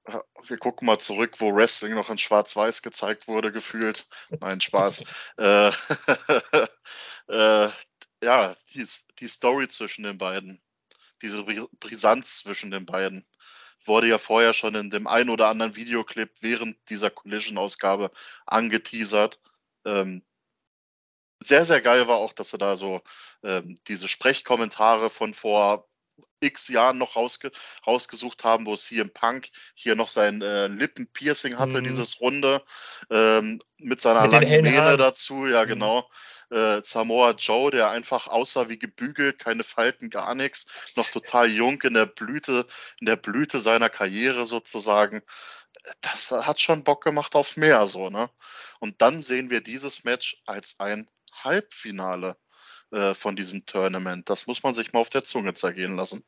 wir 0.48 0.58
gucken 0.58 0.86
mal 0.86 1.00
zurück, 1.00 1.36
wo 1.40 1.54
Wrestling 1.54 1.94
noch 1.94 2.10
in 2.10 2.18
Schwarz-Weiß 2.18 2.82
gezeigt 2.82 3.28
wurde, 3.28 3.52
gefühlt. 3.52 4.08
Nein, 4.42 4.62
Spaß. 4.62 5.04
äh, 5.38 5.70
äh, 7.28 7.70
ja, 8.24 8.56
die, 8.74 8.88
die 9.20 9.28
Story 9.28 9.68
zwischen 9.68 10.04
den 10.04 10.18
beiden, 10.18 10.62
diese 11.22 11.44
Brisanz 11.80 12.38
zwischen 12.38 12.72
den 12.72 12.86
beiden, 12.86 13.26
wurde 13.86 14.08
ja 14.08 14.18
vorher 14.18 14.54
schon 14.54 14.76
in 14.76 14.90
dem 14.90 15.08
ein 15.08 15.30
oder 15.30 15.48
anderen 15.48 15.76
Videoclip 15.76 16.32
während 16.42 16.78
dieser 16.90 17.10
Collision-Ausgabe 17.10 18.12
angeteasert. 18.46 19.40
Ähm, 19.86 20.24
sehr, 21.40 21.66
sehr 21.66 21.82
geil 21.82 22.08
war 22.08 22.18
auch, 22.18 22.34
dass 22.34 22.52
sie 22.52 22.58
da 22.58 22.76
so 22.76 23.02
ähm, 23.44 23.78
diese 23.88 24.08
Sprechkommentare 24.08 25.10
von 25.10 25.34
vor 25.34 25.89
x 26.40 26.68
Jahren 26.70 26.98
noch 26.98 27.16
rausge 27.16 27.52
rausgesucht 27.86 28.44
haben, 28.44 28.66
wo 28.66 28.76
CM 28.76 29.12
Punk 29.12 29.50
hier 29.74 29.96
noch 29.96 30.08
sein 30.08 30.42
äh, 30.42 30.68
Lippenpiercing 30.68 31.58
hatte, 31.58 31.82
mhm. 31.82 31.86
dieses 31.86 32.22
Runde, 32.22 32.64
ähm, 33.10 33.60
mit 33.78 34.02
seiner 34.02 34.24
mit 34.24 34.32
langen 34.32 34.62
Mähne 34.62 34.98
dazu, 34.98 35.48
ja 35.48 35.64
mhm. 35.64 35.70
genau. 35.70 36.10
Äh, 36.52 36.82
Samoa 36.84 37.32
Joe, 37.32 37.70
der 37.70 37.90
einfach 37.90 38.28
aussah 38.28 38.70
wie 38.70 38.80
gebügelt, 38.80 39.38
keine 39.38 39.64
Falten, 39.64 40.10
gar 40.10 40.34
nichts, 40.34 40.66
noch 40.96 41.08
total 41.08 41.48
jung 41.48 41.80
in 41.84 41.94
der 41.94 42.08
Blüte, 42.08 42.66
in 43.00 43.06
der 43.06 43.18
Blüte 43.18 43.60
seiner 43.60 43.90
Karriere 43.90 44.46
sozusagen. 44.46 45.22
Das 46.02 46.32
hat 46.32 46.60
schon 46.60 46.84
Bock 46.84 47.04
gemacht 47.04 47.36
auf 47.36 47.56
mehr, 47.56 47.86
so, 47.86 48.10
ne? 48.10 48.30
Und 48.80 49.02
dann 49.02 49.22
sehen 49.22 49.50
wir 49.50 49.62
dieses 49.62 50.04
Match 50.04 50.42
als 50.46 50.80
ein 50.80 51.08
Halbfinale. 51.32 52.38
Äh, 52.92 53.14
von 53.14 53.36
diesem 53.36 53.66
Tournament. 53.68 54.30
Das 54.30 54.48
muss 54.48 54.64
man 54.64 54.74
sich 54.74 54.94
mal 54.94 55.00
auf 55.00 55.12
der 55.12 55.24
Zunge 55.24 55.54
zergehen 55.54 55.96
lassen. 55.96 56.24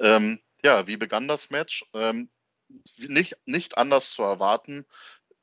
Ähm, 0.00 0.40
ja, 0.64 0.88
wie 0.88 0.96
begann 0.96 1.28
das 1.28 1.50
Match? 1.50 1.84
Ähm, 1.94 2.28
nicht, 2.96 3.36
nicht 3.46 3.78
anders 3.78 4.10
zu 4.10 4.22
erwarten. 4.22 4.84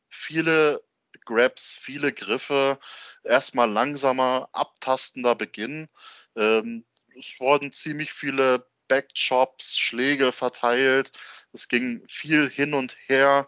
Viele 0.10 0.84
Grabs, 1.24 1.76
viele 1.76 2.12
Griffe, 2.12 2.78
erstmal 3.24 3.72
langsamer, 3.72 4.49
abtastender 4.51 5.34
Beginn. 5.36 5.88
Ähm, 6.36 6.86
es 7.18 7.39
wurden 7.39 7.72
ziemlich 7.72 8.12
viele 8.12 8.68
Backchops, 8.89 9.78
Schläge 9.78 10.34
verteilt. 10.34 11.14
Es 11.53 11.70
ging 11.70 12.03
viel 12.10 12.49
hin 12.49 12.74
und 12.74 12.97
her. 13.07 13.47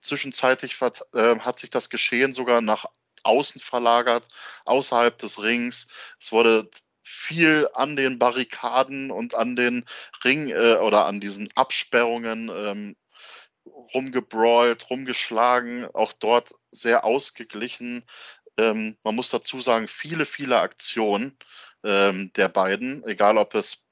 Zwischenzeitlich 0.00 0.76
äh, 1.14 1.38
hat 1.40 1.58
sich 1.58 1.70
das 1.70 1.88
Geschehen 1.88 2.34
sogar 2.34 2.60
nach 2.60 2.84
außen 3.24 3.60
verlagert, 3.60 4.28
außerhalb 4.64 5.16
des 5.18 5.42
Rings. 5.42 5.88
Es 6.18 6.32
wurde 6.32 6.70
viel 7.02 7.68
an 7.74 7.96
den 7.96 8.18
Barrikaden 8.18 9.10
und 9.10 9.34
an 9.34 9.56
den 9.56 9.84
Ring 10.24 10.50
äh, 10.50 10.76
oder 10.76 11.06
an 11.06 11.20
diesen 11.20 11.48
Absperrungen 11.54 12.50
ähm, 12.54 12.96
rumgebrawlt, 13.94 14.90
rumgeschlagen, 14.90 15.86
auch 15.94 16.12
dort 16.12 16.54
sehr 16.70 17.04
ausgeglichen. 17.04 18.04
Ähm, 18.58 18.96
man 19.02 19.14
muss 19.14 19.30
dazu 19.30 19.60
sagen, 19.60 19.88
viele, 19.88 20.26
viele 20.26 20.60
Aktionen 20.60 21.38
ähm, 21.84 22.32
der 22.34 22.48
beiden, 22.48 23.04
egal 23.06 23.38
ob 23.38 23.54
es 23.54 23.87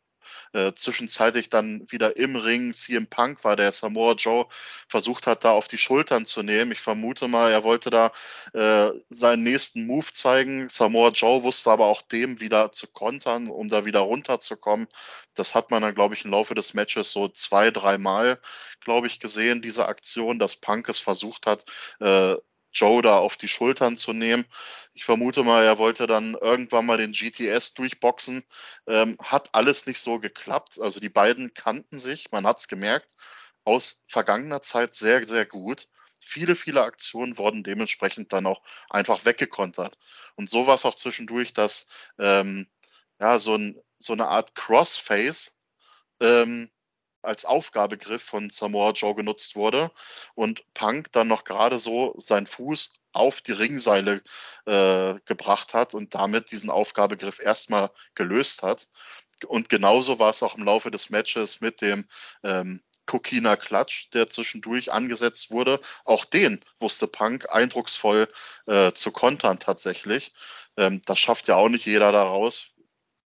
äh, 0.57 0.75
zwischenzeitlich 0.75 1.51
dann 1.51 1.87
wieder 1.91 2.17
im 2.17 2.35
Ring 2.37 2.73
CM 2.73 3.07
Punk 3.07 3.45
war, 3.45 3.57
der 3.57 3.73
Samoa 3.73 4.15
Joe 4.15 4.47
versucht 4.89 5.27
hat, 5.27 5.45
da 5.45 5.51
auf 5.51 5.69
die 5.69 5.79
Schultern 5.79 6.25
zu 6.25 6.43
nehmen. 6.43 6.73
Ich 6.73 6.81
vermute 6.81 7.29
mal, 7.29 7.53
er 7.53 7.63
wollte 7.63 7.91
da 7.91 8.13
äh, 8.55 8.91
seinen 9.11 9.43
nächsten 9.43 9.87
Move 9.87 10.07
zeigen. 10.13 10.69
Samoa 10.69 11.11
Joe 11.11 11.43
wusste 11.43 11.71
aber 11.71 11.87
auch 11.87 12.03
dem 12.03 12.41
wieder 12.41 12.73
zu 12.73 12.87
kontern, 12.87 13.49
um 13.49 13.69
da 13.69 13.85
wieder 13.85 14.01
runterzukommen. 14.01 14.89
Das 15.35 15.55
hat 15.55 15.71
man 15.71 15.83
dann, 15.83 15.95
glaube 15.95 16.15
ich, 16.15 16.25
im 16.25 16.31
Laufe 16.31 16.55
des 16.55 16.73
Matches 16.75 17.13
so 17.13 17.29
zwei, 17.29 17.71
dreimal, 17.71 18.41
glaube 18.81 19.07
ich, 19.07 19.21
gesehen, 19.21 19.61
diese 19.61 19.87
Aktion, 19.87 20.39
dass 20.39 20.57
Punk 20.57 20.89
es 20.89 20.99
versucht 20.99 21.47
hat, 21.47 21.67
äh, 22.01 22.37
Joe 22.77 23.03
da 23.03 23.19
auf 23.19 23.37
die 23.37 23.49
Schultern 23.49 23.97
zu 23.97 24.13
nehmen. 24.13 24.45
Ich 24.93 25.05
vermute 25.05 25.43
mal, 25.43 25.65
er 25.65 25.79
wollte 25.79 26.07
dann 26.07 26.35
irgendwann 26.35 26.87
mal 26.87 26.99
den 26.99 27.13
GTS 27.13 27.75
durchboxen. 27.75 28.45
Ähm, 28.87 29.17
hat 29.23 29.55
alles 29.55 29.87
nicht 29.87 30.01
so 30.01 30.19
geklappt. 30.19 30.79
Also 30.81 31.01
die 31.01 31.09
beiden 31.09 31.55
kannten 31.55 31.99
sich, 31.99 32.31
man 32.31 32.47
hat 32.47 32.59
es 32.59 32.69
gemerkt, 32.69 33.17
aus 33.65 34.05
vergangener 34.09 34.61
Zeit 34.61 34.95
sehr, 34.95 35.27
sehr 35.27 35.47
gut. 35.47 35.89
Viele, 36.21 36.55
viele 36.55 36.83
Aktionen 36.83 37.39
wurden 37.39 37.63
dementsprechend 37.63 38.33
dann 38.33 38.47
auch 38.47 38.63
einfach 38.91 39.25
weggekontert. 39.25 39.97
Und 40.35 40.51
so 40.51 40.67
war 40.67 40.75
es 40.75 40.85
auch 40.85 40.97
zwischendurch, 40.97 41.55
dass 41.55 41.87
ähm, 42.19 42.69
ja, 43.21 43.39
so, 43.39 43.55
ein, 43.57 43.81
so 43.99 44.13
eine 44.13 44.29
Art 44.29 44.55
Crossface 44.55 45.59
ähm, 46.21 46.71
als 47.27 47.45
Aufgabegriff 47.45 48.23
von 48.23 48.51
Samoa 48.51 48.93
Joe 48.93 49.15
genutzt 49.15 49.57
wurde 49.57 49.91
und 50.35 50.63
Punk 50.75 51.13
dann 51.13 51.29
noch 51.29 51.45
gerade 51.45 51.79
so 51.79 52.15
seinen 52.19 52.47
Fuß 52.47 52.95
auf 53.13 53.41
die 53.41 53.53
Ringseile 53.53 54.23
äh, 54.67 55.15
gebracht 55.25 55.75
hat 55.75 55.95
und 55.95 56.15
damit 56.15 56.51
diesen 56.53 56.71
Aufgabegriff 56.71 57.41
erstmal 57.41 57.91
gelöst 58.15 58.63
hat. 58.63 58.89
Und 59.47 59.69
genauso 59.69 60.19
war 60.19 60.31
es 60.31 60.43
auch 60.43 60.57
im 60.57 60.65
Laufe 60.65 60.91
des 60.91 61.11
Matches 61.11 61.61
mit 61.61 61.81
dem 61.81 62.07
ähm, 62.43 62.83
Kokina 63.07 63.57
Klatsch, 63.57 64.09
der 64.13 64.29
zwischendurch 64.29 64.93
angesetzt 64.93 65.51
wurde. 65.51 65.81
Auch 66.05 66.25
den 66.25 66.61
wusste 66.81 67.07
Punk 67.07 67.49
eindrucksvoll 67.51 68.29
äh, 68.67 68.93
zu 68.93 69.13
kontern 69.13 69.59
tatsächlich. 69.59 70.33
Ähm, 70.77 71.03
das 71.07 71.19
schafft 71.19 71.49
ja 71.49 71.57
auch 71.57 71.69
nicht 71.69 71.87
jeder 71.87 72.13
daraus 72.13 72.77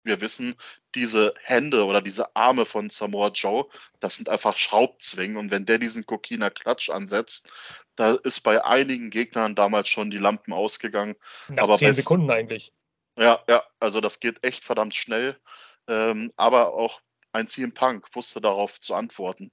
wir 0.04 0.22
wissen, 0.22 0.56
diese 0.96 1.34
Hände 1.42 1.86
oder 1.86 2.02
diese 2.02 2.36
Arme 2.36 2.66
von 2.66 2.90
Samoa 2.90 3.30
Joe, 3.30 3.68
das 4.00 4.16
sind 4.16 4.30
einfach 4.30 4.58
Schraubzwingen. 4.58 5.38
Und 5.38 5.52
wenn 5.52 5.66
der 5.66 5.78
diesen 5.78 6.06
Kokina 6.06 6.50
Klatsch 6.50 6.90
ansetzt, 6.90 7.52
da 7.96 8.14
ist 8.14 8.42
bei 8.42 8.64
einigen 8.64 9.10
Gegnern 9.10 9.56
damals 9.56 9.90
schon 9.90 10.12
die 10.12 10.18
Lampen 10.18 10.54
ausgegangen. 10.54 11.16
Nach 11.50 11.64
aber 11.64 11.78
zehn 11.78 11.94
Sekunden 11.94 12.30
eigentlich. 12.30 12.74
Ja, 13.18 13.44
ja, 13.48 13.64
also 13.80 14.02
das 14.02 14.20
geht 14.20 14.46
echt 14.46 14.64
verdammt 14.64 14.96
schnell. 14.96 15.40
Ähm, 15.88 16.32
aber 16.38 16.74
auch 16.74 17.02
ein 17.34 17.48
CM 17.48 17.74
Punk 17.74 18.08
wusste 18.14 18.42
darauf 18.42 18.80
zu 18.80 18.94
antworten. 18.94 19.52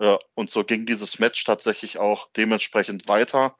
Ja, 0.00 0.18
und 0.34 0.50
so 0.50 0.64
ging 0.64 0.86
dieses 0.86 1.18
Match 1.18 1.42
tatsächlich 1.44 1.98
auch 1.98 2.28
dementsprechend 2.36 3.08
weiter 3.08 3.56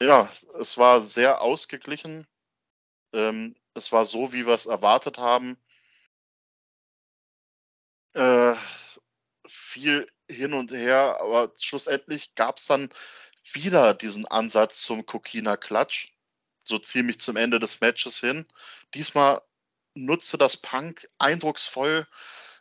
ja, 0.00 0.30
es 0.58 0.76
war 0.76 1.00
sehr 1.00 1.40
ausgeglichen. 1.40 2.26
Ähm, 3.16 3.56
es 3.74 3.92
war 3.92 4.04
so, 4.04 4.32
wie 4.32 4.46
wir 4.46 4.54
es 4.54 4.66
erwartet 4.66 5.16
haben. 5.18 5.56
Äh, 8.14 8.54
viel 9.48 10.06
hin 10.30 10.52
und 10.52 10.70
her, 10.72 11.18
aber 11.20 11.52
schlussendlich 11.58 12.34
gab 12.34 12.58
es 12.58 12.66
dann 12.66 12.90
wieder 13.52 13.94
diesen 13.94 14.26
Ansatz 14.26 14.82
zum 14.82 15.06
Kokina 15.06 15.56
Klatsch, 15.56 16.12
so 16.62 16.78
ziemlich 16.78 17.20
zum 17.20 17.36
Ende 17.36 17.58
des 17.58 17.80
Matches 17.80 18.20
hin. 18.20 18.46
Diesmal 18.94 19.40
nutzte 19.94 20.36
das 20.36 20.56
Punk 20.56 21.08
eindrucksvoll 21.18 22.06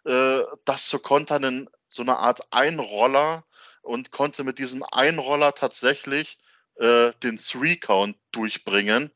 äh, 0.05 0.39
das 0.65 0.87
zu 0.87 0.99
kontern 0.99 1.43
in 1.43 1.69
so 1.87 2.03
eine 2.03 2.17
Art 2.17 2.53
Einroller 2.53 3.43
und 3.81 4.11
konnte 4.11 4.43
mit 4.43 4.59
diesem 4.59 4.83
Einroller 4.83 5.53
tatsächlich 5.53 6.37
äh, 6.75 7.11
den 7.23 7.37
Three-Count 7.37 8.17
durchbringen. 8.31 9.11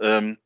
Ähm, 0.00 0.38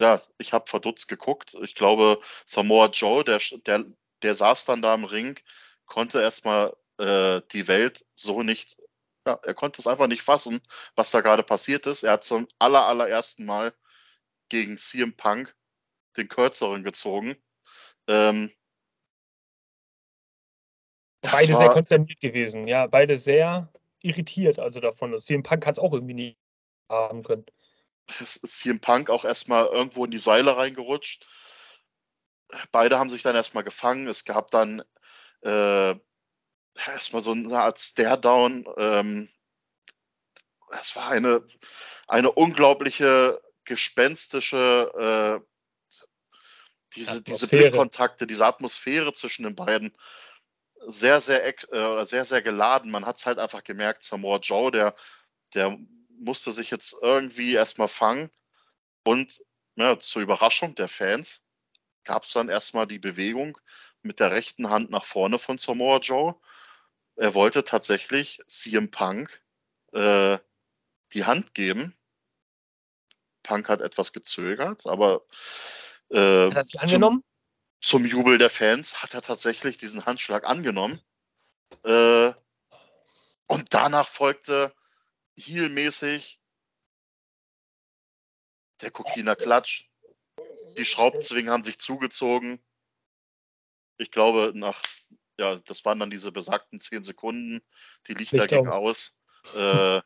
ja, 0.00 0.20
ich 0.38 0.52
habe 0.52 0.68
verdutzt 0.68 1.08
geguckt. 1.08 1.54
Ich 1.62 1.74
glaube, 1.74 2.20
Samoa 2.44 2.86
Joe, 2.86 3.24
der, 3.24 3.40
der, 3.66 3.84
der 4.22 4.34
saß 4.34 4.64
dann 4.64 4.82
da 4.82 4.94
im 4.94 5.04
Ring, 5.04 5.38
konnte 5.86 6.20
erstmal 6.20 6.74
äh, 6.98 7.40
die 7.52 7.68
Welt 7.68 8.04
so 8.14 8.42
nicht, 8.42 8.76
ja, 9.26 9.38
er 9.42 9.54
konnte 9.54 9.80
es 9.80 9.86
einfach 9.86 10.06
nicht 10.06 10.22
fassen, 10.22 10.60
was 10.96 11.10
da 11.10 11.20
gerade 11.20 11.42
passiert 11.42 11.86
ist. 11.86 12.02
Er 12.02 12.12
hat 12.12 12.24
zum 12.24 12.48
aller, 12.58 12.86
allerersten 12.86 13.44
Mal 13.44 13.72
gegen 14.48 14.76
CM 14.78 15.16
Punk 15.16 15.54
den 16.16 16.28
Kürzeren 16.28 16.84
gezogen. 16.84 17.36
Ähm, 18.06 18.52
beide 21.22 21.52
war, 21.52 21.58
sehr 21.58 21.70
konsterniert 21.70 22.20
gewesen, 22.20 22.68
ja, 22.68 22.86
beide 22.86 23.16
sehr 23.16 23.72
irritiert 24.02 24.58
also 24.58 24.80
davon. 24.80 25.18
CM 25.18 25.42
Punk 25.42 25.66
hat 25.66 25.78
es 25.78 25.82
auch 25.82 25.92
irgendwie 25.92 26.14
nie 26.14 26.36
haben 26.88 27.22
können. 27.22 27.46
Es 28.20 28.36
ist 28.36 28.60
CM 28.60 28.80
Punk 28.80 29.10
auch 29.10 29.24
erstmal 29.24 29.66
irgendwo 29.66 30.04
in 30.04 30.10
die 30.10 30.18
Seile 30.18 30.56
reingerutscht. 30.56 31.26
Beide 32.70 32.98
haben 32.98 33.08
sich 33.08 33.22
dann 33.22 33.34
erstmal 33.34 33.64
gefangen. 33.64 34.06
Es 34.06 34.24
gab 34.24 34.50
dann 34.50 34.82
äh, 35.42 35.94
erstmal 36.86 37.22
so 37.22 37.32
eine 37.32 37.58
Art 37.58 37.78
Stare-Down. 37.78 38.66
Ähm, 38.76 39.30
es 40.78 40.94
war 40.96 41.08
eine, 41.08 41.46
eine 42.06 42.30
unglaubliche 42.32 43.40
gespenstische 43.64 45.40
äh, 45.42 45.54
diese, 46.96 47.22
diese 47.22 47.48
Blickkontakte, 47.48 48.26
diese 48.26 48.46
Atmosphäre 48.46 49.12
zwischen 49.14 49.42
den 49.44 49.54
beiden 49.54 49.96
sehr, 50.86 51.20
sehr, 51.20 51.44
äh, 51.72 52.04
sehr, 52.04 52.24
sehr 52.24 52.42
geladen. 52.42 52.90
Man 52.90 53.06
hat 53.06 53.18
es 53.18 53.26
halt 53.26 53.38
einfach 53.38 53.64
gemerkt, 53.64 54.04
Samoa 54.04 54.38
Joe, 54.38 54.70
der, 54.70 54.94
der 55.54 55.78
musste 56.18 56.52
sich 56.52 56.70
jetzt 56.70 56.96
irgendwie 57.02 57.54
erstmal 57.54 57.88
fangen. 57.88 58.30
Und 59.04 59.44
ja, 59.76 59.98
zur 59.98 60.22
Überraschung 60.22 60.74
der 60.74 60.88
Fans 60.88 61.44
gab 62.04 62.24
es 62.24 62.32
dann 62.32 62.48
erstmal 62.48 62.86
die 62.86 62.98
Bewegung 62.98 63.58
mit 64.02 64.20
der 64.20 64.30
rechten 64.30 64.70
Hand 64.70 64.90
nach 64.90 65.04
vorne 65.04 65.38
von 65.38 65.58
Samoa 65.58 65.98
Joe. 65.98 66.34
Er 67.16 67.34
wollte 67.34 67.64
tatsächlich 67.64 68.40
CM 68.46 68.90
Punk 68.90 69.42
äh, 69.92 70.38
die 71.12 71.24
Hand 71.24 71.54
geben. 71.54 71.96
Punk 73.42 73.68
hat 73.68 73.80
etwas 73.80 74.12
gezögert, 74.12 74.86
aber 74.86 75.24
äh, 76.10 76.46
hat 76.46 76.56
er 76.56 76.64
sie 76.64 76.78
angenommen? 76.78 77.22
zum 77.84 78.06
Jubel 78.06 78.38
der 78.38 78.48
Fans 78.48 79.02
hat 79.02 79.12
er 79.12 79.20
tatsächlich 79.20 79.76
diesen 79.76 80.06
Handschlag 80.06 80.44
angenommen. 80.44 81.00
Äh, 81.84 82.32
und 83.46 83.74
danach 83.74 84.08
folgte 84.08 84.74
heelmäßig 85.36 86.40
der 88.80 88.90
Kokina 88.90 89.34
Klatsch. 89.34 89.88
Die 90.76 90.84
Schraubzwingen 90.84 91.52
haben 91.52 91.62
sich 91.62 91.78
zugezogen. 91.78 92.62
Ich 93.96 94.10
glaube, 94.10 94.52
nach, 94.54 94.80
ja, 95.38 95.56
das 95.56 95.84
waren 95.84 96.00
dann 96.00 96.10
diese 96.10 96.32
besagten 96.32 96.80
zehn 96.80 97.02
Sekunden. 97.02 97.62
Die 98.08 98.14
Lichter 98.14 98.38
Licht 98.38 98.50
gingen 98.50 98.68
aus. 98.68 99.20
Äh, 99.54 100.00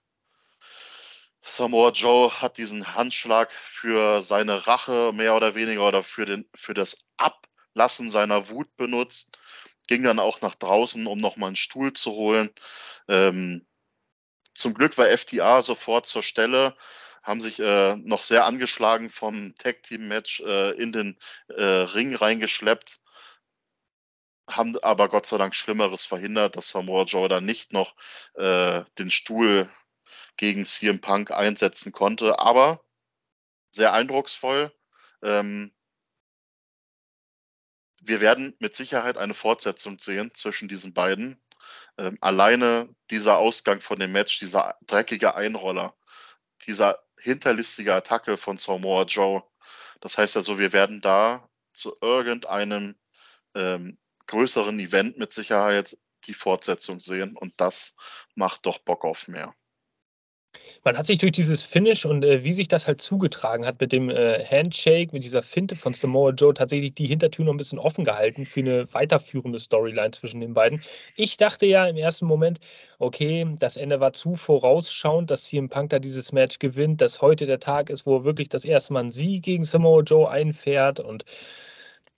Samoa 1.42 1.90
Joe 1.90 2.30
hat 2.42 2.58
diesen 2.58 2.94
Handschlag 2.94 3.50
für 3.52 4.20
seine 4.20 4.66
Rache 4.66 5.12
mehr 5.14 5.34
oder 5.34 5.54
weniger 5.54 5.86
oder 5.86 6.04
für, 6.04 6.26
den, 6.26 6.48
für 6.54 6.74
das 6.74 7.08
Ab 7.16 7.48
Lassen 7.74 8.10
seiner 8.10 8.48
Wut 8.48 8.76
benutzt, 8.76 9.38
ging 9.86 10.02
dann 10.02 10.18
auch 10.18 10.40
nach 10.40 10.56
draußen, 10.56 11.06
um 11.06 11.18
nochmal 11.18 11.48
einen 11.48 11.56
Stuhl 11.56 11.92
zu 11.92 12.10
holen. 12.12 12.50
Ähm, 13.06 13.66
zum 14.58 14.74
Glück 14.74 14.98
war 14.98 15.06
FTA 15.16 15.62
sofort 15.62 16.06
zur 16.06 16.22
Stelle, 16.22 16.76
haben 17.22 17.40
sich 17.40 17.58
äh, 17.60 17.94
noch 17.96 18.24
sehr 18.24 18.44
angeschlagen 18.44 19.10
vom 19.10 19.54
Tag-Team-Match 19.56 20.40
äh, 20.40 20.70
in 20.72 20.92
den 20.92 21.18
äh, 21.48 21.62
Ring 21.62 22.14
reingeschleppt, 22.14 23.00
haben 24.50 24.78
aber 24.78 25.08
Gott 25.08 25.26
sei 25.26 25.38
Dank 25.38 25.54
Schlimmeres 25.54 26.04
verhindert, 26.04 26.56
dass 26.56 26.70
Samoa 26.70 27.04
Joe 27.04 27.28
dann 27.28 27.44
nicht 27.44 27.72
noch 27.72 27.94
äh, 28.34 28.82
den 28.98 29.10
Stuhl 29.10 29.70
gegen 30.36 30.66
CM 30.66 31.00
Punk 31.00 31.30
einsetzen 31.30 31.92
konnte. 31.92 32.38
Aber 32.38 32.82
sehr 33.70 33.92
eindrucksvoll. 33.92 34.72
Ähm, 35.22 35.72
wir 38.00 38.20
werden 38.20 38.56
mit 38.58 38.74
Sicherheit 38.74 39.18
eine 39.18 39.34
Fortsetzung 39.34 39.98
sehen 39.98 40.32
zwischen 40.34 40.68
diesen 40.68 40.94
beiden. 40.94 41.38
Ähm, 41.98 42.16
alleine 42.20 42.88
dieser 43.10 43.38
Ausgang 43.38 43.80
von 43.80 43.98
dem 43.98 44.12
Match, 44.12 44.38
dieser 44.38 44.76
dreckige 44.86 45.34
Einroller, 45.34 45.94
dieser 46.66 47.02
hinterlistige 47.18 47.94
Attacke 47.94 48.36
von 48.36 48.56
Samoa 48.56 49.04
Joe. 49.04 49.42
Das 50.00 50.18
heißt 50.18 50.36
also, 50.36 50.58
wir 50.58 50.72
werden 50.72 51.00
da 51.00 51.48
zu 51.72 51.96
irgendeinem 52.00 52.96
ähm, 53.54 53.98
größeren 54.26 54.78
Event 54.78 55.18
mit 55.18 55.32
Sicherheit 55.32 55.98
die 56.26 56.34
Fortsetzung 56.34 57.00
sehen 57.00 57.36
und 57.36 57.54
das 57.60 57.96
macht 58.34 58.66
doch 58.66 58.78
Bock 58.78 59.04
auf 59.04 59.28
mehr 59.28 59.54
man 60.84 60.96
hat 60.96 61.06
sich 61.06 61.18
durch 61.18 61.32
dieses 61.32 61.62
Finish 61.62 62.04
und 62.04 62.24
äh, 62.24 62.44
wie 62.44 62.52
sich 62.52 62.68
das 62.68 62.86
halt 62.86 63.00
zugetragen 63.00 63.66
hat 63.66 63.80
mit 63.80 63.92
dem 63.92 64.10
äh, 64.10 64.44
Handshake, 64.44 65.12
mit 65.12 65.24
dieser 65.24 65.42
Finte 65.42 65.76
von 65.76 65.94
Samoa 65.94 66.30
Joe, 66.30 66.54
tatsächlich 66.54 66.94
die 66.94 67.06
Hintertür 67.06 67.44
noch 67.44 67.52
ein 67.52 67.58
bisschen 67.58 67.78
offen 67.78 68.04
gehalten 68.04 68.46
für 68.46 68.60
eine 68.60 68.92
weiterführende 68.92 69.58
Storyline 69.58 70.12
zwischen 70.12 70.40
den 70.40 70.54
beiden. 70.54 70.82
Ich 71.16 71.36
dachte 71.36 71.66
ja 71.66 71.86
im 71.86 71.96
ersten 71.96 72.26
Moment, 72.26 72.60
okay, 72.98 73.46
das 73.58 73.76
Ende 73.76 74.00
war 74.00 74.12
zu 74.12 74.34
vorausschauend, 74.34 75.30
dass 75.30 75.44
CM 75.44 75.68
Punk 75.68 75.90
da 75.90 75.98
dieses 75.98 76.32
Match 76.32 76.58
gewinnt, 76.58 77.00
dass 77.00 77.20
heute 77.22 77.46
der 77.46 77.60
Tag 77.60 77.90
ist, 77.90 78.06
wo 78.06 78.24
wirklich 78.24 78.48
das 78.48 78.64
erste 78.64 78.92
Mal 78.92 79.04
ein 79.04 79.10
Sieg 79.10 79.44
gegen 79.44 79.64
Samoa 79.64 80.02
Joe 80.02 80.30
einfährt 80.30 81.00
und 81.00 81.24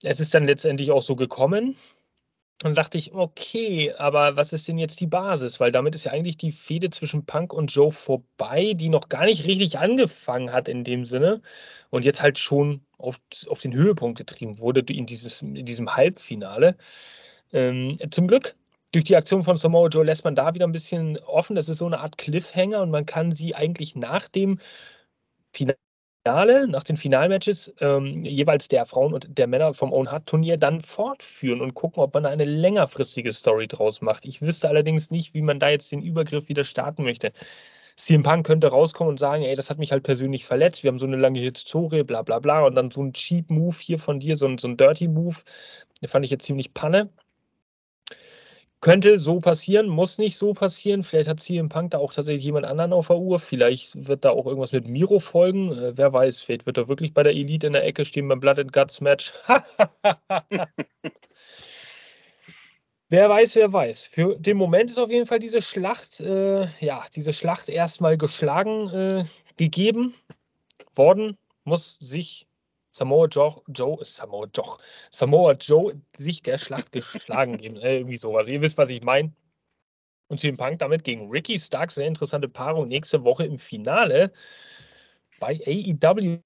es 0.03 0.21
ist 0.21 0.33
dann 0.35 0.47
letztendlich 0.47 0.91
auch 0.91 1.03
so 1.03 1.15
gekommen. 1.15 1.77
Und 2.63 2.77
dachte 2.77 2.99
ich, 2.99 3.15
okay, 3.15 3.93
aber 3.95 4.37
was 4.37 4.53
ist 4.53 4.69
denn 4.69 4.77
jetzt 4.77 5.01
die 5.01 5.07
Basis? 5.07 5.61
Weil 5.61 5.73
damit 5.73 5.95
ist 5.95 6.05
ja 6.05 6.13
eigentlich 6.13 6.37
die 6.37 6.53
Fehde 6.53 6.91
zwischen 6.91 7.25
Punk 7.25 7.55
und 7.55 7.73
Joe 7.75 7.91
vorbei, 7.91 8.75
die 8.75 8.91
noch 8.91 9.09
gar 9.09 9.25
nicht 9.25 9.47
richtig 9.47 9.79
angefangen 9.79 10.53
hat 10.53 10.69
in 10.69 10.85
dem 10.85 11.07
Sinne 11.07 11.41
und 11.89 12.05
jetzt 12.05 12.21
halt 12.21 12.39
schon 12.39 12.83
auf, 12.99 13.19
auf 13.49 13.61
den 13.63 13.73
Höhepunkt 13.73 14.19
getrieben 14.19 14.59
wurde 14.59 14.81
in, 14.93 15.07
dieses, 15.07 15.41
in 15.41 15.65
diesem 15.65 15.97
Halbfinale. 15.97 16.77
Ähm, 17.53 17.99
zum 18.11 18.29
Glück, 18.29 18.57
durch 18.93 19.05
die 19.05 19.17
Aktion 19.17 19.43
von 19.43 19.57
Samoa 19.57 19.89
Joe 19.89 20.05
lässt 20.05 20.25
man 20.25 20.35
da 20.35 20.55
wieder 20.55 20.67
ein 20.67 20.73
bisschen 20.73 21.19
offen. 21.19 21.57
Das 21.57 21.69
ist 21.69 21.79
so 21.79 21.87
eine 21.87 22.01
Art 22.01 22.19
Cliffhanger 22.19 22.83
und 22.83 22.91
man 22.91 23.07
kann 23.07 23.33
sie 23.33 23.55
eigentlich 23.55 23.97
nach 23.97 24.29
dem 24.29 24.59
Finale 25.53 25.79
Finale, 26.27 26.69
nach 26.69 26.85
den 26.85 26.97
Finalmatches, 26.99 27.73
ähm, 27.81 28.25
jeweils 28.25 28.69
der 28.69 28.85
Frauen 28.85 29.15
und 29.15 29.39
der 29.39 29.47
Männer 29.47 29.73
vom 29.73 29.93
Own 29.93 30.11
Hard 30.11 30.27
Turnier 30.27 30.59
dann 30.59 30.83
fortführen 30.83 31.63
und 31.63 31.75
gucken, 31.75 32.03
ob 32.03 32.13
man 32.13 32.27
eine 32.27 32.45
längerfristige 32.45 33.33
Story 33.33 33.67
draus 33.67 34.03
macht. 34.03 34.27
Ich 34.27 34.43
wüsste 34.43 34.69
allerdings 34.69 35.11
nicht, 35.11 35.33
wie 35.33 35.41
man 35.41 35.59
da 35.59 35.71
jetzt 35.71 35.91
den 35.93 36.03
Übergriff 36.03 36.49
wieder 36.51 36.65
starten 36.65 37.05
möchte. 37.05 37.33
CM 37.97 38.23
Punk 38.23 38.47
könnte 38.47 38.69
rauskommen 38.69 39.13
und 39.13 39.19
sagen, 39.19 39.45
ey, 39.45 39.55
das 39.57 39.71
hat 39.71 39.79
mich 39.79 39.93
halt 39.93 40.03
persönlich 40.05 40.45
verletzt, 40.45 40.83
wir 40.83 40.89
haben 40.89 40.99
so 40.99 41.07
eine 41.07 41.17
lange 41.17 41.41
Historie, 41.41 42.03
bla 42.05 42.23
bla 42.23 42.39
bla, 42.39 42.65
und 42.67 42.75
dann 42.75 42.91
so 42.91 43.03
ein 43.03 43.13
Cheap 43.15 43.51
Move 43.51 43.77
hier 43.81 43.99
von 43.99 44.21
dir, 44.21 44.37
so 44.37 44.47
ein, 44.47 44.59
so 44.59 44.69
ein 44.69 44.77
Dirty 44.77 45.09
Move, 45.09 45.37
den 46.03 46.09
fand 46.09 46.25
ich 46.25 46.31
jetzt 46.31 46.45
ziemlich 46.45 46.75
panne. 46.75 47.11
Könnte 48.81 49.21
so 49.21 49.41
passieren, 49.41 49.89
muss 49.89 50.17
nicht 50.17 50.39
so 50.39 50.55
passieren. 50.55 51.03
Vielleicht 51.03 51.29
hat 51.29 51.41
CM 51.41 51.69
Punk 51.69 51.91
da 51.91 51.99
auch 51.99 52.15
tatsächlich 52.15 52.45
jemand 52.45 52.65
anderen 52.65 52.95
auf 52.95 53.09
der 53.09 53.19
Uhr. 53.19 53.39
Vielleicht 53.39 54.09
wird 54.09 54.25
da 54.25 54.31
auch 54.31 54.47
irgendwas 54.47 54.73
mit 54.73 54.89
Miro 54.89 55.19
folgen. 55.19 55.71
Äh, 55.73 55.99
wer 55.99 56.15
weiß, 56.15 56.39
vielleicht 56.41 56.65
wird 56.65 56.79
er 56.79 56.89
wirklich 56.89 57.13
bei 57.13 57.23
der 57.23 57.35
Elite 57.35 57.67
in 57.67 57.75
der 57.75 57.85
Ecke 57.85 58.07
stehen 58.07 58.27
beim 58.27 58.41
Blood 58.41 58.59
and 58.59 58.73
Guts 58.73 59.03
Match. 59.03 59.35
wer 63.11 63.29
weiß, 63.29 63.57
wer 63.57 63.71
weiß. 63.71 64.07
Für 64.07 64.37
den 64.39 64.57
Moment 64.57 64.91
ist 64.91 64.99
auf 64.99 65.11
jeden 65.11 65.27
Fall 65.27 65.41
diese 65.41 65.61
Schlacht, 65.61 66.21
äh, 66.21 66.67
ja, 66.81 67.05
diese 67.15 67.35
Schlacht 67.35 67.69
erstmal 67.69 68.17
geschlagen 68.17 68.89
äh, 68.89 69.25
gegeben 69.59 70.15
worden. 70.95 71.37
Muss 71.65 71.99
sich 72.01 72.47
Samoa 73.01 73.29
Joe, 73.29 73.63
Joe, 73.69 74.05
Samoa 74.05 74.47
Joe, 74.55 74.77
Samoa 75.11 75.53
Joe 75.55 75.91
sich 76.19 76.43
der 76.43 76.59
Schlacht 76.59 76.93
geschlagen 76.93 77.57
geben. 77.57 77.77
Äh, 77.77 77.97
irgendwie 77.97 78.19
sowas. 78.19 78.47
Ihr 78.47 78.61
wisst, 78.61 78.77
was 78.77 78.91
ich 78.91 79.03
meine. 79.03 79.33
Und 80.29 80.39
CM 80.39 80.59
Punk 80.59 80.81
damit 80.81 81.03
gegen 81.03 81.31
Ricky 81.31 81.59
Stark, 81.59 81.93
sehr 81.93 82.07
interessante 82.07 82.49
Paarung 82.49 82.89
nächste 82.89 83.25
Woche 83.25 83.47
im 83.47 83.57
Finale 83.57 84.33
bei 85.41 85.59
AEW, 85.67 86.41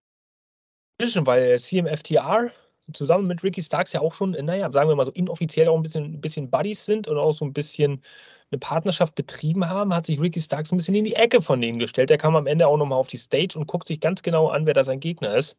weil 1.26 1.59
CMFTR 1.59 2.52
zusammen 2.93 3.26
mit 3.26 3.43
Ricky 3.43 3.62
Starks 3.62 3.93
ja 3.93 4.01
auch 4.01 4.14
schon, 4.14 4.32
naja, 4.32 4.70
sagen 4.70 4.89
wir 4.89 4.97
mal 4.97 5.05
so 5.05 5.12
inoffiziell 5.12 5.68
auch 5.68 5.76
ein 5.76 5.82
bisschen, 5.82 6.14
ein 6.14 6.20
bisschen 6.20 6.51
Buddies 6.51 6.85
sind 6.85 7.09
und 7.09 7.18
auch 7.18 7.32
so 7.32 7.45
ein 7.45 7.53
bisschen 7.53 8.03
eine 8.51 8.59
Partnerschaft 8.59 9.14
betrieben 9.14 9.68
haben, 9.68 9.95
hat 9.95 10.07
sich 10.07 10.20
Ricky 10.20 10.41
Starks 10.41 10.70
ein 10.72 10.76
bisschen 10.76 10.95
in 10.95 11.05
die 11.05 11.14
Ecke 11.14 11.41
von 11.41 11.61
denen 11.61 11.78
gestellt. 11.78 12.11
Der 12.11 12.18
kam 12.18 12.37
am 12.37 12.47
Ende 12.47 12.66
auch 12.66 12.76
nochmal 12.76 12.99
auf 12.99 13.09
die 13.09 13.16
Stage 13.16 13.59
und 13.59 13.66
guckt 13.66 13.89
sich 13.89 14.01
ganz 14.01 14.22
genau 14.22 14.49
an, 14.49 14.66
wer 14.66 14.74
da 14.74 14.85
sein 14.85 15.01
Gegner 15.01 15.35
ist 15.35 15.57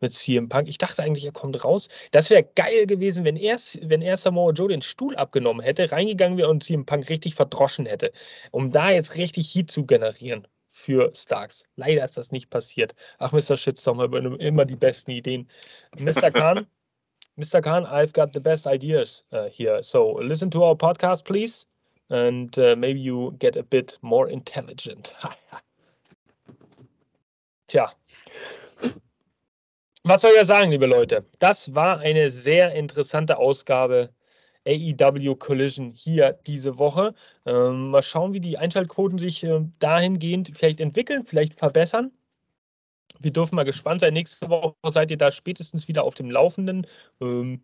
mit 0.00 0.12
CM 0.12 0.48
Punk. 0.48 0.68
Ich 0.68 0.78
dachte 0.78 1.02
eigentlich, 1.02 1.24
er 1.24 1.32
kommt 1.32 1.62
raus. 1.64 1.88
Das 2.12 2.30
wäre 2.30 2.44
geil 2.44 2.86
gewesen, 2.86 3.24
wenn 3.24 3.36
er, 3.36 3.56
wenn 3.82 4.02
er 4.02 4.16
Samoa 4.16 4.52
Joe 4.52 4.68
den 4.68 4.82
Stuhl 4.82 5.16
abgenommen 5.16 5.62
hätte, 5.62 5.92
reingegangen 5.92 6.38
wäre 6.38 6.48
und 6.48 6.62
CM 6.64 6.86
Punk 6.86 7.08
richtig 7.10 7.34
verdroschen 7.34 7.86
hätte, 7.86 8.12
um 8.50 8.70
da 8.70 8.90
jetzt 8.90 9.16
richtig 9.16 9.54
Heat 9.54 9.70
zu 9.70 9.84
generieren 9.86 10.46
für 10.70 11.12
Starks. 11.14 11.64
Leider 11.76 12.04
ist 12.04 12.16
das 12.16 12.32
nicht 12.32 12.48
passiert. 12.48 12.94
Ach, 13.18 13.32
Mr. 13.32 13.56
Shitstorm, 13.56 14.00
immer 14.38 14.64
die 14.64 14.76
besten 14.76 15.10
Ideen. 15.10 15.48
Mr. 15.98 16.30
Khan, 16.32 16.66
Mr. 17.36 17.60
Khan, 17.60 17.84
I've 17.84 18.12
got 18.12 18.32
the 18.32 18.40
best 18.40 18.66
ideas 18.66 19.24
uh, 19.32 19.48
here. 19.50 19.82
So 19.82 20.18
listen 20.20 20.50
to 20.52 20.62
our 20.62 20.76
podcast, 20.76 21.24
please, 21.24 21.66
and 22.08 22.56
uh, 22.58 22.76
maybe 22.76 23.00
you 23.00 23.32
get 23.38 23.56
a 23.56 23.62
bit 23.62 23.98
more 24.00 24.28
intelligent. 24.28 25.12
Tja, 27.68 27.92
was 30.02 30.22
soll 30.22 30.32
ich 30.32 30.46
sagen, 30.46 30.70
liebe 30.70 30.86
Leute? 30.86 31.26
Das 31.40 31.74
war 31.74 31.98
eine 31.98 32.30
sehr 32.30 32.72
interessante 32.72 33.36
Ausgabe 33.36 34.08
AEW 34.66 35.36
Collision 35.36 35.92
hier 35.92 36.38
diese 36.46 36.78
Woche. 36.78 37.14
Ähm, 37.46 37.90
mal 37.90 38.02
schauen, 38.02 38.32
wie 38.32 38.40
die 38.40 38.58
Einschaltquoten 38.58 39.18
sich 39.18 39.42
äh, 39.44 39.60
dahingehend 39.78 40.52
vielleicht 40.56 40.80
entwickeln, 40.80 41.24
vielleicht 41.24 41.54
verbessern. 41.54 42.12
Wir 43.18 43.32
dürfen 43.32 43.56
mal 43.56 43.64
gespannt 43.64 44.00
sein. 44.00 44.14
Nächste 44.14 44.48
Woche 44.48 44.74
seid 44.90 45.10
ihr 45.10 45.18
da 45.18 45.30
spätestens 45.30 45.88
wieder 45.88 46.04
auf 46.04 46.14
dem 46.14 46.30
Laufenden. 46.30 46.86
Ähm, 47.20 47.62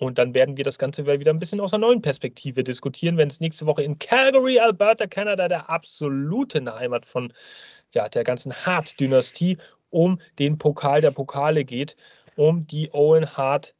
und 0.00 0.16
dann 0.18 0.34
werden 0.34 0.56
wir 0.56 0.64
das 0.64 0.78
Ganze 0.78 1.06
wieder 1.06 1.30
ein 1.30 1.38
bisschen 1.38 1.60
aus 1.60 1.74
einer 1.74 1.86
neuen 1.86 2.00
Perspektive 2.00 2.64
diskutieren, 2.64 3.18
wenn 3.18 3.28
es 3.28 3.40
nächste 3.40 3.66
Woche 3.66 3.82
in 3.82 3.98
Calgary, 3.98 4.58
Alberta, 4.58 5.06
Kanada, 5.06 5.46
der 5.46 5.68
absolute 5.68 6.64
Heimat 6.74 7.04
von 7.04 7.32
ja, 7.92 8.08
der 8.08 8.24
ganzen 8.24 8.52
Hart-Dynastie 8.52 9.58
um 9.90 10.18
den 10.38 10.56
Pokal 10.56 11.02
der 11.02 11.10
Pokale 11.10 11.64
geht, 11.64 11.96
um 12.36 12.66
die 12.66 12.90
Owen 12.92 13.36
Hart 13.36 13.74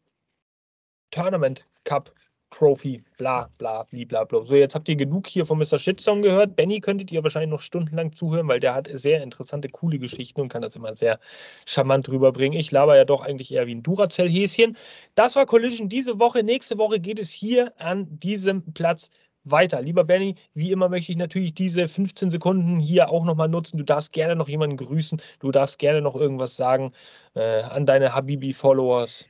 Tournament 1.11 1.67
Cup 1.85 2.13
Trophy, 2.51 3.03
bla 3.17 3.49
bla 3.59 3.85
bla 3.85 4.25
bla. 4.25 4.45
So, 4.45 4.55
jetzt 4.55 4.75
habt 4.75 4.89
ihr 4.89 4.97
genug 4.97 5.27
hier 5.27 5.47
von 5.47 5.59
Mr. 5.59 5.79
Shitstorm 5.79 6.23
gehört. 6.23 6.57
Benny 6.57 6.81
könntet 6.81 7.11
ihr 7.13 7.23
wahrscheinlich 7.23 7.51
noch 7.51 7.61
stundenlang 7.61 8.13
zuhören, 8.13 8.49
weil 8.49 8.61
der 8.61 8.75
hat 8.75 8.89
sehr 8.93 9.23
interessante, 9.23 9.69
coole 9.69 9.99
Geschichten 9.99 10.41
und 10.41 10.49
kann 10.49 10.63
das 10.63 10.77
immer 10.77 10.95
sehr 10.97 11.21
charmant 11.67 12.09
rüberbringen. 12.09 12.59
Ich 12.59 12.71
laber 12.71 12.97
ja 12.97 13.05
doch 13.05 13.23
eigentlich 13.23 13.53
eher 13.53 13.67
wie 13.67 13.75
ein 13.75 13.83
Duracell-Häschen. 13.83 14.77
Das 15.15 15.37
war 15.37 15.47
Collision 15.47 15.89
diese 15.89 16.19
Woche. 16.19 16.43
Nächste 16.43 16.79
Woche 16.79 17.01
geht 17.01 17.19
es 17.19 17.31
hier 17.31 17.73
an 17.79 18.19
diesem 18.19 18.73
Platz 18.75 19.11
weiter. 19.45 19.81
Lieber 19.83 20.05
Benny, 20.05 20.37
wie 20.55 20.71
immer 20.71 20.89
möchte 20.89 21.13
ich 21.13 21.19
natürlich 21.19 21.55
diese 21.55 21.89
15 21.89 22.31
Sekunden 22.31 22.79
hier 22.79 23.11
auch 23.11 23.25
nochmal 23.25 23.49
nutzen. 23.49 23.79
Du 23.79 23.85
darfst 23.85 24.13
gerne 24.13 24.37
noch 24.37 24.49
jemanden 24.49 24.77
grüßen. 24.77 25.21
Du 25.39 25.51
darfst 25.51 25.79
gerne 25.79 26.03
noch 26.03 26.15
irgendwas 26.15 26.57
sagen 26.57 26.93
äh, 27.35 27.63
an 27.63 27.87
deine 27.87 28.15
Habibi-Followers. 28.15 29.27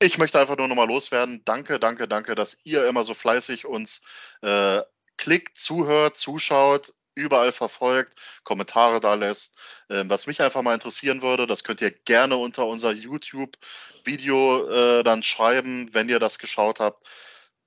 Ich 0.00 0.16
möchte 0.18 0.38
einfach 0.38 0.56
nur 0.56 0.68
nochmal 0.68 0.86
loswerden. 0.86 1.42
Danke, 1.44 1.80
danke, 1.80 2.06
danke, 2.06 2.34
dass 2.36 2.60
ihr 2.64 2.86
immer 2.86 3.02
so 3.02 3.14
fleißig 3.14 3.66
uns 3.66 4.02
äh, 4.42 4.80
klickt, 5.16 5.58
zuhört, 5.58 6.16
zuschaut, 6.16 6.94
überall 7.14 7.50
verfolgt, 7.50 8.18
Kommentare 8.44 9.00
da 9.00 9.14
lässt. 9.14 9.56
Ähm, 9.90 10.08
was 10.08 10.28
mich 10.28 10.40
einfach 10.40 10.62
mal 10.62 10.74
interessieren 10.74 11.22
würde, 11.22 11.48
das 11.48 11.64
könnt 11.64 11.80
ihr 11.80 11.90
gerne 11.90 12.36
unter 12.36 12.66
unser 12.66 12.92
YouTube-Video 12.92 14.68
äh, 15.00 15.02
dann 15.02 15.24
schreiben, 15.24 15.92
wenn 15.92 16.08
ihr 16.08 16.20
das 16.20 16.38
geschaut 16.38 16.78
habt. 16.78 17.04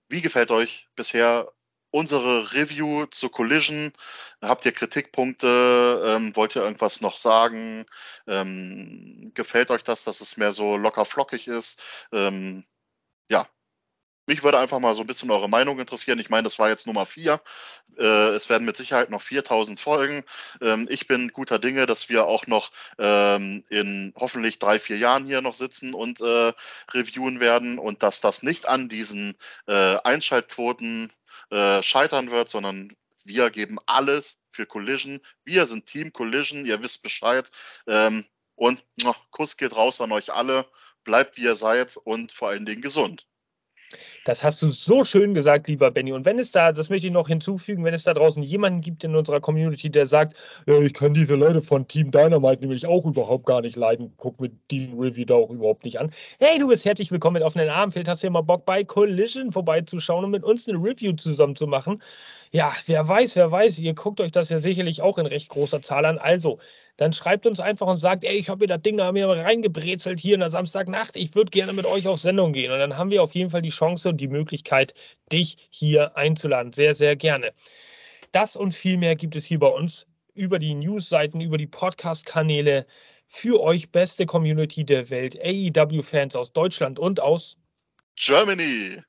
Wie 0.08 0.22
gefällt 0.22 0.52
euch 0.52 0.88
bisher 0.96 1.52
unsere 1.92 2.54
Review 2.54 3.06
zu 3.08 3.30
Collision? 3.30 3.94
Habt 4.42 4.66
ihr 4.66 4.72
Kritikpunkte? 4.72 6.04
Ähm, 6.08 6.36
wollt 6.36 6.56
ihr 6.56 6.64
irgendwas 6.64 7.02
noch 7.02 7.18
sagen? 7.18 7.86
Ähm, 8.28 9.32
gefällt 9.34 9.72
euch 9.72 9.84
das, 9.84 10.04
dass 10.04 10.22
es 10.22 10.38
mehr 10.38 10.54
so 10.54 10.78
locker 10.78 11.06
flockig 11.06 11.48
ist? 11.48 11.82
Ähm, 12.12 12.66
ja, 13.30 13.48
mich 14.28 14.44
würde 14.44 14.60
einfach 14.60 14.80
mal 14.80 14.94
so 14.94 15.02
ein 15.02 15.08
bisschen 15.08 15.32
eure 15.32 15.50
Meinung 15.50 15.80
interessieren. 15.80 16.20
Ich 16.20 16.30
meine, 16.30 16.44
das 16.44 16.60
war 16.60 16.70
jetzt 16.70 16.88
Nummer 16.88 17.06
vier. 17.06 17.42
Äh, 17.98 18.30
es 18.30 18.50
werden 18.50 18.66
mit 18.66 18.78
Sicherheit 18.78 19.10
noch 19.10 19.22
4000 19.22 19.80
Folgen. 19.80 20.24
Ähm, 20.62 20.88
ich 20.90 21.08
bin 21.08 21.30
guter 21.30 21.60
Dinge, 21.60 21.86
dass 21.86 22.08
wir 22.08 22.28
auch 22.28 22.48
noch 22.48 22.72
ähm, 23.00 23.66
in 23.70 24.14
hoffentlich 24.16 24.60
drei, 24.60 24.80
vier 24.80 24.98
Jahren 24.98 25.26
hier 25.26 25.42
noch 25.42 25.56
sitzen 25.56 25.94
und 25.94 26.22
äh, 26.22 26.54
reviewen 26.94 27.40
werden 27.40 27.80
und 27.80 28.04
dass 28.04 28.22
das 28.22 28.44
nicht 28.44 28.68
an 28.70 28.90
diesen 28.90 29.36
äh, 29.68 29.98
Einschaltquoten 30.04 31.12
äh, 31.52 31.82
scheitern 31.84 32.32
wird, 32.32 32.50
sondern 32.50 32.96
wir 33.24 33.52
geben 33.52 33.78
alles 33.86 34.42
für 34.52 34.66
Collision. 34.66 35.22
Wir 35.46 35.66
sind 35.68 35.86
Team 35.86 36.12
Collision, 36.12 36.66
ihr 36.66 36.82
wisst 36.82 37.04
Bescheid. 37.04 37.52
Ähm, 37.88 38.26
und 38.56 38.84
oh, 39.06 39.14
Kuss 39.30 39.58
geht 39.58 39.76
raus 39.76 40.02
an 40.02 40.12
euch 40.12 40.34
alle 40.34 40.66
bleibt 41.04 41.38
wie 41.38 41.44
ihr 41.44 41.56
seid 41.56 41.98
und 41.98 42.32
vor 42.32 42.50
allen 42.50 42.66
Dingen 42.66 42.82
gesund. 42.82 43.28
Das 44.26 44.44
hast 44.44 44.62
du 44.62 44.72
so 44.72 45.06
schön 45.06 45.34
gesagt, 45.34 45.68
lieber 45.68 45.92
Benny. 45.92 46.12
Und 46.14 46.26
wenn 46.26 46.40
es 46.40 46.52
da, 46.52 46.72
das 46.72 46.90
möchte 46.90 47.08
ich 47.08 47.14
noch 47.14 47.28
hinzufügen, 47.28 47.84
wenn 47.84 47.94
es 47.94 48.04
da 48.04 48.14
draußen 48.14 48.44
jemanden 48.44 48.82
gibt 48.82 49.04
in 49.04 49.16
unserer 49.16 49.40
Community, 49.40 49.90
der 49.90 50.06
sagt, 50.06 50.36
ja, 50.68 50.80
ich 50.80 50.94
kann 50.94 51.14
diese 51.14 51.36
Leute 51.36 51.62
von 51.62 51.88
Team 51.88 52.12
Dynamite 52.12 52.62
nämlich 52.62 52.86
auch 52.86 53.06
überhaupt 53.06 53.46
gar 53.46 53.62
nicht 53.62 53.76
leiden, 53.76 54.14
guck 54.18 54.40
mir 54.40 54.52
diesen 54.70 55.00
Review 55.00 55.26
da 55.26 55.36
auch 55.36 55.50
überhaupt 55.50 55.84
nicht 55.84 56.00
an. 56.00 56.12
Hey, 56.40 56.60
du 56.60 56.68
bist 56.68 56.86
herzlich 56.86 57.12
willkommen 57.12 57.36
mit 57.36 57.44
offenen 57.44 57.70
Armen. 57.70 57.92
Vielleicht 57.92 58.08
hast 58.08 58.24
du 58.24 58.28
ja 58.28 58.32
mal 58.32 58.42
Bock 58.42 58.66
bei 58.66 58.84
Collision 58.84 59.52
vorbeizuschauen 59.52 60.26
und 60.26 60.32
mit 60.32 60.44
uns 60.44 60.68
eine 60.68 60.78
Review 60.78 61.14
zusammen 61.14 61.56
zu 61.56 61.68
machen. 61.68 62.02
Ja, 62.52 62.74
wer 62.86 63.08
weiß, 63.08 63.36
wer 63.38 63.50
weiß, 63.50 63.80
ihr 63.80 63.94
guckt 63.94 64.20
euch 64.20 64.32
das 64.32 64.50
ja 64.50 64.60
sicherlich 64.60 65.02
auch 65.02 65.18
in 65.18 65.26
recht 65.26 65.50
großer 65.50 65.82
Zahl 65.82 66.06
an. 66.06 66.18
Also, 66.18 66.60
dann 67.02 67.14
schreibt 67.14 67.48
uns 67.48 67.60
einfach 67.60 67.88
und 67.88 67.98
sagt, 67.98 68.24
ey, 68.24 68.38
ich 68.38 68.48
habe 68.48 68.60
mir 68.60 68.68
das 68.68 68.84
Ding 68.84 68.96
da 68.96 69.12
mir 69.12 69.28
reingebrezelt 69.28 70.20
hier 70.20 70.36
in 70.36 70.40
der 70.42 70.52
Samstagnacht, 70.52 71.16
ich 71.16 71.34
würde 71.34 71.50
gerne 71.50 71.74
mit 71.74 71.88
euch 71.88 72.08
auf 72.08 72.22
Sendung 72.22 72.54
gehen. 72.54 72.72
Und 72.72 72.78
dann 72.78 72.96
haben 72.96 73.10
wir 73.10 73.24
auf 73.24 73.34
jeden 73.34 73.50
Fall 73.50 73.64
die 73.64 73.72
Chance 73.72 74.10
und 74.10 74.18
die 74.18 74.28
Möglichkeit, 74.28 74.94
dich 75.32 75.58
hier 75.72 76.16
einzuladen. 76.16 76.74
Sehr, 76.74 76.94
sehr 76.94 77.16
gerne. 77.16 77.54
Das 78.34 78.56
und 78.56 78.76
viel 78.76 78.98
mehr 78.98 79.16
gibt 79.16 79.36
es 79.36 79.46
hier 79.46 79.58
bei 79.58 79.66
uns 79.66 80.06
über 80.36 80.60
die 80.60 80.76
Newsseiten, 80.76 81.42
über 81.42 81.58
die 81.58 81.66
Podcast-Kanäle 81.66 82.86
für 83.28 83.60
euch 83.64 83.90
beste 83.92 84.28
Community 84.28 84.86
der 84.86 85.10
Welt, 85.10 85.40
AEW-Fans 85.44 86.36
aus 86.36 86.54
Deutschland 86.54 87.00
und 87.00 87.20
aus 87.20 87.58
Germany. 88.16 89.02